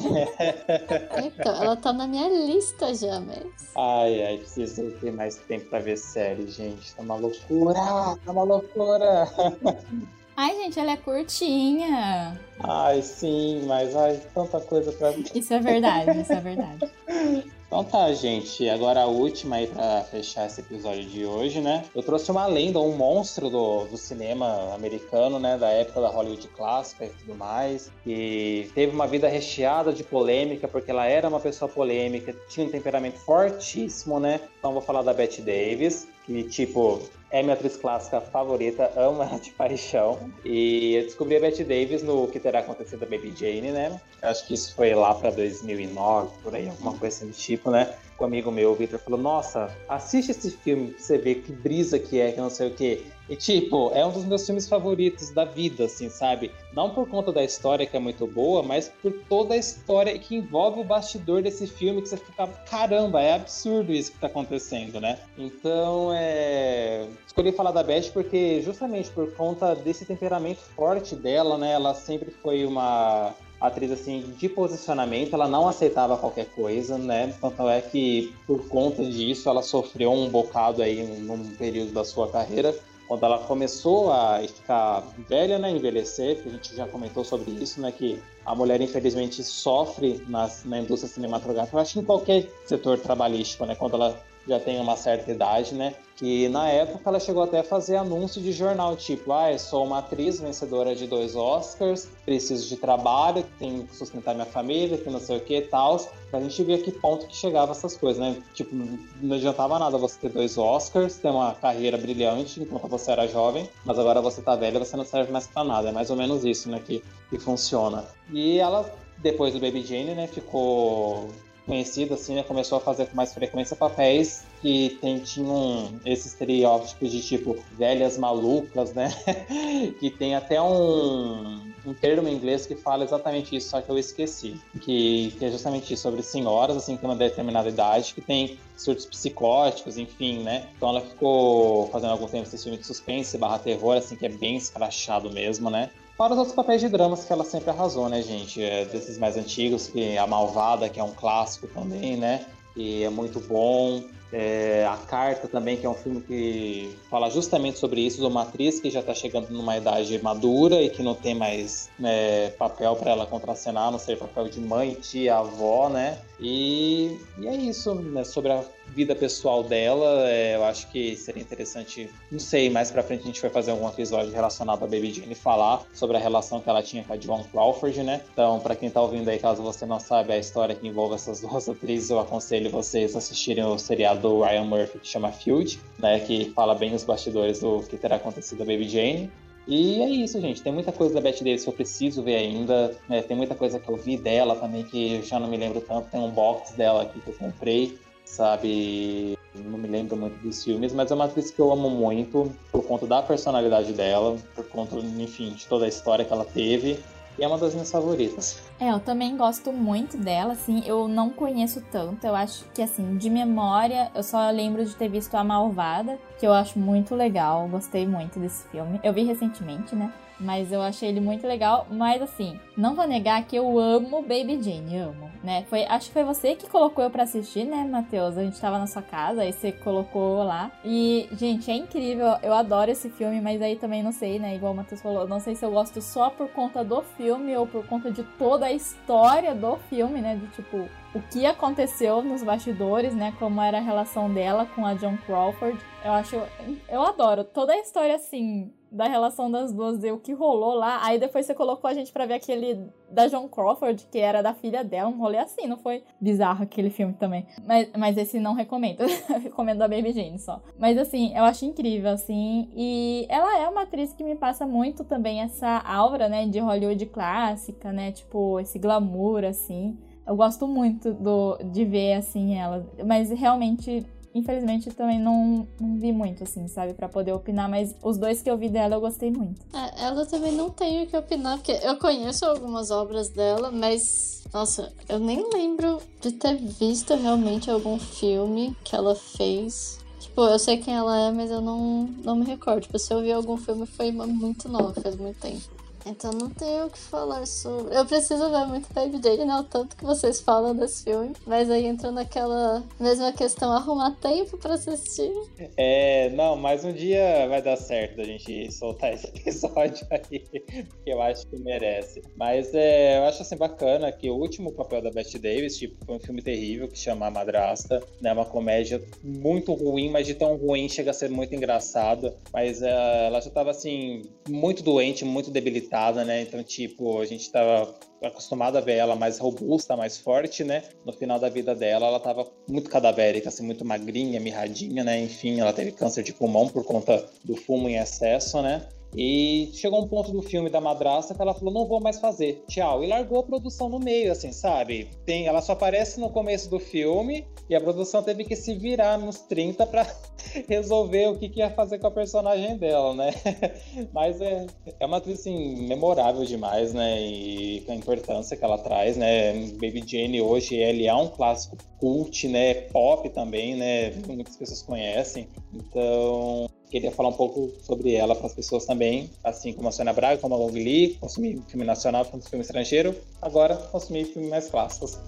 [1.26, 3.72] então, ela tá na minha lista já, mas.
[3.74, 6.94] Ai, ai, preciso ter mais tempo pra ver série, gente.
[6.94, 7.80] Tá uma loucura!
[8.24, 9.28] Tá uma loucura!
[10.36, 12.38] Ai, gente, ela é curtinha.
[12.60, 15.14] Ai, sim, mas ai, tanta coisa pra.
[15.34, 16.90] Isso é verdade, isso é verdade.
[17.66, 18.68] Então tá, gente.
[18.68, 21.84] Agora a última aí pra fechar esse episódio de hoje, né?
[21.94, 25.58] Eu trouxe uma lenda, um monstro do, do cinema americano, né?
[25.58, 27.90] Da época da Hollywood clássica e tudo mais.
[28.06, 32.70] E teve uma vida recheada de polêmica, porque ela era uma pessoa polêmica, tinha um
[32.70, 34.40] temperamento fortíssimo, né?
[34.58, 37.02] Então vou falar da Bette Davis, que, tipo,
[37.36, 40.32] é minha atriz clássica favorita, amo ela de paixão.
[40.44, 44.00] E eu descobri a Bette Davis no Que Terá Acontecido a Baby Jane, né?
[44.22, 47.94] Acho que isso foi lá pra 2009, por aí, alguma coisa assim do tipo, né?
[48.16, 51.52] Com um amigo meu, o Victor, falou: Nossa, assiste esse filme pra você ver que
[51.52, 53.04] brisa que é, que não sei o quê.
[53.28, 56.52] E, tipo, é um dos meus filmes favoritos da vida, assim, sabe?
[56.72, 60.36] Não por conta da história que é muito boa, mas por toda a história que
[60.36, 65.00] envolve o bastidor desse filme, que você fica, caramba, é absurdo isso que tá acontecendo,
[65.00, 65.18] né?
[65.36, 67.06] Então, é.
[67.26, 71.72] Escolhi falar da Beth porque, justamente por conta desse temperamento forte dela, né?
[71.72, 77.34] Ela sempre foi uma atriz assim de posicionamento, ela não aceitava qualquer coisa, né?
[77.40, 82.28] Tanto é que por conta disso ela sofreu um bocado aí num período da sua
[82.28, 82.76] carreira,
[83.08, 87.80] quando ela começou a ficar velha, né, envelhecer, que a gente já comentou sobre isso,
[87.80, 92.48] né, que a mulher infelizmente sofre na, na indústria cinematográfica, eu acho que em qualquer
[92.64, 95.94] setor trabalhístico, né, quando ela já tem uma certa idade, né?
[96.16, 99.84] Que na época ela chegou até a fazer anúncio de jornal, tipo, ah, eu sou
[99.84, 105.10] uma atriz vencedora de dois Oscars, preciso de trabalho, tenho que sustentar minha família, que
[105.10, 105.98] não sei o que e tal.
[106.30, 108.42] Pra gente ver a que ponto que chegava essas coisas, né?
[108.54, 108.74] Tipo,
[109.20, 113.68] não adiantava nada você ter dois Oscars, ter uma carreira brilhante enquanto você era jovem,
[113.84, 115.90] mas agora você tá velha, você não serve mais pra nada.
[115.90, 118.04] É mais ou menos isso, né, que, que funciona.
[118.32, 121.28] E ela depois do Baby Jane, né, ficou
[121.66, 127.10] conhecida, assim, né, começou a fazer com mais frequência papéis que tem, tinham esses estereótipos
[127.10, 129.12] de tipo velhas malucas, né?
[129.98, 133.98] que tem até um, um termo em inglês que fala exatamente isso, só que eu
[133.98, 134.58] esqueci.
[134.80, 138.58] Que, que é justamente isso, sobre senhoras, assim, que tem uma determinada idade, que tem
[138.76, 140.68] surtos psicóticos, enfim, né?
[140.76, 144.30] Então ela ficou fazendo algum tempo esse filme de suspense barra terror, assim, que é
[144.30, 145.90] bem escrachado mesmo, né?
[146.16, 148.62] Fora os outros papéis de dramas que ela sempre arrasou, né, gente?
[148.62, 152.46] É, desses mais antigos, que A Malvada, que é um clássico também, né?
[152.74, 154.02] E é muito bom.
[154.32, 158.42] É, a Carta também, que é um filme que fala justamente sobre isso, de uma
[158.42, 162.96] atriz que já está chegando numa idade madura e que não tem mais né, papel
[162.96, 166.18] para ela contracenar, não sei, papel de mãe, tia, avó, né?
[166.40, 168.64] E, e é isso, né, sobre a
[168.94, 173.26] vida pessoal dela, é, eu acho que seria interessante, não sei, mais pra frente a
[173.26, 176.82] gente vai fazer algum episódio relacionado a Baby Jane falar sobre a relação que ela
[176.82, 178.22] tinha com a Joan Crawford, né?
[178.32, 181.40] Então, para quem tá ouvindo aí, caso você não saiba a história que envolve essas
[181.42, 185.78] duas atrizes, eu aconselho vocês a assistirem o seriado do Ryan Murphy que chama Field,
[185.98, 186.20] né?
[186.20, 189.30] Que fala bem os bastidores do que terá acontecido a Baby Jane.
[189.66, 190.62] E é isso, gente.
[190.62, 192.96] Tem muita coisa da Beth Davis que eu preciso ver ainda.
[193.08, 193.20] Né?
[193.22, 196.08] Tem muita coisa que eu vi dela também que eu já não me lembro tanto.
[196.08, 199.38] Tem um box dela aqui que eu comprei sabe?
[199.54, 202.84] Não me lembro muito dos filmes, mas é uma atriz que eu amo muito por
[202.84, 207.02] conta da personalidade dela, por conta, enfim, de toda a história que ela teve.
[207.38, 208.62] E é uma das minhas favoritas.
[208.80, 213.16] É, eu também gosto muito dela, assim, eu não conheço tanto, eu acho que, assim,
[213.18, 217.68] de memória, eu só lembro de ter visto A Malvada, que eu acho muito legal,
[217.68, 218.98] gostei muito desse filme.
[219.02, 220.10] Eu vi recentemente, né?
[220.38, 221.86] Mas eu achei ele muito legal.
[221.90, 225.64] Mas assim, não vou negar que eu amo Baby Jane, amo, né?
[225.68, 228.36] Foi, acho que foi você que colocou eu pra assistir, né, Matheus?
[228.36, 230.70] A gente tava na sua casa, aí você colocou lá.
[230.84, 232.26] E, gente, é incrível.
[232.42, 234.54] Eu adoro esse filme, mas aí também não sei, né?
[234.54, 237.66] Igual o Matheus falou, não sei se eu gosto só por conta do filme ou
[237.66, 240.36] por conta de toda a história do filme, né?
[240.36, 243.32] De tipo, o que aconteceu nos bastidores, né?
[243.38, 245.78] Como era a relação dela com a John Crawford.
[246.04, 246.42] Eu acho.
[246.88, 251.04] Eu adoro toda a história assim da relação das duas e o que rolou lá.
[251.04, 254.54] Aí depois você colocou a gente para ver aquele da John Crawford, que era da
[254.54, 257.46] filha dela, um rolê assim, não foi bizarro aquele filme também.
[257.64, 259.04] Mas, mas esse não recomendo.
[259.42, 260.62] recomendo a Baby Jane só.
[260.78, 262.68] Mas assim, eu acho incrível, assim.
[262.74, 267.06] E ela é uma atriz que me passa muito também essa aura, né, de Hollywood
[267.06, 268.12] clássica, né?
[268.12, 269.98] Tipo, esse glamour, assim.
[270.26, 272.84] Eu gosto muito do, de ver, assim, ela.
[273.04, 274.04] Mas realmente
[274.36, 278.50] infelizmente também não, não vi muito, assim, sabe, para poder opinar, mas os dois que
[278.50, 279.60] eu vi dela eu gostei muito.
[279.74, 284.44] É, ela também não tenho o que opinar, porque eu conheço algumas obras dela, mas,
[284.52, 289.98] nossa, eu nem lembro de ter visto realmente algum filme que ela fez.
[290.20, 292.82] Tipo, eu sei quem ela é, mas eu não, não me recordo.
[292.82, 295.75] Tipo, se eu vi algum filme foi muito novo, faz muito tempo.
[296.06, 297.96] Então não tenho o que falar sobre.
[297.96, 299.56] Eu preciso ver muito Baby Jane, né?
[299.56, 301.32] O tanto que vocês falam desse filme.
[301.44, 305.32] Mas aí entra naquela mesma questão, arrumar tempo pra assistir.
[305.76, 310.84] É, não, mas um dia vai dar certo a gente soltar esse episódio aí, porque
[311.04, 312.22] eu acho que merece.
[312.36, 316.14] Mas é, eu acho assim bacana que o último papel da Bette Davis, tipo, foi
[316.14, 318.32] um filme terrível que chama Madrasta, né?
[318.32, 322.36] Uma comédia muito ruim, mas de tão ruim chega a ser muito engraçada.
[322.52, 326.42] Mas é, ela já tava assim, muito doente, muito debilitada né?
[326.42, 330.82] Então, tipo, a gente tava acostumado a ver ela mais robusta, mais forte, né?
[331.04, 335.18] No final da vida dela, ela tava muito cadavérica, assim, muito magrinha, mirradinha, né?
[335.20, 338.88] Enfim, ela teve câncer de pulmão por conta do fumo em excesso, né?
[339.14, 342.64] E chegou um ponto do filme da madrasta que ela falou: não vou mais fazer,
[342.68, 343.02] tchau.
[343.02, 345.08] E largou a produção no meio, assim, sabe?
[345.24, 349.18] Tem, ela só aparece no começo do filme e a produção teve que se virar
[349.18, 350.06] nos 30 para
[350.68, 353.32] resolver o que, que, ia fazer com a personagem dela, né?
[354.12, 354.66] Mas é,
[355.00, 357.20] é uma atriz, assim, memorável demais, né?
[357.20, 359.52] E a importância que ela traz, né?
[359.72, 362.74] Baby Jane hoje, ele é um clássico cult, né?
[362.74, 364.10] Pop também, né?
[364.26, 365.48] Muitas pessoas conhecem.
[365.74, 370.12] Então, queria falar um pouco sobre ela para as pessoas também, assim como a Sônia
[370.12, 375.18] Braga, como a Long Lee, consumir filme nacional, filme estrangeiro, agora consumir filmes mais clássicos.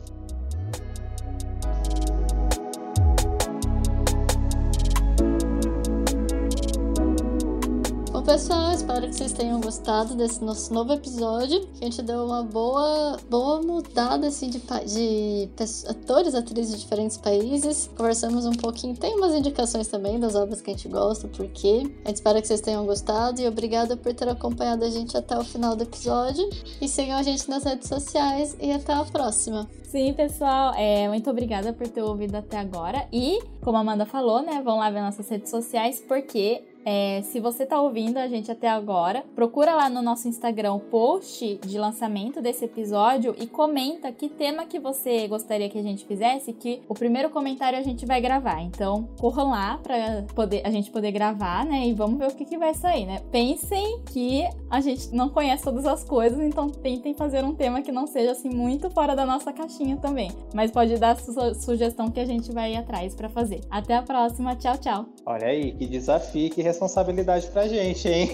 [8.28, 11.66] Pessoal, espero que vocês tenham gostado desse nosso novo episódio.
[11.80, 15.48] A gente deu uma boa, boa mudada assim de, de
[15.88, 17.88] atores, atrizes de diferentes países.
[17.96, 21.90] Conversamos um pouquinho, tem umas indicações também das obras que a gente gosta, por quê.
[22.04, 25.34] A gente espera que vocês tenham gostado e obrigada por ter acompanhado a gente até
[25.38, 26.46] o final do episódio.
[26.82, 29.66] E sigam a gente nas redes sociais e até a próxima.
[29.84, 33.08] Sim, pessoal, é, muito obrigada por ter ouvido até agora.
[33.10, 37.38] E, como a Amanda falou, né, vão lá ver nossas redes sociais, porque é, se
[37.38, 41.78] você está ouvindo a gente até agora, procura lá no nosso Instagram o post de
[41.78, 46.80] lançamento desse episódio e comenta que tema que você gostaria que a gente fizesse, que
[46.88, 48.62] o primeiro comentário a gente vai gravar.
[48.62, 51.88] Então, corram lá para poder a gente poder gravar, né?
[51.88, 53.20] E vamos ver o que, que vai sair, né?
[53.30, 57.92] Pensem que a gente não conhece todas as coisas, então tentem fazer um tema que
[57.92, 60.30] não seja assim muito fora da nossa caixinha também.
[60.54, 63.60] Mas pode dar su sugestão que a gente vai atrás para fazer.
[63.70, 65.04] Até a próxima, tchau, tchau.
[65.26, 68.30] Olha aí, que desafio, que responsabilidade pra gente, hein?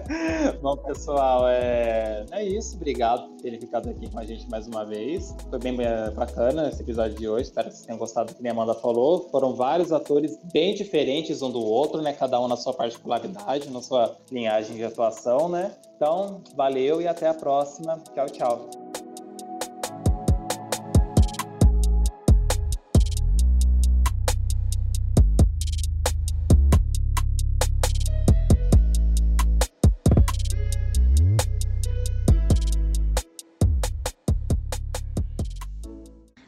[0.60, 2.26] Bom, pessoal, é...
[2.30, 2.76] é isso.
[2.76, 5.34] Obrigado por terem ficado aqui com a gente mais uma vez.
[5.48, 5.74] Foi bem
[6.14, 7.44] bacana esse episódio de hoje.
[7.44, 9.28] Espero que vocês tenham gostado do que a Amanda falou.
[9.30, 12.12] Foram vários atores bem diferentes um do outro, né?
[12.12, 15.72] Cada um na sua particularidade, na sua linhagem de atuação, né?
[15.96, 17.98] Então, valeu e até a próxima.
[18.14, 18.87] Tchau, tchau.